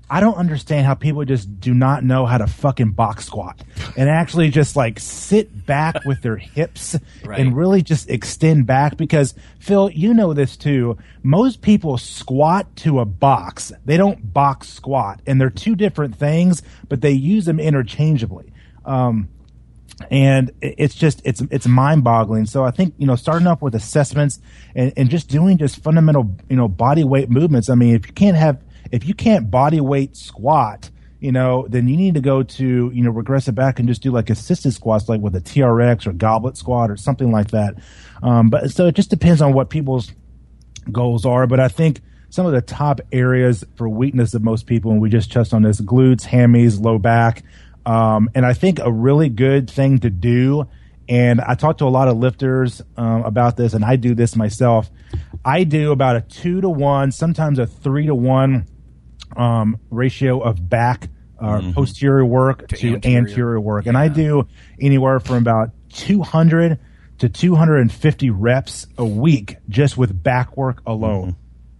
I 0.09 0.19
don't 0.19 0.35
understand 0.35 0.85
how 0.85 0.93
people 0.93 1.25
just 1.25 1.59
do 1.59 1.73
not 1.73 2.03
know 2.03 2.25
how 2.27 2.37
to 2.37 2.45
fucking 2.45 2.91
box 2.91 3.25
squat 3.25 3.59
and 3.97 4.07
actually 4.07 4.49
just 4.49 4.75
like 4.75 4.99
sit 4.99 5.65
back 5.65 6.05
with 6.05 6.21
their 6.21 6.37
hips 6.37 6.95
Right. 7.23 7.39
and 7.39 7.57
really 7.57 7.81
just 7.81 8.09
extend 8.09 8.67
back 8.67 8.97
because 8.97 9.33
Phil, 9.59 9.89
you 9.89 10.13
know 10.13 10.33
this 10.33 10.57
too. 10.57 10.97
Most 11.23 11.61
people 11.61 11.97
squat 11.97 12.75
to 12.77 12.99
a 12.99 13.05
box. 13.05 13.71
They 13.83 13.97
don't 13.97 14.31
box 14.31 14.69
squat 14.69 15.21
and 15.25 15.41
they're 15.41 15.49
two 15.49 15.75
different 15.75 16.15
things, 16.17 16.61
but 16.87 17.01
they 17.01 17.11
use 17.11 17.45
them 17.45 17.59
interchangeably. 17.59 18.51
Um, 18.85 19.29
and 20.11 20.51
it's 20.61 20.93
just 20.93 21.21
it's 21.23 21.41
it's 21.51 21.65
mind 21.67 22.03
boggling. 22.03 22.45
So 22.45 22.63
I 22.65 22.71
think 22.71 22.93
you 22.97 23.07
know 23.07 23.15
starting 23.15 23.47
off 23.47 23.61
with 23.61 23.75
assessments 23.75 24.39
and, 24.75 24.91
and 24.97 25.09
just 25.09 25.29
doing 25.29 25.57
just 25.57 25.81
fundamental 25.81 26.35
you 26.49 26.57
know 26.57 26.67
body 26.67 27.03
weight 27.05 27.29
movements. 27.29 27.69
I 27.69 27.75
mean, 27.75 27.95
if 27.95 28.05
you 28.05 28.13
can't 28.13 28.35
have 28.35 28.61
if 28.91 29.07
you 29.07 29.13
can't 29.13 29.49
body 29.49 29.81
weight 29.81 30.15
squat, 30.15 30.89
you 31.19 31.31
know, 31.31 31.65
then 31.69 31.87
you 31.87 31.97
need 31.97 32.13
to 32.15 32.21
go 32.21 32.43
to 32.43 32.91
you 32.93 33.03
know 33.03 33.09
regress 33.09 33.47
it 33.47 33.53
back 33.53 33.79
and 33.79 33.87
just 33.87 34.03
do 34.03 34.11
like 34.11 34.29
assisted 34.29 34.73
squats, 34.73 35.09
like 35.09 35.21
with 35.21 35.35
a 35.35 35.41
TRX 35.41 36.05
or 36.07 36.13
goblet 36.13 36.57
squat 36.57 36.91
or 36.91 36.97
something 36.97 37.31
like 37.31 37.51
that. 37.51 37.75
Um, 38.21 38.49
but 38.49 38.69
so 38.71 38.87
it 38.87 38.95
just 38.95 39.09
depends 39.09 39.41
on 39.41 39.53
what 39.53 39.69
people's 39.69 40.11
goals 40.91 41.25
are. 41.25 41.47
But 41.47 41.59
I 41.59 41.67
think 41.67 42.01
some 42.29 42.45
of 42.45 42.51
the 42.51 42.61
top 42.61 43.01
areas 43.11 43.63
for 43.75 43.87
weakness 43.87 44.33
of 44.33 44.43
most 44.43 44.67
people, 44.67 44.91
and 44.91 45.01
we 45.01 45.09
just 45.09 45.31
touched 45.31 45.53
on 45.53 45.63
this 45.63 45.79
glutes, 45.81 46.25
hammies, 46.25 46.83
low 46.83 46.99
back. 46.99 47.43
Um, 47.85 48.29
and 48.35 48.45
I 48.45 48.53
think 48.53 48.79
a 48.79 48.91
really 48.91 49.29
good 49.29 49.69
thing 49.69 49.99
to 49.99 50.09
do, 50.09 50.67
and 51.07 51.39
I 51.39 51.55
talk 51.55 51.77
to 51.79 51.85
a 51.85 51.89
lot 51.89 52.07
of 52.07 52.17
lifters 52.17 52.81
um, 52.97 53.23
about 53.23 53.57
this, 53.57 53.73
and 53.73 53.85
I 53.85 53.95
do 53.95 54.15
this 54.15 54.35
myself. 54.35 54.89
I 55.43 55.63
do 55.63 55.91
about 55.91 56.15
a 56.15 56.21
two 56.21 56.61
to 56.61 56.69
one, 56.69 57.11
sometimes 57.11 57.59
a 57.59 57.67
three 57.67 58.07
to 58.07 58.15
one 58.15 58.65
um, 59.35 59.77
ratio 59.89 60.39
of 60.41 60.67
back 60.69 61.09
or 61.39 61.59
Mm-hmm. 61.59 61.71
posterior 61.73 62.25
work 62.25 62.67
to, 62.69 62.93
anterior. 62.95 63.17
anterior. 63.19 63.59
work, 63.59 63.85
and 63.87 63.97
I 63.97 64.07
do 64.07 64.47
anywhere 64.79 65.19
from 65.19 65.35
about 65.37 65.71
200 65.89 66.79
to 67.19 67.29
250 67.29 68.29
reps 68.29 68.87
a 68.97 69.05
week 69.05 69.57
just 69.69 69.97
with 69.97 70.23
back 70.23 70.55
work 70.55 70.81
alone. 70.85 71.35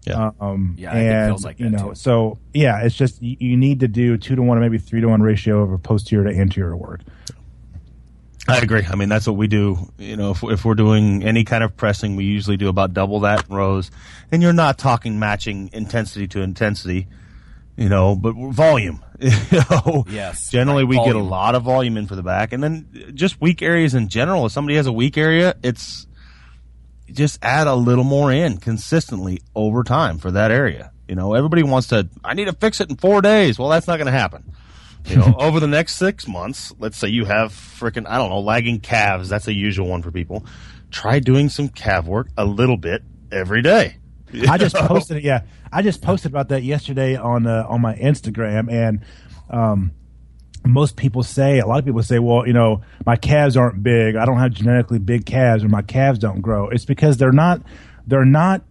Yeah. 0.06 0.32
Um, 0.40 0.76
Yeah, 0.78 0.92
and, 0.94 1.32
feels 1.32 1.46
like 1.46 1.60
you 1.60 1.70
know, 1.70 1.90
too. 1.90 1.96
so 1.96 2.38
yeah, 2.54 2.84
it's 2.84 2.96
just 2.96 3.22
you, 3.22 3.38
you 3.40 3.58
need 3.58 3.80
to 3.80 3.88
do 3.88 4.18
two 4.18 4.36
to 4.36 4.42
one 4.42 4.58
or 4.58 4.62
maybe 4.62 4.78
three 4.78 5.02
to 5.02 5.08
one 5.08 5.22
ratio 5.22 5.62
of 5.62 5.72
a 5.72 5.78
posterior 5.78 6.30
to 6.32 6.38
anterior 6.38 6.76
work. 6.76 7.02
I 8.48 8.58
agree. 8.60 8.86
I 8.88 8.96
mean, 8.96 9.10
that's 9.10 9.26
what 9.26 9.38
we 9.38 9.48
do. 9.48 9.92
You 9.98 10.16
know, 10.18 10.32
if, 10.32 10.44
if 10.44 10.66
we're 10.66 10.76
doing 10.76 11.24
any 11.24 11.44
kind 11.46 11.64
of 11.64 11.76
pressing, 11.76 12.16
we 12.16 12.26
usually 12.26 12.58
do 12.58 12.68
about 12.70 12.94
double 12.94 13.22
that 13.22 13.50
in 13.50 13.56
rows. 13.56 13.90
And 14.32 14.44
you're 14.44 14.54
not 14.54 14.78
talking 14.78 15.18
matching 15.18 15.70
intensity 15.74 16.28
to 16.28 16.42
intensity, 16.42 17.08
you 17.78 17.90
know, 17.90 18.16
but 18.16 18.34
volume. 18.52 19.04
you 19.20 19.32
know, 19.70 20.06
Yes, 20.10 20.50
Generally, 20.50 20.84
right, 20.84 20.90
we 20.90 21.06
get 21.06 21.16
a 21.16 21.20
lot 21.20 21.56
of 21.56 21.64
volume 21.64 21.98
in 21.98 22.08
for 22.08 22.16
the 22.16 22.24
back, 22.24 22.52
and 22.54 22.62
then 22.64 23.12
just 23.14 23.40
weak 23.40 23.62
areas 23.62 23.94
in 23.94 24.10
general. 24.10 24.46
If 24.46 24.52
somebody 24.52 24.76
has 24.76 24.88
a 24.88 24.92
weak 24.92 25.18
area, 25.18 25.56
it's 25.64 26.06
just 27.12 27.40
add 27.44 27.68
a 27.68 27.76
little 27.76 28.04
more 28.04 28.32
in 28.32 28.58
consistently 28.58 29.42
over 29.56 29.84
time 29.84 30.18
for 30.18 30.32
that 30.32 30.52
area. 30.52 30.92
You 31.08 31.16
know, 31.16 31.34
everybody 31.34 31.64
wants 31.64 31.88
to. 31.88 32.10
I 32.24 32.34
need 32.34 32.46
to 32.46 32.54
fix 32.54 32.82
it 32.82 32.90
in 32.90 32.98
four 32.98 33.22
days. 33.22 33.60
Well, 33.60 33.70
that's 33.70 33.88
not 33.88 33.98
going 33.98 34.08
to 34.08 34.12
happen. 34.12 34.52
You 35.06 35.18
know, 35.18 35.36
over 35.40 35.60
the 35.60 35.68
next 35.68 35.96
six 35.96 36.28
months, 36.28 36.74
let's 36.80 36.98
say 36.98 37.08
you 37.10 37.26
have 37.26 37.52
freaking, 37.52 38.08
I 38.08 38.18
don't 38.18 38.30
know, 38.30 38.40
lagging 38.40 38.80
calves. 38.80 39.30
That's 39.30 39.48
a 39.48 39.54
usual 39.54 39.88
one 39.88 40.02
for 40.02 40.12
people. 40.12 40.46
Try 40.92 41.20
doing 41.20 41.50
some 41.50 41.70
calf 41.70 42.06
work 42.06 42.28
a 42.38 42.46
little 42.46 42.78
bit 42.78 43.04
every 43.32 43.62
day. 43.62 43.98
I 44.50 44.58
just 44.58 44.76
posted 44.76 45.18
it. 45.18 45.24
Yeah, 45.24 45.42
I 45.76 45.82
just 45.82 46.02
posted 46.02 46.32
about 46.32 46.48
that 46.50 46.64
yesterday 46.64 47.18
on 47.18 47.46
uh, 47.46 47.66
on 47.68 47.82
my 47.82 47.96
Instagram, 47.96 48.72
and 48.72 49.02
um, 49.50 49.92
most 50.66 50.96
people 50.96 51.22
say 51.22 51.60
a 51.60 51.68
lot 51.68 51.80
of 51.80 51.86
people 51.86 52.02
say, 52.02 52.18
well, 52.18 52.48
you 52.48 52.54
know, 52.54 52.82
my 53.06 53.18
calves 53.18 53.58
aren't 53.58 53.84
big. 53.84 54.16
I 54.16 54.24
don't 54.24 54.40
have 54.40 54.54
genetically 54.54 55.00
big 55.00 55.26
calves, 55.26 55.66
or 55.66 55.68
my 55.68 55.82
calves 55.82 56.18
don't 56.18 56.40
grow. 56.40 56.70
It's 56.70 56.86
because 56.86 57.18
they're 57.18 57.34
not 57.34 57.62
they're 58.08 58.24
not 58.24 58.62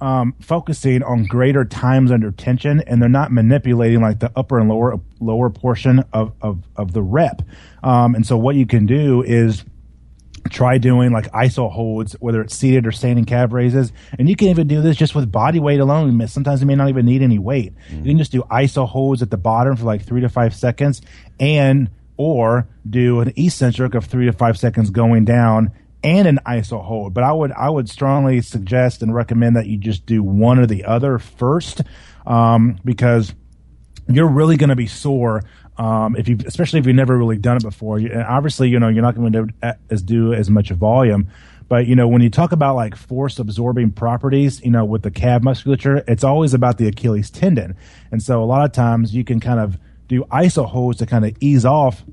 um, 0.00 0.34
focusing 0.40 1.02
on 1.02 1.26
greater 1.26 1.66
times 1.66 2.10
under 2.10 2.30
tension, 2.30 2.82
and 2.86 3.02
they're 3.02 3.10
not 3.10 3.30
manipulating 3.30 4.00
like 4.00 4.20
the 4.20 4.32
upper 4.34 4.58
and 4.58 4.70
lower 4.70 4.98
lower 5.20 5.50
portion 5.50 6.02
of 6.14 6.32
of, 6.40 6.64
of 6.76 6.94
the 6.94 7.02
rep. 7.02 7.42
Um, 7.82 8.14
and 8.14 8.26
so 8.26 8.38
what 8.38 8.56
you 8.56 8.64
can 8.64 8.86
do 8.86 9.22
is 9.22 9.66
try 10.50 10.78
doing 10.78 11.12
like 11.12 11.30
iso 11.32 11.70
holds, 11.70 12.12
whether 12.20 12.40
it's 12.40 12.54
seated 12.54 12.86
or 12.86 12.92
standing 12.92 13.24
calf 13.24 13.52
raises. 13.52 13.92
And 14.18 14.28
you 14.28 14.36
can 14.36 14.48
even 14.48 14.66
do 14.66 14.82
this 14.82 14.96
just 14.96 15.14
with 15.14 15.30
body 15.30 15.60
weight 15.60 15.80
alone. 15.80 16.26
Sometimes 16.28 16.60
you 16.60 16.66
may 16.66 16.74
not 16.74 16.88
even 16.88 17.06
need 17.06 17.22
any 17.22 17.38
weight. 17.38 17.72
You 17.90 18.10
can 18.10 18.18
just 18.18 18.32
do 18.32 18.42
iso 18.50 18.86
holds 18.86 19.22
at 19.22 19.30
the 19.30 19.36
bottom 19.36 19.76
for 19.76 19.84
like 19.84 20.02
three 20.04 20.20
to 20.20 20.28
five 20.28 20.54
seconds 20.54 21.00
and 21.40 21.90
or 22.16 22.68
do 22.88 23.20
an 23.20 23.32
eccentric 23.36 23.94
of 23.94 24.04
three 24.04 24.26
to 24.26 24.32
five 24.32 24.58
seconds 24.58 24.90
going 24.90 25.24
down 25.24 25.72
and 26.04 26.28
an 26.28 26.38
iso 26.46 26.84
hold. 26.84 27.14
But 27.14 27.24
I 27.24 27.32
would 27.32 27.50
I 27.52 27.70
would 27.70 27.88
strongly 27.88 28.40
suggest 28.42 29.02
and 29.02 29.14
recommend 29.14 29.56
that 29.56 29.66
you 29.66 29.78
just 29.78 30.06
do 30.06 30.22
one 30.22 30.58
or 30.58 30.66
the 30.66 30.84
other 30.84 31.18
first, 31.18 31.80
um, 32.26 32.78
because 32.84 33.34
you're 34.06 34.28
really 34.28 34.56
going 34.56 34.68
to 34.68 34.76
be 34.76 34.86
sore 34.86 35.42
um, 35.76 36.16
if 36.16 36.28
you, 36.28 36.38
especially 36.46 36.78
if 36.80 36.86
you've 36.86 36.96
never 36.96 37.16
really 37.16 37.36
done 37.38 37.56
it 37.56 37.62
before. 37.62 37.98
You, 37.98 38.10
and 38.12 38.22
obviously, 38.22 38.68
you 38.68 38.78
know 38.78 38.88
you're 38.88 39.02
not 39.02 39.14
going 39.16 39.32
to 39.32 39.46
do 39.46 39.72
as 39.90 40.02
do 40.02 40.32
as 40.32 40.50
much 40.50 40.70
volume. 40.70 41.28
But 41.66 41.86
you 41.86 41.96
know 41.96 42.06
when 42.06 42.20
you 42.22 42.28
talk 42.30 42.52
about 42.52 42.76
like 42.76 42.94
force 42.94 43.38
absorbing 43.38 43.92
properties, 43.92 44.60
you 44.62 44.70
know 44.70 44.84
with 44.84 45.02
the 45.02 45.10
calf 45.10 45.42
musculature, 45.42 46.04
it's 46.06 46.22
always 46.22 46.52
about 46.54 46.78
the 46.78 46.86
Achilles 46.88 47.30
tendon. 47.30 47.76
And 48.12 48.22
so 48.22 48.42
a 48.42 48.44
lot 48.44 48.64
of 48.64 48.72
times 48.72 49.14
you 49.14 49.24
can 49.24 49.40
kind 49.40 49.58
of 49.58 49.78
do 50.06 50.24
iso 50.24 50.66
holds 50.66 50.98
to 50.98 51.06
kind 51.06 51.24
of 51.24 51.34
ease 51.40 51.64
off 51.64 52.04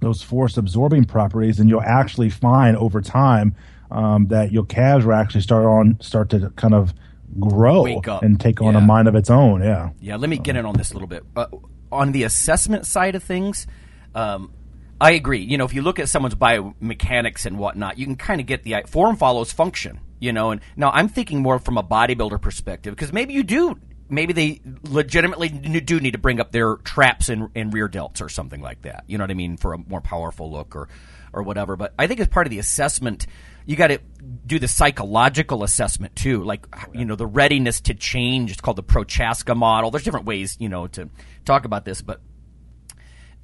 those 0.00 0.20
force 0.20 0.56
absorbing 0.56 1.04
properties, 1.04 1.60
and 1.60 1.70
you'll 1.70 1.80
actually 1.80 2.28
find 2.28 2.76
over 2.76 3.00
time 3.00 3.54
um, 3.92 4.26
that 4.28 4.50
your 4.50 4.64
calves 4.64 5.04
will 5.06 5.14
actually 5.14 5.42
start 5.42 5.64
on 5.64 5.96
start 6.00 6.28
to 6.30 6.50
kind 6.56 6.74
of 6.74 6.92
grow 7.38 7.86
and 8.20 8.40
take 8.40 8.60
on 8.60 8.74
Yeah. 8.74 8.80
a 8.80 8.82
mind 8.82 9.06
of 9.06 9.14
its 9.14 9.30
own. 9.30 9.62
Yeah. 9.62 9.90
Yeah, 10.00 10.16
let 10.16 10.28
me 10.28 10.38
get 10.38 10.56
in 10.56 10.66
on 10.66 10.74
this 10.74 10.90
a 10.90 10.94
little 10.94 11.06
bit. 11.08 11.22
Uh, 11.36 11.46
on 11.92 12.12
the 12.12 12.24
assessment 12.24 12.86
side 12.86 13.14
of 13.14 13.22
things, 13.22 13.66
um, 14.14 14.52
I 15.00 15.12
agree. 15.12 15.40
You 15.40 15.58
know, 15.58 15.64
if 15.64 15.74
you 15.74 15.82
look 15.82 15.98
at 15.98 16.08
someone's 16.08 16.34
biomechanics 16.34 17.46
and 17.46 17.58
whatnot, 17.58 17.98
you 17.98 18.06
can 18.06 18.16
kind 18.16 18.40
of 18.40 18.46
get 18.46 18.62
the 18.62 18.82
form 18.86 19.16
follows 19.16 19.52
function. 19.52 20.00
You 20.20 20.32
know, 20.32 20.52
and 20.52 20.60
now 20.76 20.90
I'm 20.92 21.08
thinking 21.08 21.42
more 21.42 21.58
from 21.58 21.76
a 21.76 21.82
bodybuilder 21.82 22.40
perspective 22.40 22.94
because 22.94 23.12
maybe 23.12 23.34
you 23.34 23.42
do. 23.42 23.78
Maybe 24.08 24.32
they 24.32 24.60
legitimately 24.84 25.48
do 25.48 25.98
need 25.98 26.12
to 26.12 26.18
bring 26.18 26.38
up 26.38 26.52
their 26.52 26.76
traps 26.76 27.28
and, 27.28 27.48
and 27.54 27.72
rear 27.72 27.88
delts 27.88 28.22
or 28.22 28.28
something 28.28 28.60
like 28.60 28.82
that. 28.82 29.04
You 29.08 29.18
know 29.18 29.24
what 29.24 29.30
I 29.32 29.34
mean 29.34 29.56
for 29.56 29.72
a 29.72 29.78
more 29.78 30.00
powerful 30.00 30.52
look 30.52 30.76
or 30.76 30.88
or 31.32 31.42
whatever. 31.42 31.76
But 31.76 31.94
I 31.98 32.06
think 32.06 32.20
as 32.20 32.28
part 32.28 32.46
of 32.46 32.50
the 32.50 32.58
assessment, 32.58 33.26
you 33.66 33.76
got 33.76 33.88
to 33.88 33.98
do 34.46 34.58
the 34.58 34.68
psychological 34.68 35.64
assessment 35.64 36.16
too, 36.16 36.42
like 36.42 36.66
you 36.92 37.04
know 37.04 37.16
the 37.16 37.26
readiness 37.26 37.80
to 37.82 37.94
change. 37.94 38.50
It's 38.50 38.60
called 38.60 38.76
the 38.76 38.82
Prochaska 38.82 39.54
model. 39.54 39.90
There's 39.90 40.04
different 40.04 40.26
ways 40.26 40.56
you 40.58 40.68
know 40.68 40.86
to 40.88 41.08
talk 41.44 41.64
about 41.64 41.84
this, 41.84 42.02
but 42.02 42.20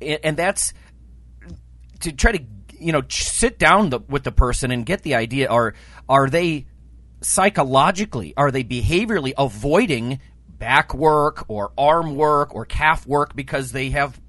and 0.00 0.36
that's 0.36 0.72
to 2.00 2.12
try 2.12 2.32
to 2.32 2.44
you 2.78 2.92
know 2.92 3.02
sit 3.08 3.58
down 3.58 3.90
the, 3.90 4.00
with 4.00 4.24
the 4.24 4.32
person 4.32 4.70
and 4.70 4.86
get 4.86 5.02
the 5.02 5.14
idea 5.14 5.48
are 5.48 5.74
are 6.08 6.28
they 6.30 6.66
psychologically 7.20 8.32
are 8.36 8.50
they 8.50 8.62
behaviorally 8.62 9.32
avoiding 9.36 10.20
back 10.48 10.94
work 10.94 11.44
or 11.48 11.72
arm 11.76 12.14
work 12.14 12.54
or 12.54 12.64
calf 12.64 13.06
work 13.06 13.34
because 13.34 13.72
they 13.72 13.90
have 13.90 14.20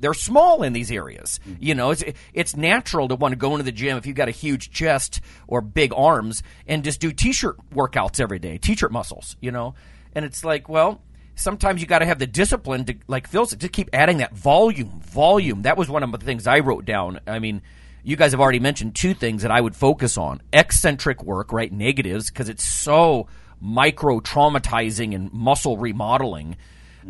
they're 0.00 0.14
small 0.14 0.62
in 0.62 0.72
these 0.72 0.90
areas. 0.90 1.40
You 1.60 1.74
know, 1.74 1.90
it's 1.90 2.04
it's 2.32 2.56
natural 2.56 3.08
to 3.08 3.16
want 3.16 3.32
to 3.32 3.36
go 3.36 3.52
into 3.52 3.64
the 3.64 3.72
gym 3.72 3.96
if 3.96 4.06
you've 4.06 4.16
got 4.16 4.28
a 4.28 4.32
huge 4.32 4.70
chest 4.70 5.20
or 5.46 5.60
big 5.60 5.92
arms 5.94 6.42
and 6.66 6.84
just 6.84 7.00
do 7.00 7.12
t-shirt 7.12 7.56
workouts 7.70 8.20
every 8.20 8.38
day, 8.38 8.58
t-shirt 8.58 8.92
muscles. 8.92 9.36
You 9.40 9.50
know, 9.50 9.74
and 10.14 10.24
it's 10.24 10.44
like, 10.44 10.68
well, 10.68 11.00
sometimes 11.34 11.80
you 11.80 11.86
got 11.86 11.98
to 12.00 12.06
have 12.06 12.18
the 12.18 12.26
discipline 12.26 12.84
to, 12.86 12.94
like 13.06 13.28
Phil 13.28 13.46
said, 13.46 13.60
to 13.60 13.68
keep 13.68 13.90
adding 13.92 14.18
that 14.18 14.34
volume. 14.34 15.00
Volume. 15.00 15.62
That 15.62 15.76
was 15.76 15.88
one 15.88 16.02
of 16.02 16.12
the 16.12 16.18
things 16.18 16.46
I 16.46 16.60
wrote 16.60 16.84
down. 16.84 17.20
I 17.26 17.38
mean. 17.38 17.62
You 18.04 18.16
guys 18.16 18.30
have 18.30 18.40
already 18.40 18.60
mentioned 18.60 18.94
two 18.94 19.12
things 19.12 19.42
that 19.42 19.50
I 19.50 19.60
would 19.60 19.76
focus 19.76 20.16
on: 20.16 20.40
eccentric 20.50 21.22
work, 21.24 21.52
right? 21.52 21.70
Negatives, 21.70 22.30
because 22.30 22.48
it's 22.48 22.64
so 22.64 23.26
micro 23.60 24.20
traumatizing 24.20 25.14
and 25.14 25.30
muscle 25.32 25.76
remodeling, 25.76 26.56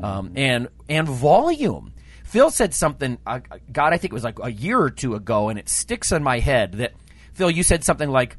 um, 0.03 0.33
and 0.35 0.69
and 0.89 1.07
volume. 1.07 1.93
Phil 2.29 2.51
said 2.51 2.75
something, 2.75 3.17
uh, 3.27 3.41
God, 3.73 3.95
I 3.95 3.97
think 3.97 4.13
it 4.13 4.15
was 4.15 4.23
like 4.23 4.39
a 4.43 4.53
year 4.53 4.79
or 4.79 4.91
two 4.91 5.15
ago, 5.15 5.49
and 5.49 5.59
it 5.59 5.67
sticks 5.67 6.13
in 6.13 6.23
my 6.23 6.41
head 6.41 6.73
that, 6.75 6.93
Phil, 7.33 7.51
you 7.51 7.63
said 7.63 7.85
something 7.85 8.11
like, 8.11 8.37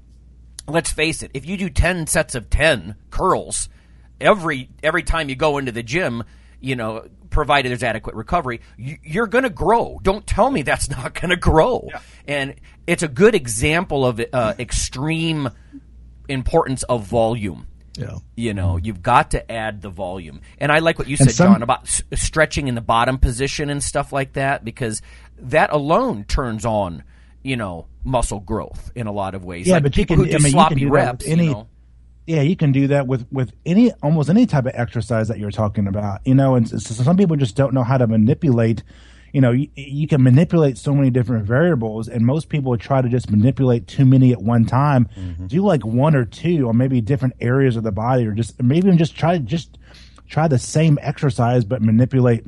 let's 0.68 0.92
face 0.92 1.24
it, 1.24 1.32
if 1.34 1.48
you 1.48 1.58
do 1.58 1.72
10 1.72 2.06
sets 2.06 2.36
of 2.36 2.52
10 2.52 2.96
curls 3.10 3.68
every 4.22 4.70
every 4.84 5.02
time 5.02 5.28
you 5.28 5.36
go 5.36 5.58
into 5.58 5.72
the 5.72 5.82
gym, 5.82 6.24
you 6.60 6.76
know, 6.76 7.08
provided 7.32 7.70
there's 7.70 7.82
adequate 7.82 8.16
recovery, 8.16 8.62
you, 8.78 8.98
you're 9.04 9.26
going 9.26 9.44
to 9.44 9.50
grow. 9.50 10.00
Don't 10.04 10.28
tell 10.28 10.52
me 10.52 10.62
that's 10.62 10.88
not 10.92 11.16
going 11.16 11.30
to 11.30 11.36
grow. 11.36 11.90
And 12.28 12.56
it's 12.86 13.02
a 13.02 13.08
good 13.08 13.34
example 13.34 14.06
of 14.06 14.22
uh, 14.32 14.54
extreme 14.60 15.50
importance 16.28 16.84
of 16.84 17.08
volume. 17.08 17.66
Yeah. 17.98 18.18
You 18.36 18.54
know, 18.54 18.78
you've 18.78 19.02
got 19.02 19.32
to 19.32 19.52
add 19.52 19.82
the 19.82 19.90
volume. 19.90 20.42
And 20.60 20.72
I 20.72 20.80
like 20.80 21.00
what 21.00 21.08
you 21.08 21.18
said, 21.18 21.32
some- 21.32 21.54
John, 21.54 21.64
about 21.64 21.84
s- 21.84 22.04
stretching 22.14 22.68
in 22.68 22.76
the 22.76 22.82
bottom 22.82 23.18
position 23.18 23.70
and 23.70 23.84
stuff 23.84 24.12
like 24.14 24.34
that, 24.34 24.64
because 24.64 25.02
that 25.40 25.72
alone 25.72 26.24
turns 26.26 26.66
on, 26.66 27.04
you 27.44 27.56
know, 27.58 27.88
muscle 28.04 28.40
growth 28.40 28.92
in 28.96 29.08
a 29.08 29.12
lot 29.12 29.36
of 29.36 29.44
ways. 29.44 29.68
Yeah, 29.68 29.76
Like 29.76 29.84
but 29.84 29.98
you 29.98 30.06
can- 30.06 30.18
who 30.18 30.24
I 30.26 30.28
do 30.28 30.34
mean, 30.38 30.44
you 30.46 30.50
sloppy 30.52 30.76
do 30.76 30.86
that 30.86 30.92
with 30.92 31.04
reps, 31.04 31.28
any- 31.28 31.46
you 31.46 31.52
know. 31.52 31.68
yeah, 32.28 32.42
you 32.42 32.56
can 32.56 32.72
do 32.72 32.88
that 32.88 33.08
with 33.08 33.26
with 33.32 33.52
any 33.66 33.92
almost 34.04 34.30
any 34.30 34.46
type 34.46 34.66
of 34.66 34.74
exercise 34.76 35.28
that 35.30 35.40
you're 35.40 35.52
talking 35.52 35.88
about. 35.88 36.22
You 36.26 36.36
know, 36.36 36.56
and 36.56 36.68
so 36.70 36.78
some 36.80 37.18
people 37.18 37.36
just 37.38 37.56
don't 37.56 37.74
know 37.74 37.84
how 37.84 37.98
to 37.98 38.08
manipulate. 38.08 38.84
You 39.34 39.42
know, 39.42 39.52
you, 39.52 39.68
you 39.76 40.08
can 40.08 40.24
manipulate 40.24 40.78
so 40.78 40.94
many 40.94 41.10
different 41.10 41.46
variables, 41.46 42.08
and 42.08 42.26
most 42.26 42.50
people 42.50 42.78
try 42.78 43.02
to 43.02 43.10
just 43.10 43.30
manipulate 43.30 43.88
too 43.88 44.06
many 44.06 44.32
at 44.32 44.42
one 44.42 44.66
time. 44.66 45.10
Do 45.48 45.64
like 45.64 45.86
one 45.86 46.16
or 46.16 46.26
two, 46.26 46.66
or 46.68 46.74
maybe 46.74 47.02
different 47.02 47.36
areas 47.40 47.76
of 47.76 47.84
the 47.84 47.92
body, 47.92 48.26
or 48.26 48.32
just 48.34 48.62
maybe 48.62 48.88
even 48.88 48.98
just 48.98 49.16
try 49.16 49.38
just 49.38 49.78
try 50.28 50.48
the 50.48 50.60
same 50.60 51.00
exercise 51.02 51.66
but 51.66 51.82
manipulate 51.82 52.46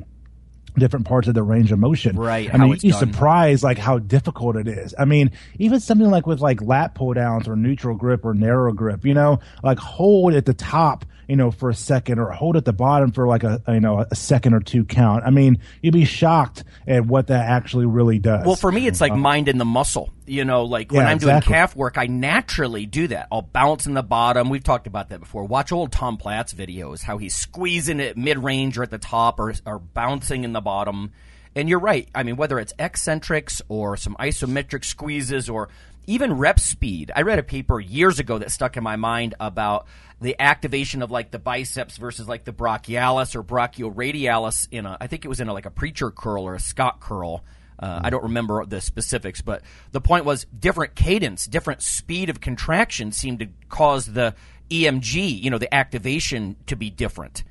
different 0.78 1.06
parts 1.06 1.28
of 1.28 1.34
the 1.34 1.42
range 1.42 1.70
of 1.72 1.78
motion. 1.78 2.16
Right, 2.16 2.52
I 2.52 2.56
mean, 2.56 2.70
you'd 2.70 2.80
be 2.80 2.92
surprised 2.92 3.62
like 3.62 3.78
how 3.78 3.98
difficult 3.98 4.56
it 4.56 4.68
is. 4.68 4.94
I 4.98 5.04
mean, 5.04 5.30
even 5.58 5.80
something 5.80 6.10
like 6.10 6.26
with 6.26 6.40
like 6.40 6.62
lat 6.62 6.94
pull 6.94 7.12
downs 7.12 7.46
or 7.46 7.56
neutral 7.56 7.96
grip 7.96 8.24
or 8.24 8.34
narrow 8.34 8.72
grip, 8.72 9.04
you 9.04 9.14
know, 9.14 9.40
like 9.62 9.78
hold 9.78 10.34
at 10.34 10.46
the 10.46 10.54
top 10.54 11.04
you 11.28 11.36
know, 11.36 11.50
for 11.50 11.70
a 11.70 11.74
second 11.74 12.18
or 12.18 12.30
hold 12.30 12.56
at 12.56 12.64
the 12.64 12.72
bottom 12.72 13.12
for 13.12 13.26
like 13.26 13.44
a, 13.44 13.62
you 13.68 13.80
know, 13.80 14.00
a 14.10 14.14
second 14.14 14.54
or 14.54 14.60
two 14.60 14.84
count. 14.84 15.24
I 15.24 15.30
mean, 15.30 15.58
you'd 15.80 15.92
be 15.94 16.04
shocked 16.04 16.64
at 16.86 17.06
what 17.06 17.28
that 17.28 17.48
actually 17.48 17.86
really 17.86 18.18
does. 18.18 18.46
Well, 18.46 18.56
for 18.56 18.70
me, 18.70 18.86
it's 18.86 19.00
like 19.00 19.12
uh, 19.12 19.16
mind 19.16 19.48
in 19.48 19.58
the 19.58 19.64
muscle. 19.64 20.12
You 20.26 20.44
know, 20.44 20.64
like 20.64 20.92
when 20.92 21.02
Yeah, 21.02 21.08
I'm 21.08 21.16
exactly. 21.16 21.48
doing 21.48 21.58
calf 21.58 21.76
work, 21.76 21.98
I 21.98 22.06
naturally 22.06 22.86
do 22.86 23.08
that. 23.08 23.28
I'll 23.32 23.42
bounce 23.42 23.86
in 23.86 23.94
the 23.94 24.02
bottom. 24.02 24.50
We've 24.50 24.62
talked 24.62 24.86
about 24.86 25.08
that 25.10 25.20
before. 25.20 25.44
Watch 25.44 25.72
old 25.72 25.92
Tom 25.92 26.16
Platz 26.16 26.54
videos, 26.54 27.02
how 27.02 27.18
he's 27.18 27.34
squeezing 27.34 28.00
it 28.00 28.16
mid 28.16 28.38
range 28.38 28.78
or 28.78 28.82
at 28.82 28.90
the 28.90 28.98
top 28.98 29.40
or, 29.40 29.52
or 29.66 29.78
bouncing 29.78 30.44
in 30.44 30.52
the 30.52 30.60
bottom. 30.60 31.12
And 31.54 31.68
you're 31.68 31.80
right. 31.80 32.08
I 32.14 32.22
mean, 32.22 32.36
whether 32.36 32.58
it's 32.58 32.72
eccentrics 32.78 33.60
or 33.68 33.96
some 33.98 34.16
isometric 34.18 34.84
squeezes 34.84 35.50
or 35.50 35.68
even 36.06 36.34
rep 36.34 36.58
speed. 36.58 37.12
I 37.14 37.22
read 37.22 37.38
a 37.38 37.42
paper 37.42 37.78
years 37.78 38.18
ago 38.18 38.38
that 38.38 38.50
stuck 38.50 38.76
in 38.76 38.82
my 38.82 38.96
mind 38.96 39.34
about 39.38 39.86
the 40.20 40.36
activation 40.40 41.02
of 41.02 41.10
like 41.10 41.30
the 41.30 41.38
biceps 41.38 41.96
versus 41.96 42.28
like 42.28 42.44
the 42.44 42.52
brachialis 42.52 43.34
or 43.34 43.42
brachioradialis 43.42 44.68
in 44.70 44.86
a, 44.86 44.96
I 45.00 45.06
think 45.06 45.24
it 45.24 45.28
was 45.28 45.40
in 45.40 45.48
a, 45.48 45.52
like 45.52 45.66
a 45.66 45.70
preacher 45.70 46.10
curl 46.10 46.44
or 46.44 46.54
a 46.54 46.60
Scott 46.60 47.00
curl. 47.00 47.44
Uh, 47.78 48.00
I 48.04 48.10
don't 48.10 48.22
remember 48.22 48.64
the 48.64 48.80
specifics, 48.80 49.40
but 49.40 49.62
the 49.90 50.00
point 50.00 50.24
was 50.24 50.46
different 50.56 50.94
cadence, 50.94 51.46
different 51.46 51.82
speed 51.82 52.30
of 52.30 52.40
contraction 52.40 53.10
seemed 53.10 53.40
to 53.40 53.48
cause 53.68 54.06
the 54.06 54.34
EMG, 54.70 55.42
you 55.42 55.50
know, 55.50 55.58
the 55.58 55.72
activation 55.74 56.56
to 56.66 56.76
be 56.76 56.90
different. 56.90 57.42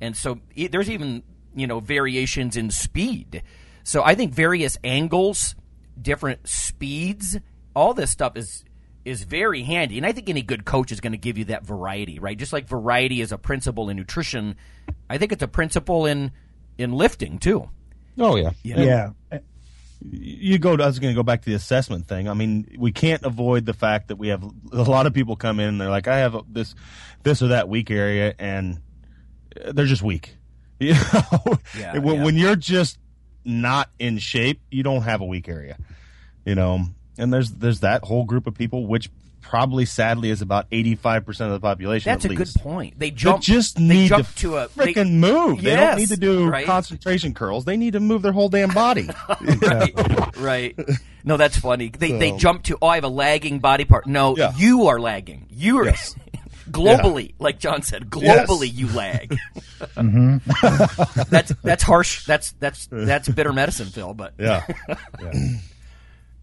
And 0.00 0.16
so 0.16 0.40
e- 0.54 0.66
there's 0.66 0.90
even, 0.90 1.22
you 1.54 1.68
know, 1.68 1.78
variations 1.78 2.56
in 2.56 2.70
speed. 2.70 3.42
So 3.84 4.02
I 4.02 4.16
think 4.16 4.34
various 4.34 4.76
angles, 4.82 5.54
different 6.00 6.48
speeds, 6.48 7.38
all 7.76 7.94
this 7.94 8.10
stuff 8.10 8.36
is 8.36 8.64
is 9.04 9.22
very 9.22 9.62
handy. 9.62 9.98
And 9.98 10.04
I 10.06 10.10
think 10.10 10.28
any 10.28 10.42
good 10.42 10.64
coach 10.64 10.90
is 10.90 10.98
going 11.00 11.12
to 11.12 11.18
give 11.18 11.38
you 11.38 11.44
that 11.44 11.64
variety, 11.64 12.18
right? 12.18 12.36
Just 12.36 12.52
like 12.52 12.66
variety 12.66 13.20
is 13.20 13.30
a 13.30 13.38
principle 13.38 13.88
in 13.88 13.96
nutrition, 13.96 14.56
I 15.08 15.18
think 15.18 15.30
it's 15.30 15.44
a 15.44 15.48
principle 15.48 16.06
in 16.06 16.32
in 16.76 16.92
lifting 16.92 17.38
too. 17.38 17.70
Oh 18.18 18.34
yeah, 18.36 18.50
yeah. 18.64 19.10
you 20.00 20.58
go. 20.58 20.76
To, 20.76 20.82
I 20.82 20.86
was 20.86 20.98
going 20.98 21.12
to 21.14 21.18
go 21.18 21.22
back 21.22 21.42
to 21.42 21.50
the 21.50 21.54
assessment 21.54 22.08
thing. 22.08 22.28
I 22.28 22.34
mean, 22.34 22.76
we 22.78 22.90
can't 22.90 23.22
avoid 23.22 23.66
the 23.66 23.74
fact 23.74 24.08
that 24.08 24.16
we 24.16 24.28
have 24.28 24.42
a 24.72 24.82
lot 24.82 25.06
of 25.06 25.14
people 25.14 25.36
come 25.36 25.60
in 25.60 25.68
and 25.68 25.80
they're 25.80 25.90
like, 25.90 26.08
I 26.08 26.18
have 26.18 26.36
this, 26.48 26.74
this 27.22 27.42
or 27.42 27.48
that 27.48 27.68
weak 27.68 27.90
area, 27.90 28.34
and 28.38 28.80
they're 29.72 29.86
just 29.86 30.02
weak. 30.02 30.36
You 30.78 30.92
know, 30.92 31.58
Yeah, 31.78 31.98
when, 31.98 32.16
yeah. 32.16 32.24
when 32.24 32.34
you're 32.36 32.56
just 32.56 32.98
not 33.46 33.88
in 33.98 34.18
shape, 34.18 34.60
you 34.70 34.82
don't 34.82 35.02
have 35.02 35.22
a 35.22 35.24
weak 35.24 35.48
area. 35.48 35.78
You 36.44 36.54
know, 36.54 36.84
and 37.18 37.32
there's 37.32 37.50
there's 37.50 37.80
that 37.80 38.04
whole 38.04 38.24
group 38.24 38.46
of 38.46 38.54
people, 38.54 38.86
which 38.86 39.10
probably 39.42 39.84
sadly 39.84 40.28
is 40.30 40.42
about 40.42 40.66
85 40.72 41.24
percent 41.24 41.52
of 41.52 41.60
the 41.60 41.64
population. 41.64 42.10
That's 42.10 42.24
at 42.24 42.30
a 42.32 42.34
good 42.34 42.48
point. 42.58 42.98
They 42.98 43.10
They 43.10 43.16
jump 43.16 43.42
just 43.42 43.76
they 43.76 43.82
need 43.84 44.08
jump 44.08 44.26
to, 44.28 44.34
to 44.34 44.56
a 44.56 44.68
they- 44.74 44.92
freaking 44.92 45.12
move. 45.14 45.62
They 45.62 45.76
don't 45.76 45.96
need 45.98 46.08
to 46.08 46.16
do 46.16 46.48
right? 46.48 46.66
concentration 46.66 47.32
curls. 47.32 47.64
They 47.64 47.76
need 47.76 47.92
to 47.92 48.00
move 48.00 48.22
their 48.22 48.32
whole 48.32 48.48
damn 48.48 48.70
body. 48.70 49.08
right, 49.62 50.36
right. 50.38 50.78
No, 51.24 51.36
that's 51.36 51.56
funny. 51.58 51.88
They 51.88 52.12
they 52.18 52.32
jump 52.36 52.64
to 52.64 52.78
oh, 52.82 52.88
I 52.88 52.96
have 52.96 53.04
a 53.04 53.08
lagging 53.08 53.60
body 53.60 53.84
part. 53.84 54.06
No, 54.06 54.36
Yeah. 54.36 54.52
you 54.56 54.86
are 54.88 54.98
lagging. 54.98 55.46
You 55.50 55.78
are 55.78 55.84
Yes. 55.86 56.16
globally, 56.70 57.34
like 57.38 57.60
John 57.60 57.82
said, 57.82 58.10
globally 58.10 58.72
you 58.72 58.88
lag. 58.88 59.36
Mm-hmm. 59.96 61.22
that's 61.30 61.52
that's 61.62 61.82
harsh. 61.82 62.24
That's 62.26 62.52
that's 62.52 62.88
that's 62.90 63.28
bitter 63.28 63.52
medicine, 63.52 63.86
Phil. 63.88 64.14
But 64.14 64.32
yeah. 64.38 64.66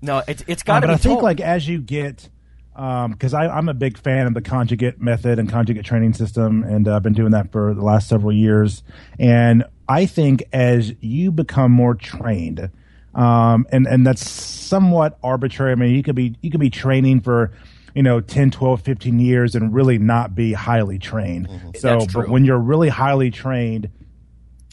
No, 0.03 0.21
it's 0.27 0.43
it's 0.47 0.61
Uh, 0.61 0.65
got 0.65 0.79
to 0.81 0.87
but 0.87 0.87
be 0.87 0.93
I 0.93 0.97
think 0.97 1.13
told. 1.13 1.23
like 1.23 1.39
as 1.41 1.67
you 1.67 1.79
get 1.79 2.29
because 2.75 3.33
I 3.33 3.47
I'm 3.47 3.69
a 3.69 3.73
big 3.73 3.97
fan 3.97 4.27
of 4.27 4.33
the 4.33 4.41
conjugate 4.41 4.99
method 4.99 5.39
and 5.39 5.49
conjugate 5.49 5.85
training 5.85 6.13
system, 6.13 6.63
and 6.63 6.87
uh, 6.87 6.95
I've 6.95 7.03
been 7.03 7.13
doing 7.13 7.31
that 7.31 7.51
for 7.51 7.73
the 7.73 7.83
last 7.83 8.07
several 8.09 8.31
years. 8.33 8.83
And 9.19 9.63
I 9.87 10.05
think 10.05 10.43
as 10.51 10.93
you 10.99 11.31
become 11.31 11.71
more 11.71 11.95
trained, 11.95 12.69
um, 13.15 13.65
and 13.71 13.87
and 13.87 14.05
that's 14.05 14.29
somewhat 14.29 15.17
arbitrary. 15.23 15.71
I 15.71 15.75
mean, 15.75 15.95
you 15.95 16.03
could 16.03 16.15
be 16.15 16.35
you 16.41 16.51
could 16.51 16.59
be 16.59 16.69
training 16.69 17.21
for 17.21 17.51
you 17.95 18.01
know 18.01 18.19
10 18.21 18.49
12 18.49 18.81
15 18.81 19.19
years 19.19 19.53
and 19.53 19.71
really 19.71 19.99
not 19.99 20.33
be 20.33 20.51
highly 20.51 20.97
trained 20.97 21.47
so 21.75 21.99
That's 21.99 22.11
but 22.11 22.27
when 22.27 22.43
you're 22.43 22.57
really 22.57 22.89
highly 22.89 23.29
trained 23.29 23.87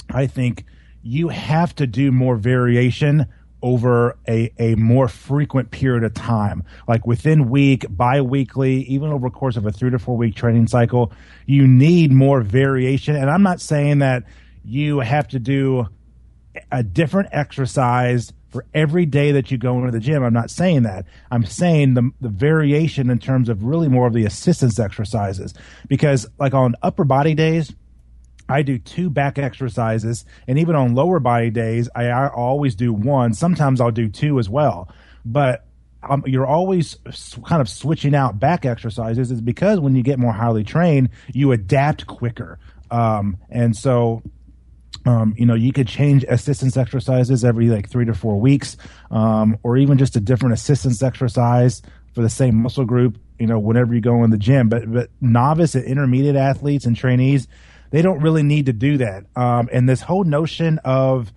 I 0.09 0.27
think 0.27 0.65
you 1.03 1.29
have 1.29 1.75
to 1.77 1.87
do 1.87 2.13
more 2.13 2.37
variation 2.37 3.27
over 3.63 4.17
a, 4.29 4.53
a 4.59 4.75
more 4.77 5.09
frequent 5.09 5.71
period 5.71 6.05
of 6.05 6.15
time. 6.15 6.65
Like 6.89 7.07
within 7.07 7.51
week, 7.51 7.87
bi-weekly, 7.89 8.83
even 8.83 9.11
over 9.11 9.29
the 9.29 9.35
course 9.35 9.57
of 9.57 9.67
a 9.67 9.73
three 9.73 9.91
to 9.91 9.99
four 9.99 10.17
week 10.17 10.35
training 10.35 10.67
cycle, 10.69 11.13
you 11.47 11.67
need 11.67 12.13
more 12.13 12.41
variation. 12.41 13.17
And 13.17 13.31
I'm 13.31 13.43
not 13.43 13.61
saying 13.61 13.99
that 13.99 14.25
you 14.65 15.01
have 15.01 15.29
to 15.29 15.39
do 15.39 15.89
a 16.73 16.83
different 16.83 17.29
exercise 17.33 18.33
for 18.51 18.67
every 18.75 19.07
day 19.07 19.33
that 19.33 19.51
you 19.51 19.59
go 19.59 19.79
into 19.79 19.93
the 19.93 20.01
gym. 20.01 20.25
I'm 20.25 20.33
not 20.33 20.51
saying 20.51 20.83
that. 20.83 21.07
I'm 21.31 21.45
saying 21.45 21.95
the, 21.95 22.11
the 22.21 22.29
variation 22.29 23.09
in 23.09 23.19
terms 23.19 23.49
of 23.49 23.63
really 23.63 23.89
more 23.89 24.09
of 24.09 24.13
the 24.13 24.25
assistance 24.25 24.79
exercises. 24.79 25.55
Because 25.89 26.27
like 26.39 26.53
on 26.53 26.75
upper 26.83 27.05
body 27.05 27.35
days, 27.35 27.73
I 28.51 28.63
do 28.63 28.79
two 28.79 29.11
back 29.11 29.39
exercises, 29.39 30.25
and 30.47 30.59
even 30.59 30.75
on 30.75 30.95
lower 30.95 31.21
body 31.21 31.51
days, 31.51 31.89
I, 31.95 32.07
I 32.07 32.29
always 32.29 32.75
do 32.75 32.93
one. 32.93 33.35
Sometimes 33.35 33.81
I'll 33.81 33.91
do 33.91 34.09
two 34.09 34.39
as 34.39 34.49
well, 34.49 34.93
but 35.25 35.67
um, 36.03 36.23
you're 36.27 36.47
always 36.47 36.97
kind 37.45 37.61
of 37.61 37.69
switching 37.69 38.15
out 38.15 38.39
back 38.39 38.65
exercises. 38.65 39.31
Is 39.31 39.41
because 39.41 39.81
when 39.81 39.95
you 39.95 40.03
get 40.03 40.19
more 40.19 40.33
highly 40.33 40.65
trained, 40.65 41.11
you 41.33 41.53
adapt 41.53 42.07
quicker, 42.07 42.59
um, 42.91 43.37
and 43.51 43.77
so 43.77 44.23
um, 45.07 45.35
you 45.37 45.47
know, 45.47 45.55
you 45.55 45.73
could 45.73 45.89
change 45.89 46.25
assistance 46.29 46.77
exercises 46.77 47.45
every 47.45 47.69
like 47.69 47.89
three 47.89 48.05
to 48.05 48.15
four 48.15 48.39
weeks, 48.39 48.77
um, 49.11 49.59
or 49.63 49.77
even 49.77 49.99
just 49.99 50.17
a 50.17 50.21
different 50.21 50.55
assistance 50.55 51.03
exercise 51.03 51.83
for 52.15 52.23
the 52.23 52.29
same 52.29 52.57
muscle 52.57 52.85
group. 52.85 53.19
You 53.39 53.47
know, 53.47 53.59
whenever 53.59 53.95
you 53.95 54.03
go 54.03 54.23
in 54.25 54.31
the 54.31 54.39
gym. 54.39 54.69
But 54.69 54.93
but 54.93 55.11
novice 55.21 55.75
and 55.75 55.85
intermediate 55.85 56.37
athletes 56.37 56.85
and 56.85 56.95
trainees, 56.95 57.49
they 57.91 58.03
don't 58.03 58.21
really 58.21 58.43
need 58.43 58.67
to 58.67 58.73
do 58.73 58.99
that. 58.99 59.25
Um, 59.37 59.69
and 59.73 59.89
this 59.89 60.03
whole 60.03 60.25
notion 60.25 60.79
of 60.85 61.33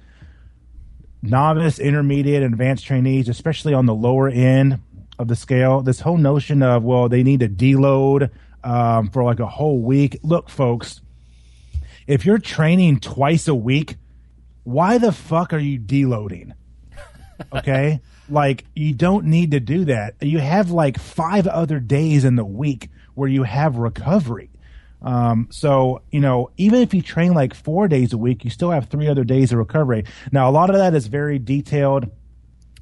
novice, 1.22 1.80
intermediate, 1.80 2.44
and 2.44 2.54
advanced 2.54 2.86
trainees, 2.86 3.30
especially 3.30 3.74
on 3.74 3.86
the 3.86 3.94
lower 3.94 4.30
end 4.30 4.80
of 5.20 5.28
the 5.28 5.36
scale, 5.36 5.82
this 5.82 6.00
whole 6.00 6.18
notion 6.18 6.62
of 6.64 6.84
well, 6.84 7.10
they 7.10 7.24
need 7.24 7.40
to 7.42 7.50
deload 7.50 8.30
um, 8.64 9.10
for 9.10 9.24
like 9.24 9.40
a 9.40 9.48
whole 9.48 9.80
week. 9.80 10.20
Look, 10.24 10.50
folks, 10.50 11.02
if 12.08 12.26
you're 12.26 12.40
training 12.40 13.00
twice 13.00 13.48
a 13.48 13.56
week, 13.56 13.98
why 14.64 14.98
the 14.98 15.12
fuck 15.12 15.54
are 15.54 15.60
you 15.60 15.80
deloading? 15.80 16.54
Okay? 17.52 18.00
like 18.30 18.66
you 18.76 18.94
don't 18.94 19.26
need 19.26 19.52
to 19.52 19.60
do 19.60 19.86
that. 19.86 20.16
You 20.22 20.40
have 20.40 20.72
like 20.72 21.00
five 21.00 21.48
other 21.48 21.80
days 21.80 22.26
in 22.26 22.36
the 22.36 22.46
week 22.46 22.90
where 23.16 23.30
you 23.30 23.44
have 23.44 23.78
recovery. 23.78 24.50
Um, 25.04 25.48
so, 25.52 26.02
you 26.12 26.22
know, 26.22 26.50
even 26.58 26.82
if 26.82 26.94
you 26.94 27.02
train 27.02 27.34
like 27.34 27.54
four 27.54 27.88
days 27.88 28.14
a 28.14 28.18
week, 28.18 28.44
you 28.44 28.50
still 28.50 28.72
have 28.72 28.88
three 28.88 29.08
other 29.08 29.24
days 29.24 29.52
of 29.52 29.58
recovery. 29.58 30.06
Now, 30.32 30.50
a 30.50 30.52
lot 30.52 30.70
of 30.70 30.78
that 30.78 30.94
is 30.94 31.08
very 31.08 31.40
detailed 31.40 32.10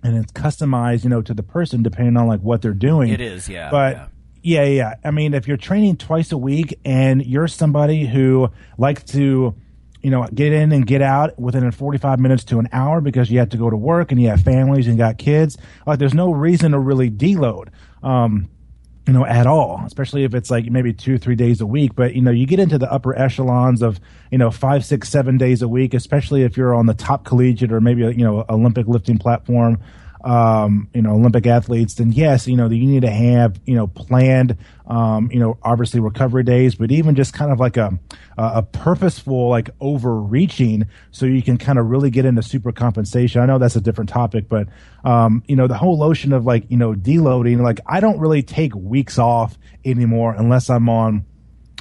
and 0.03 0.17
it's 0.17 0.31
customized, 0.31 1.03
you 1.03 1.09
know, 1.09 1.21
to 1.21 1.33
the 1.33 1.43
person 1.43 1.83
depending 1.83 2.17
on 2.17 2.27
like 2.27 2.41
what 2.41 2.61
they're 2.61 2.73
doing. 2.73 3.09
It 3.09 3.21
is, 3.21 3.49
yeah, 3.49 3.69
But 3.71 3.95
yeah. 4.43 4.63
yeah, 4.63 4.63
yeah. 4.65 4.93
I 5.03 5.11
mean, 5.11 5.33
if 5.33 5.47
you're 5.47 5.57
training 5.57 5.97
twice 5.97 6.31
a 6.31 6.37
week 6.37 6.79
and 6.85 7.25
you're 7.25 7.47
somebody 7.47 8.05
who 8.05 8.49
likes 8.77 9.03
to, 9.13 9.55
you 10.01 10.09
know, 10.09 10.27
get 10.33 10.53
in 10.53 10.71
and 10.71 10.85
get 10.85 11.01
out 11.01 11.39
within 11.39 11.69
45 11.71 12.19
minutes 12.19 12.43
to 12.45 12.59
an 12.59 12.69
hour 12.71 13.01
because 13.01 13.29
you 13.29 13.39
have 13.39 13.49
to 13.49 13.57
go 13.57 13.69
to 13.69 13.77
work 13.77 14.11
and 14.11 14.21
you 14.21 14.29
have 14.29 14.41
families 14.41 14.87
and 14.87 14.97
got 14.97 15.17
kids, 15.17 15.57
like 15.85 15.99
there's 15.99 16.13
no 16.13 16.31
reason 16.31 16.71
to 16.71 16.79
really 16.79 17.09
deload. 17.09 17.69
Um, 18.01 18.49
you 19.07 19.13
know, 19.13 19.25
at 19.25 19.47
all, 19.47 19.81
especially 19.85 20.23
if 20.23 20.35
it's 20.35 20.51
like 20.51 20.69
maybe 20.69 20.93
two 20.93 21.17
three 21.17 21.35
days 21.35 21.59
a 21.59 21.65
week. 21.65 21.95
But, 21.95 22.13
you 22.13 22.21
know, 22.21 22.31
you 22.31 22.45
get 22.45 22.59
into 22.59 22.77
the 22.77 22.91
upper 22.91 23.17
echelons 23.17 23.81
of, 23.81 23.99
you 24.31 24.37
know, 24.37 24.51
five, 24.51 24.85
six, 24.85 25.09
seven 25.09 25.37
days 25.37 25.61
a 25.61 25.67
week, 25.67 25.93
especially 25.93 26.43
if 26.43 26.55
you're 26.55 26.75
on 26.75 26.85
the 26.85 26.93
top 26.93 27.25
collegiate 27.25 27.71
or 27.71 27.81
maybe, 27.81 28.01
you 28.01 28.23
know, 28.23 28.45
Olympic 28.49 28.87
lifting 28.87 29.17
platform, 29.17 29.79
um, 30.23 30.87
you 30.93 31.01
know, 31.01 31.11
Olympic 31.13 31.47
athletes, 31.47 31.95
then 31.95 32.11
yes, 32.11 32.47
you 32.47 32.55
know, 32.55 32.69
you 32.69 32.85
need 32.85 33.01
to 33.01 33.09
have, 33.09 33.59
you 33.65 33.75
know, 33.75 33.87
planned, 33.87 34.55
um, 34.85 35.31
you 35.31 35.39
know, 35.39 35.57
obviously 35.63 35.99
recovery 35.99 36.43
days, 36.43 36.75
but 36.75 36.91
even 36.91 37.15
just 37.15 37.33
kind 37.33 37.51
of 37.51 37.59
like 37.59 37.77
a, 37.77 37.97
a 38.37 38.61
purposeful, 38.61 39.49
like 39.49 39.69
overreaching 39.79 40.85
so 41.11 41.25
you 41.25 41.41
can 41.41 41.57
kind 41.57 41.79
of 41.79 41.87
really 41.87 42.09
get 42.09 42.25
into 42.25 42.43
super 42.43 42.71
compensation. 42.71 43.41
I 43.41 43.45
know 43.47 43.57
that's 43.57 43.75
a 43.75 43.81
different 43.81 44.09
topic, 44.09 44.47
but, 44.47 44.67
um, 45.03 45.43
you 45.47 45.55
know, 45.55 45.67
the 45.67 45.77
whole 45.77 45.97
notion 45.97 46.33
of 46.33 46.45
like, 46.45 46.69
you 46.69 46.77
know, 46.77 46.93
deloading, 46.93 47.61
like 47.61 47.79
I 47.87 47.99
don't 47.99 48.19
really 48.19 48.43
take 48.43 48.75
weeks 48.75 49.17
off 49.17 49.57
anymore 49.83 50.35
unless 50.37 50.69
I'm 50.69 50.87
on, 50.87 51.25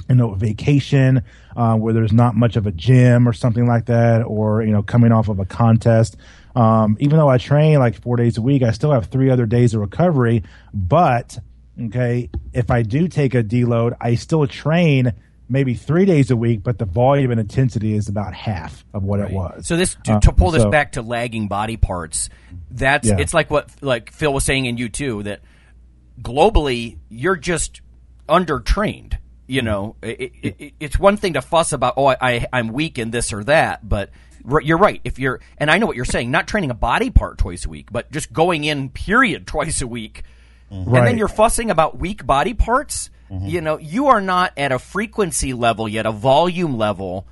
you 0.09 0.15
know, 0.15 0.33
vacation, 0.33 1.21
uh, 1.55 1.75
where 1.75 1.93
there's 1.93 2.11
not 2.11 2.35
much 2.35 2.55
of 2.55 2.65
a 2.65 2.71
gym 2.71 3.27
or 3.27 3.33
something 3.33 3.67
like 3.67 3.85
that, 3.85 4.23
or, 4.23 4.63
you 4.63 4.71
know, 4.71 4.81
coming 4.81 5.11
off 5.11 5.29
of 5.29 5.39
a 5.39 5.45
contest. 5.45 6.17
Um, 6.55 6.97
even 6.99 7.17
though 7.17 7.29
I 7.29 7.37
train 7.37 7.79
like 7.79 8.01
four 8.01 8.17
days 8.17 8.37
a 8.37 8.41
week, 8.41 8.61
I 8.63 8.71
still 8.71 8.91
have 8.91 9.05
three 9.07 9.29
other 9.29 9.45
days 9.45 9.73
of 9.73 9.81
recovery. 9.81 10.43
But, 10.73 11.39
okay, 11.81 12.29
if 12.53 12.69
I 12.71 12.81
do 12.83 13.07
take 13.07 13.33
a 13.35 13.43
deload, 13.43 13.95
I 14.01 14.15
still 14.15 14.45
train 14.47 15.13
maybe 15.47 15.73
three 15.73 16.05
days 16.05 16.31
a 16.31 16.35
week, 16.35 16.63
but 16.63 16.77
the 16.77 16.85
volume 16.85 17.29
and 17.31 17.39
intensity 17.39 17.93
is 17.93 18.07
about 18.07 18.33
half 18.33 18.85
of 18.93 19.03
what 19.03 19.19
it 19.19 19.31
was. 19.31 19.67
So 19.67 19.75
this 19.75 19.97
to, 20.05 20.13
Uh, 20.13 20.19
to 20.21 20.31
pull 20.31 20.51
this 20.51 20.63
so- 20.63 20.69
back 20.71 20.93
to 20.93 21.01
lagging 21.01 21.47
body 21.49 21.75
parts, 21.77 22.29
that's 22.69 23.07
Yeah. 23.09 23.17
it's 23.19 23.33
like 23.33 23.51
what 23.51 23.69
like 23.81 24.11
Phil 24.11 24.33
was 24.33 24.45
saying 24.45 24.65
in 24.65 24.77
you 24.77 24.87
too 24.87 25.23
that 25.23 25.41
globally 26.21 26.97
you're 27.09 27.35
just 27.35 27.81
undertrained. 28.29 29.15
You 29.51 29.61
hmm. 29.61 29.65
know, 29.65 29.95
it, 30.01 30.31
it, 30.41 30.55
it, 30.59 30.73
it's 30.79 30.97
one 30.97 31.17
thing 31.17 31.33
to 31.33 31.41
fuss 31.41 31.73
about 31.73 31.95
oh 31.97 32.05
I, 32.05 32.17
I 32.21 32.47
I'm 32.53 32.69
weak 32.69 32.97
in 32.97 33.11
this 33.11 33.33
or 33.33 33.43
that, 33.43 33.87
but 33.87 34.09
you're 34.63 34.77
right. 34.77 35.01
If 35.03 35.19
you're 35.19 35.41
and 35.57 35.69
I 35.69 35.77
know 35.77 35.85
what 35.85 35.95
you're 35.95 36.05
saying, 36.05 36.31
not 36.31 36.47
training 36.47 36.71
a 36.71 36.75
body 36.75 37.09
part 37.09 37.37
twice 37.37 37.65
a 37.65 37.69
week, 37.69 37.91
but 37.91 38.11
just 38.11 38.31
going 38.31 38.63
in 38.63 38.89
period 38.89 39.45
twice 39.55 39.81
a 39.81 39.87
week, 39.87 40.23
mm-hmm. 40.71 40.95
and 40.95 41.05
then 41.05 41.17
you're 41.17 41.27
fussing 41.27 41.69
about 41.69 41.97
weak 41.97 42.25
body 42.25 42.53
parts. 42.53 43.09
Mm-hmm. 43.29 43.47
You 43.47 43.61
know, 43.61 43.77
you 43.77 44.07
are 44.07 44.21
not 44.21 44.53
at 44.57 44.71
a 44.71 44.79
frequency 44.79 45.53
level 45.53 45.87
yet, 45.87 46.05
a 46.05 46.11
volume 46.11 46.77
level 46.77 47.27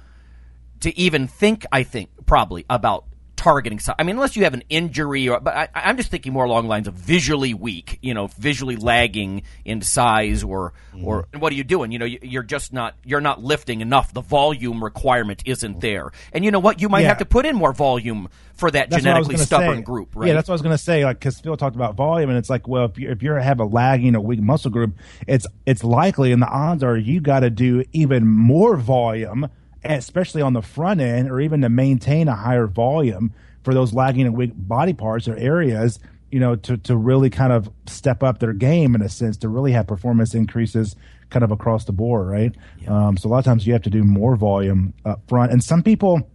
to 0.82 0.98
even 0.98 1.28
think, 1.28 1.66
I 1.72 1.84
think, 1.84 2.10
probably 2.26 2.66
about 2.70 3.06
targeting. 3.40 3.80
So, 3.80 3.94
I 3.98 4.04
mean, 4.04 4.18
unless 4.18 4.36
you 4.36 4.44
have 4.44 4.54
an 4.54 4.64
injury, 4.70 5.30
or 5.30 5.40
but 5.40 5.56
I, 5.56 5.70
I'm 5.74 5.96
just 5.98 6.12
thinking 6.12 6.34
more 6.34 6.44
along 6.44 6.64
the 6.64 6.70
lines 6.70 6.88
of 6.88 6.94
visually 6.94 7.54
weak, 7.54 7.98
you 8.02 8.14
know, 8.14 8.28
visually 8.38 8.76
lagging 8.76 9.44
in 9.64 9.82
size, 9.82 10.44
or 10.44 10.74
mm-hmm. 10.94 11.06
or 11.06 11.28
what 11.38 11.54
are 11.54 11.56
you 11.56 11.64
doing? 11.64 11.92
You 11.92 12.00
know, 12.00 12.06
you- 12.06 12.20
you're 12.22 12.44
just 12.44 12.74
not 12.74 12.96
you're 13.06 13.22
not 13.22 13.42
lifting 13.42 13.80
enough. 13.82 14.14
The 14.14 14.22
volume 14.22 14.84
requirement 14.84 15.42
isn't 15.46 15.80
there, 15.80 16.12
and 16.34 16.44
you 16.44 16.52
know 16.52 16.60
what? 16.60 16.82
You 16.82 16.90
might 16.90 17.02
Yeah. 17.02 17.08
have 17.10 17.20
to 17.20 17.26
put 17.26 17.46
in 17.46 17.56
more 17.56 17.72
volume 17.74 18.28
for 18.56 18.70
that 18.72 18.90
That's 18.90 19.06
what 19.06 19.16
I 19.16 19.20
was 19.20 19.28
genetically 19.30 19.46
stubborn 19.46 19.78
say. 19.78 19.84
group, 19.84 20.10
right? 20.16 20.28
Yeah, 20.28 20.34
that's 20.34 20.50
what 20.50 20.54
I 20.54 20.56
was 20.56 20.62
going 20.62 20.76
to 20.76 20.84
say. 20.84 21.06
Like, 21.06 21.18
because 21.20 21.40
Phil 21.40 21.56
talked 21.56 21.78
about 21.78 21.96
volume, 21.96 22.30
and 22.30 22.38
it's 22.38 22.50
like, 22.50 22.68
well, 22.68 22.86
if 22.86 23.00
you 23.00 23.10
if 23.10 23.24
you 23.24 23.32
have 23.32 23.62
a 23.62 23.66
lagging 23.66 24.16
or 24.18 24.20
weak 24.20 24.42
muscle 24.42 24.70
group, 24.70 24.96
it's 25.28 25.48
it's 25.66 25.84
likely, 25.84 26.34
and 26.34 26.42
the 26.42 26.48
odds 26.50 26.84
are 26.84 26.98
you 26.98 27.22
got 27.22 27.40
to 27.40 27.50
do 27.50 27.86
even 27.94 28.28
more 28.28 28.76
volume, 28.76 29.50
especially 29.84 30.42
on 30.42 30.54
the 30.54 30.62
front 30.62 31.02
end, 31.02 31.30
or 31.30 31.40
even 31.40 31.62
to 31.62 31.70
maintain 31.70 32.28
a 32.28 32.36
higher 32.36 32.68
volume 32.68 33.34
for 33.64 33.74
those 33.74 33.94
lagging 33.94 34.26
and 34.26 34.36
weak 34.36 34.52
body 34.56 34.94
parts 34.94 35.28
or 35.28 35.36
areas. 35.36 36.00
You 36.32 36.40
know, 36.40 36.56
to 36.56 36.78
to 36.78 36.96
really 36.96 37.30
kind 37.32 37.52
of 37.52 37.72
step 37.88 38.22
up 38.22 38.40
their 38.40 38.54
game 38.54 38.94
in 38.94 39.02
a 39.02 39.10
sense, 39.10 39.38
to 39.38 39.50
really 39.50 39.72
have 39.72 39.88
performance 39.88 40.36
increases 40.36 40.96
kind 41.32 41.44
of 41.44 41.52
across 41.52 41.86
the 41.86 41.92
board, 41.92 42.28
right? 42.28 42.56
Um, 42.88 43.18
so 43.18 43.28
a 43.28 43.32
lot 43.32 43.40
of 43.40 43.46
times 43.46 43.66
you 43.66 43.74
have 43.74 43.82
to 43.84 43.90
do 43.90 44.04
more 44.04 44.36
volume 44.36 44.94
up 45.06 45.22
front, 45.28 45.52
and 45.52 45.64
some 45.64 45.82
people 45.82 46.30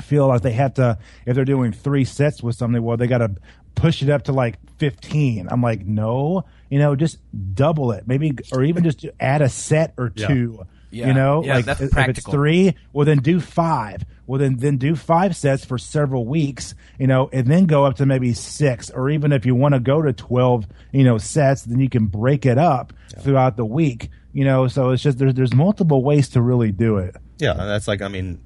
feel 0.00 0.26
like 0.26 0.42
they 0.42 0.52
have 0.52 0.74
to 0.74 0.98
if 1.26 1.34
they're 1.36 1.44
doing 1.44 1.72
three 1.72 2.04
sets 2.04 2.42
with 2.42 2.56
something 2.56 2.82
well 2.82 2.96
they 2.96 3.06
got 3.06 3.18
to 3.18 3.30
push 3.74 4.02
it 4.02 4.08
up 4.08 4.22
to 4.22 4.32
like 4.32 4.56
15 4.78 5.46
i'm 5.50 5.62
like 5.62 5.84
no 5.84 6.42
you 6.70 6.78
know 6.78 6.96
just 6.96 7.18
double 7.54 7.92
it 7.92 8.08
maybe 8.08 8.32
or 8.50 8.64
even 8.64 8.82
just 8.82 9.04
add 9.20 9.42
a 9.42 9.48
set 9.50 9.92
or 9.98 10.08
two 10.08 10.56
Yeah. 10.58 10.64
You 11.06 11.14
know 11.14 11.44
Yeah, 11.44 11.54
like 11.56 11.64
that's 11.66 11.80
if 11.80 11.96
it's 12.08 12.24
three 12.26 12.74
well 12.92 13.06
then 13.06 13.18
do 13.18 13.40
five 13.40 14.04
well 14.26 14.38
then 14.40 14.56
then 14.56 14.76
do 14.76 14.96
five 14.96 15.36
sets 15.36 15.64
for 15.64 15.78
several 15.78 16.26
weeks 16.26 16.74
you 16.98 17.06
know 17.06 17.28
and 17.32 17.46
then 17.46 17.66
go 17.66 17.84
up 17.84 17.96
to 17.96 18.06
maybe 18.06 18.32
six 18.32 18.90
or 18.90 19.08
even 19.10 19.32
if 19.32 19.46
you 19.46 19.54
want 19.54 19.74
to 19.74 19.80
go 19.80 20.02
to 20.02 20.12
12 20.12 20.66
you 20.92 21.04
know 21.04 21.16
sets 21.18 21.62
then 21.62 21.78
you 21.78 21.88
can 21.88 22.06
break 22.06 22.44
it 22.44 22.58
up 22.58 22.92
throughout 23.20 23.56
the 23.56 23.64
week 23.64 24.10
you 24.32 24.44
know 24.44 24.66
so 24.68 24.90
it's 24.90 25.02
just 25.02 25.18
there's 25.18 25.34
there's 25.34 25.54
multiple 25.54 26.02
ways 26.02 26.28
to 26.30 26.42
really 26.42 26.72
do 26.72 26.98
it 26.98 27.14
Yeah, 27.38 27.54
that's 27.54 27.86
like 27.88 28.02
I 28.02 28.08
mean, 28.08 28.40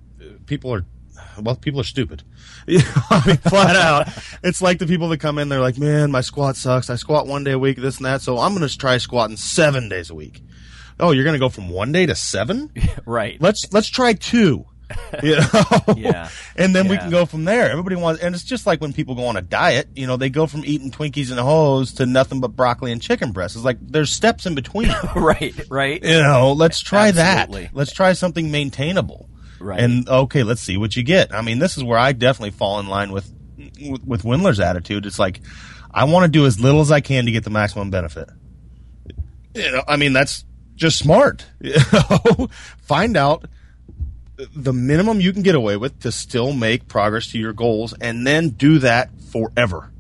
people 0.47 0.73
are 0.75 0.85
well, 1.43 1.57
people 1.57 1.81
are 1.81 1.85
stupid. 1.85 2.23
You 2.67 2.79
know, 2.79 3.03
I 3.11 3.27
mean, 3.27 3.37
flat 3.37 3.77
out. 3.77 4.09
It's 4.43 4.63
like 4.63 4.79
the 4.79 4.87
people 4.87 5.09
that 5.11 5.19
come 5.19 5.39
in, 5.39 5.51
they're 5.51 5.61
like, 5.61 5.77
"Man, 5.77 6.11
my 6.11 6.23
squat 6.23 6.57
sucks. 6.57 6.89
I 6.89 6.97
squat 6.97 7.27
one 7.27 7.45
day 7.45 7.51
a 7.53 7.59
week, 7.59 7.77
this 7.77 7.99
and 7.99 8.07
that. 8.07 8.23
So 8.23 8.39
I'm 8.39 8.55
going 8.55 8.67
to 8.67 8.79
try 8.79 8.97
squatting 8.97 9.37
seven 9.37 9.91
days 9.91 10.09
a 10.09 10.15
week." 10.15 10.43
Oh, 11.01 11.11
you're 11.11 11.25
going 11.25 11.35
to 11.35 11.41
go 11.41 11.49
from 11.49 11.69
one 11.69 11.93
day 11.93 12.07
to 12.07 12.15
seven? 12.15 12.71
right. 13.07 13.41
Let's 13.41 13.73
let's 13.73 13.89
try 13.89 14.13
two. 14.15 14.67
You 15.23 15.37
know? 15.37 15.95
Yeah. 15.97 16.29
And 16.57 16.75
then 16.75 16.89
we 16.89 16.99
can 16.99 17.11
go 17.11 17.25
from 17.25 17.45
there. 17.45 17.71
Everybody 17.71 17.97
wants, 17.97 18.23
and 18.23 18.35
it's 18.35 18.45
just 18.45 18.67
like 18.67 18.81
when 18.81 18.93
people 18.93 19.15
go 19.15 19.27
on 19.27 19.37
a 19.37 19.43
diet. 19.43 19.89
You 19.97 20.07
know, 20.07 20.17
they 20.17 20.29
go 20.29 20.47
from 20.47 20.65
eating 20.65 20.91
Twinkies 20.91 21.31
and 21.31 21.41
hoes 21.41 21.95
to 21.95 22.07
nothing 22.07 22.41
but 22.41 22.49
broccoli 22.49 22.93
and 22.93 23.01
chicken 23.01 23.33
breasts. 23.33 23.57
It's 23.57 23.65
like 23.65 23.79
there's 23.81 24.11
steps 24.11 24.45
in 24.45 24.55
between. 24.55 24.93
right. 25.17 25.55
Right. 25.71 26.05
you 26.05 26.23
know, 26.23 26.53
let's 26.53 26.81
try 26.81 27.09
Absolutely. 27.09 27.65
that. 27.65 27.75
Let's 27.75 27.93
try 27.93 28.13
something 28.13 28.51
maintainable. 28.51 29.29
Right. 29.59 29.81
And 29.81 30.09
okay, 30.09 30.43
let's 30.43 30.61
see 30.61 30.77
what 30.77 30.95
you 30.95 31.03
get. 31.03 31.35
I 31.35 31.41
mean, 31.43 31.59
this 31.59 31.77
is 31.77 31.85
where 31.85 31.99
I 31.99 32.13
definitely 32.13 32.51
fall 32.51 32.79
in 32.81 32.87
line 32.87 33.11
with 33.11 33.33
with, 33.81 34.05
with 34.05 34.23
Wendler's 34.23 34.61
attitude. 34.61 35.07
It's 35.07 35.19
like 35.19 35.41
I 35.91 36.05
want 36.05 36.25
to 36.25 36.31
do 36.31 36.45
as 36.45 36.61
little 36.61 36.81
as 36.81 36.91
I 36.91 37.01
can 37.01 37.25
to 37.27 37.33
get 37.33 37.45
the 37.45 37.51
maximum 37.51 37.91
benefit. 37.91 38.29
You 39.55 39.71
know, 39.71 39.83
I 39.89 39.97
mean 39.97 40.13
that's 40.13 40.45
just 40.75 40.99
smart. 40.99 41.47
Find 42.83 43.17
out 43.17 43.47
the 44.55 44.73
minimum 44.73 45.21
you 45.21 45.33
can 45.33 45.43
get 45.43 45.55
away 45.55 45.77
with 45.77 46.01
to 46.01 46.11
still 46.13 46.53
make 46.53 46.89
progress 46.89 47.29
to 47.33 47.39
your 47.39 47.53
goals, 47.53 47.93
and 48.01 48.27
then 48.27 48.51
do 48.51 48.79
that 48.81 49.11
forever. 49.33 49.91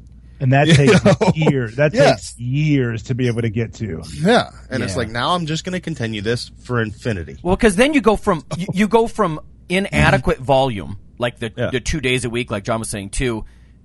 and 0.40 0.52
that 0.52 0.64
takes 0.68 1.36
years 1.36 1.76
that 1.76 1.94
Yes. 1.94 2.32
takes 2.32 2.40
years 2.40 3.02
to 3.04 3.14
be 3.14 3.28
able 3.28 3.42
to 3.42 3.48
get 3.50 3.74
to 3.74 4.02
Yeah, 4.20 4.50
and 4.68 4.82
it's 4.82 4.96
like 4.96 5.08
now 5.08 5.34
I'm 5.34 5.46
just 5.46 5.64
going 5.64 5.74
to 5.74 5.80
continue 5.80 6.20
this 6.20 6.50
for 6.64 6.82
infinity. 6.82 7.36
Well, 7.42 7.54
because 7.56 7.76
then 7.76 7.94
you 7.94 8.00
go 8.00 8.16
from 8.16 8.44
you, 8.56 8.66
you 8.74 8.88
go 8.88 9.06
from 9.06 9.40
inadequate 9.68 10.38
mm-hmm. 10.38 10.44
volume, 10.44 10.98
like 11.18 11.38
the 11.38 11.52
Yeah. 11.56 11.70
the 11.70 11.80
two 11.80 12.00
days 12.00 12.24
a 12.24 12.30
week, 12.30 12.50
like 12.50 12.64
John 12.64 12.80
was 12.80 12.90
saying, 12.90 13.10
to 13.10 13.44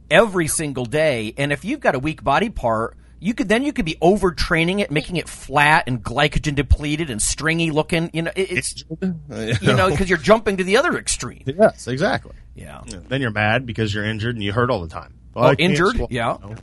every 0.09 0.47
single 0.47 0.85
day. 0.85 1.35
And 1.37 1.53
if 1.53 1.63
you've 1.63 1.79
got 1.79 1.93
a 1.93 1.99
weak 1.99 2.23
body 2.23 2.49
part, 2.49 2.97
you 3.19 3.33
could 3.33 3.49
then 3.49 3.63
you 3.63 3.73
could 3.73 3.85
be 3.85 3.95
overtraining 4.01 4.79
it, 4.79 4.91
making 4.91 5.17
it 5.17 5.27
flat 5.27 5.83
and 5.87 6.01
glycogen 6.03 6.55
depleted 6.55 7.09
and 7.09 7.21
stringy 7.21 7.71
looking. 7.71 8.09
You 8.13 8.23
know, 8.23 8.31
it, 8.35 8.51
it's 8.51 8.83
you 9.01 9.73
know 9.73 9.89
because 9.89 10.09
you're 10.09 10.17
jumping 10.19 10.57
to 10.57 10.63
the 10.63 10.77
other 10.77 10.97
extreme. 10.97 11.43
Yes, 11.45 11.87
exactly. 11.87 12.33
Yeah. 12.55 12.81
Then 12.85 13.21
you're 13.21 13.31
mad 13.31 13.65
because 13.65 13.93
you're 13.93 14.05
injured 14.05 14.35
and 14.35 14.43
you 14.43 14.51
hurt 14.53 14.69
all 14.69 14.81
the 14.81 14.87
time. 14.89 15.13
Well, 15.33 15.49
Oh, 15.49 15.55
injured? 15.57 15.95
squat. 15.95 16.11
Yeah. 16.11 16.37
No. 16.41 16.55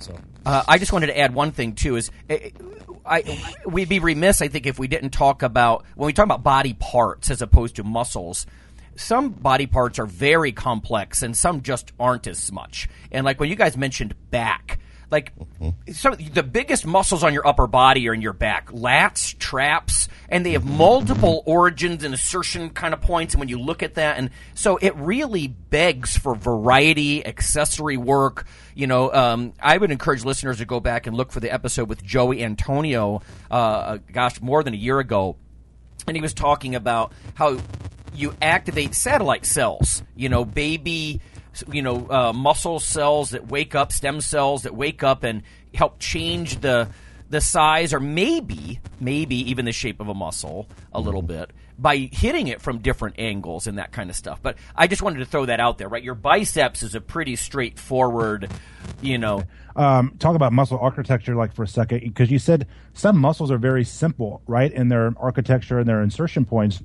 So 0.00 0.16
Uh, 0.44 0.62
I 0.68 0.78
just 0.78 0.92
wanted 0.92 1.06
to 1.08 1.18
add 1.18 1.34
one 1.34 1.52
thing 1.52 1.74
too. 1.74 1.96
Is 1.96 2.10
eh, 2.28 2.50
I 3.06 3.54
we'd 3.66 3.88
be 3.88 3.98
remiss, 4.00 4.42
I 4.42 4.48
think, 4.48 4.66
if 4.66 4.78
we 4.78 4.88
didn't 4.88 5.10
talk 5.10 5.42
about 5.42 5.84
when 5.94 6.06
we 6.06 6.12
talk 6.12 6.24
about 6.24 6.42
body 6.42 6.74
parts 6.74 7.30
as 7.30 7.40
opposed 7.42 7.76
to 7.76 7.84
muscles. 7.84 8.46
Some 8.96 9.28
body 9.30 9.66
parts 9.68 10.00
are 10.00 10.06
very 10.06 10.50
complex, 10.50 11.22
and 11.22 11.36
some 11.36 11.62
just 11.62 11.92
aren't 12.00 12.26
as 12.26 12.50
much. 12.50 12.88
And 13.12 13.24
like 13.24 13.38
when 13.38 13.48
you 13.48 13.54
guys 13.54 13.76
mentioned 13.76 14.14
back, 14.32 14.80
like 15.10 15.32
so 15.92 16.10
the 16.10 16.42
biggest 16.42 16.84
muscles 16.84 17.24
on 17.24 17.32
your 17.32 17.46
upper 17.46 17.66
body 17.66 18.08
are 18.08 18.14
in 18.14 18.20
your 18.20 18.34
back, 18.34 18.70
lats, 18.70 19.36
traps, 19.38 20.08
and 20.28 20.44
they 20.44 20.52
have 20.52 20.64
multiple 20.64 21.42
origins 21.46 22.04
and 22.04 22.12
insertion 22.12 22.70
kind 22.70 22.92
of 22.92 23.00
points. 23.00 23.34
And 23.34 23.40
when 23.40 23.48
you 23.48 23.58
look 23.58 23.82
at 23.82 23.94
that, 23.94 24.18
and 24.18 24.30
so 24.54 24.76
it 24.76 24.94
really 24.96 25.48
begs 25.48 26.16
for 26.16 26.34
variety, 26.34 27.24
accessory 27.26 27.96
work. 27.96 28.46
You 28.74 28.86
know, 28.86 29.12
um, 29.12 29.54
I 29.60 29.78
would 29.78 29.90
encourage 29.90 30.24
listeners 30.24 30.58
to 30.58 30.66
go 30.66 30.78
back 30.78 31.06
and 31.06 31.16
look 31.16 31.32
for 31.32 31.40
the 31.40 31.52
episode 31.52 31.88
with 31.88 32.02
Jose 32.10 32.42
Antonio. 32.42 33.22
Uh, 33.50 33.98
gosh, 34.12 34.40
more 34.42 34.62
than 34.62 34.74
a 34.74 34.78
year 34.78 34.98
ago, 34.98 35.36
and 36.06 36.16
he 36.16 36.20
was 36.20 36.34
talking 36.34 36.74
about 36.74 37.12
how 37.34 37.58
you 38.14 38.34
activate 38.42 38.94
satellite 38.94 39.46
cells. 39.46 40.02
You 40.16 40.28
know, 40.28 40.44
baby, 40.44 41.20
you 41.72 41.82
know, 41.82 42.08
uh, 42.10 42.32
muscle 42.32 42.80
cells 42.80 43.30
that 43.30 43.48
wake 43.48 43.74
up, 43.74 43.92
stem 43.92 44.20
cells 44.20 44.62
that 44.62 44.74
wake 44.74 45.02
up 45.02 45.24
and 45.24 45.42
help 45.74 45.98
change 45.98 46.60
the 46.60 46.88
the 47.30 47.40
size 47.42 47.92
or 47.92 48.00
maybe 48.00 48.80
maybe 49.00 49.50
even 49.50 49.66
the 49.66 49.72
shape 49.72 50.00
of 50.00 50.08
a 50.08 50.14
muscle 50.14 50.66
a 50.92 51.00
little 51.00 51.20
bit 51.20 51.50
by 51.78 52.08
hitting 52.10 52.48
it 52.48 52.60
from 52.60 52.78
different 52.78 53.16
angles 53.18 53.66
and 53.66 53.78
that 53.78 53.92
kind 53.92 54.10
of 54.10 54.16
stuff. 54.16 54.40
But 54.42 54.56
I 54.74 54.86
just 54.86 55.02
wanted 55.02 55.18
to 55.18 55.26
throw 55.26 55.46
that 55.46 55.60
out 55.60 55.78
there, 55.78 55.88
right? 55.88 56.02
Your 56.02 56.16
biceps 56.16 56.82
is 56.82 56.94
a 56.94 57.00
pretty 57.00 57.36
straightforward, 57.36 58.50
you 59.00 59.18
know, 59.18 59.44
um, 59.76 60.14
talk 60.18 60.34
about 60.34 60.52
muscle 60.52 60.78
architecture 60.78 61.36
like 61.36 61.54
for 61.54 61.62
a 61.62 61.68
second 61.68 62.00
because 62.00 62.30
you 62.30 62.38
said 62.38 62.66
some 62.94 63.18
muscles 63.18 63.50
are 63.50 63.58
very 63.58 63.84
simple 63.84 64.42
right 64.46 64.72
in 64.72 64.88
their 64.88 65.12
architecture 65.18 65.78
and 65.78 65.88
their 65.88 66.02
insertion 66.02 66.44
points 66.44 66.82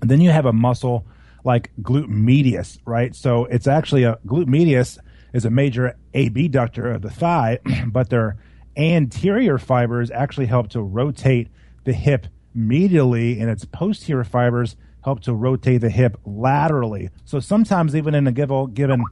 and 0.00 0.10
then 0.10 0.20
you 0.20 0.30
have 0.30 0.46
a 0.46 0.52
muscle 0.52 1.06
like 1.44 1.70
glute 1.80 2.08
medius 2.08 2.78
right 2.84 3.14
so 3.14 3.44
it's 3.46 3.66
actually 3.66 4.02
a 4.04 4.18
glute 4.26 4.46
medius 4.46 4.98
is 5.32 5.44
a 5.44 5.50
major 5.50 5.96
abductor 6.14 6.90
of 6.90 7.02
the 7.02 7.10
thigh 7.10 7.58
but 7.86 8.10
their 8.10 8.36
anterior 8.76 9.58
fibers 9.58 10.10
actually 10.10 10.46
help 10.46 10.68
to 10.68 10.80
rotate 10.80 11.48
the 11.84 11.92
hip 11.92 12.26
medially 12.56 13.40
and 13.40 13.50
its 13.50 13.64
posterior 13.64 14.24
fibers 14.24 14.76
help 15.04 15.20
to 15.20 15.32
rotate 15.34 15.80
the 15.80 15.90
hip 15.90 16.18
laterally 16.24 17.08
so 17.24 17.38
sometimes 17.40 17.94
even 17.94 18.14
in 18.14 18.26
a 18.26 18.32
given 18.32 18.72
given 18.74 19.04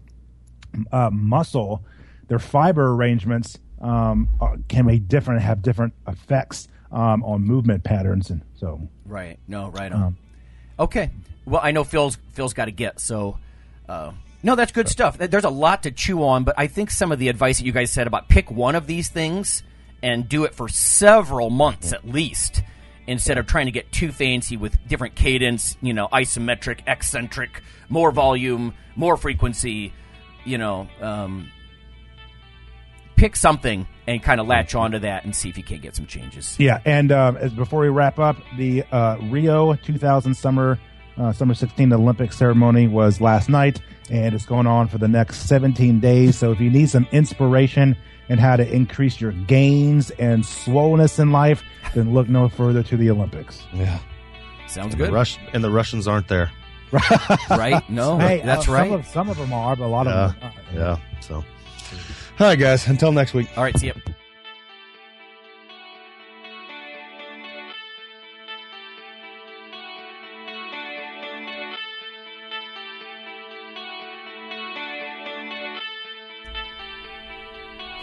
uh, 0.92 1.10
muscle, 1.12 1.84
their 2.28 2.38
fiber 2.38 2.92
arrangements 2.92 3.58
um, 3.80 4.28
uh, 4.40 4.56
can 4.68 4.86
be 4.86 4.98
different, 4.98 5.40
and 5.40 5.46
have 5.46 5.62
different 5.62 5.94
effects 6.06 6.68
um, 6.92 7.22
on 7.24 7.42
movement 7.42 7.84
patterns, 7.84 8.30
and 8.30 8.42
so 8.54 8.88
Right. 9.04 9.38
No, 9.46 9.70
right 9.70 9.92
on. 9.92 10.16
okay. 10.78 11.10
Well, 11.46 11.60
I 11.62 11.70
know 11.70 11.84
Phil's 11.84 12.18
Phil's 12.32 12.52
got 12.52 12.66
to 12.66 12.72
get 12.72 13.00
so. 13.00 13.38
Uh, 13.88 14.12
no, 14.42 14.54
that's 14.54 14.72
good 14.72 14.88
stuff. 14.88 15.16
There's 15.18 15.44
a 15.44 15.50
lot 15.50 15.84
to 15.84 15.90
chew 15.90 16.22
on, 16.22 16.44
but 16.44 16.54
I 16.58 16.66
think 16.66 16.90
some 16.90 17.10
of 17.10 17.18
the 17.18 17.28
advice 17.28 17.58
that 17.58 17.64
you 17.64 17.72
guys 17.72 17.90
said 17.90 18.06
about 18.06 18.28
pick 18.28 18.50
one 18.50 18.74
of 18.74 18.86
these 18.86 19.08
things 19.08 19.62
and 20.02 20.28
do 20.28 20.44
it 20.44 20.54
for 20.54 20.68
several 20.68 21.50
months 21.50 21.92
at 21.92 22.06
least 22.06 22.62
instead 23.06 23.38
of 23.38 23.46
trying 23.46 23.66
to 23.66 23.72
get 23.72 23.90
too 23.92 24.12
fancy 24.12 24.56
with 24.56 24.76
different 24.86 25.14
cadence, 25.14 25.76
you 25.80 25.92
know, 25.92 26.08
isometric, 26.08 26.80
eccentric, 26.86 27.62
more 27.88 28.10
volume, 28.10 28.74
more 28.94 29.16
frequency, 29.16 29.92
you 30.44 30.58
know, 30.58 30.88
um, 31.00 31.48
pick 33.16 33.36
something 33.36 33.86
and 34.06 34.22
kind 34.22 34.40
of 34.40 34.46
latch 34.46 34.74
onto 34.74 34.98
that 35.00 35.24
and 35.24 35.34
see 35.34 35.48
if 35.48 35.56
you 35.56 35.64
can't 35.64 35.82
get 35.82 35.96
some 35.96 36.06
changes. 36.06 36.56
Yeah, 36.58 36.80
and 36.84 37.10
um, 37.10 37.36
as 37.36 37.52
before 37.52 37.80
we 37.80 37.88
wrap 37.88 38.18
up, 38.18 38.36
the 38.56 38.84
uh, 38.92 39.18
Rio 39.22 39.74
2000 39.74 40.34
Summer 40.34 40.78
uh, 41.18 41.32
Summer 41.32 41.54
16 41.54 41.92
Olympic 41.92 42.32
ceremony 42.32 42.86
was 42.88 43.20
last 43.20 43.48
night, 43.48 43.80
and 44.10 44.34
it's 44.34 44.46
going 44.46 44.66
on 44.66 44.88
for 44.88 44.98
the 44.98 45.08
next 45.08 45.48
17 45.48 46.00
days. 46.00 46.36
So 46.38 46.52
if 46.52 46.60
you 46.60 46.70
need 46.70 46.90
some 46.90 47.06
inspiration 47.12 47.96
and 48.28 48.40
how 48.40 48.56
to 48.56 48.68
increase 48.70 49.20
your 49.20 49.32
gains 49.32 50.10
and 50.12 50.44
slowness 50.44 51.18
in 51.18 51.32
life, 51.32 51.62
then 51.94 52.12
look 52.12 52.28
no 52.28 52.48
further 52.48 52.82
to 52.84 52.96
the 52.96 53.10
Olympics. 53.10 53.62
Yeah. 53.72 53.98
Sounds 54.68 54.94
And 54.94 54.98
good. 54.98 55.08
the, 55.08 55.12
Rush, 55.12 55.38
and 55.52 55.62
the 55.64 55.70
Russians 55.70 56.06
aren't 56.08 56.28
there. 56.28 56.50
right? 57.50 57.82
No, 57.88 58.18
Hey, 58.20 58.42
that's 58.44 58.68
uh, 58.68 58.72
right. 58.72 58.88
Some 58.90 58.98
of, 59.00 59.06
some 59.06 59.28
of 59.30 59.36
them 59.38 59.52
are, 59.52 59.76
but 59.76 59.84
a 59.84 59.88
lot 59.88 60.06
Yeah. 60.06 60.24
of 60.26 60.40
them. 60.40 60.50
Are. 60.50 60.78
Yeah. 60.78 60.96
So, 61.20 61.34
all 61.36 61.44
right, 62.40 62.58
guys. 62.58 62.86
Until 62.88 63.12
next 63.12 63.32
week. 63.34 63.48
All 63.56 63.62
right, 63.64 63.76
see 63.78 63.88
ya. 63.88 63.92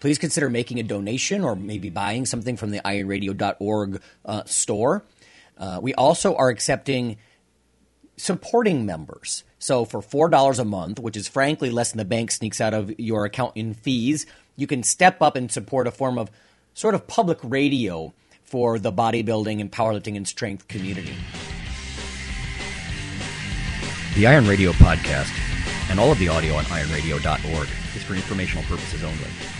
please 0.00 0.18
consider 0.18 0.50
making 0.50 0.80
a 0.80 0.82
donation 0.82 1.44
or 1.44 1.54
maybe 1.54 1.90
buying 1.90 2.26
something 2.26 2.56
from 2.56 2.70
the 2.70 2.80
ironradio.org 2.80 4.00
uh, 4.24 4.44
store. 4.44 5.04
Uh, 5.56 5.78
we 5.80 5.94
also 5.94 6.34
are 6.34 6.48
accepting 6.48 7.18
supporting 8.16 8.84
members. 8.84 9.44
So 9.58 9.84
for 9.84 10.00
$4 10.00 10.58
a 10.58 10.64
month, 10.64 10.98
which 10.98 11.16
is 11.16 11.28
frankly 11.28 11.70
less 11.70 11.92
than 11.92 11.98
the 11.98 12.04
bank 12.04 12.30
sneaks 12.30 12.60
out 12.60 12.74
of 12.74 12.98
your 12.98 13.24
account 13.24 13.52
in 13.56 13.74
fees, 13.74 14.26
you 14.56 14.66
can 14.66 14.82
step 14.82 15.22
up 15.22 15.36
and 15.36 15.52
support 15.52 15.86
a 15.86 15.90
form 15.90 16.18
of 16.18 16.30
sort 16.74 16.94
of 16.94 17.06
public 17.06 17.38
radio 17.42 18.12
for 18.42 18.78
the 18.78 18.92
bodybuilding 18.92 19.60
and 19.60 19.70
powerlifting 19.70 20.16
and 20.16 20.26
strength 20.26 20.66
community. 20.66 21.14
The 24.16 24.26
Iron 24.26 24.46
Radio 24.46 24.72
podcast 24.72 25.32
and 25.90 26.00
all 26.00 26.10
of 26.10 26.18
the 26.18 26.28
audio 26.28 26.54
on 26.54 26.64
ironradio.org 26.64 27.68
is 27.96 28.02
for 28.02 28.14
informational 28.14 28.64
purposes 28.64 29.04
only. 29.04 29.59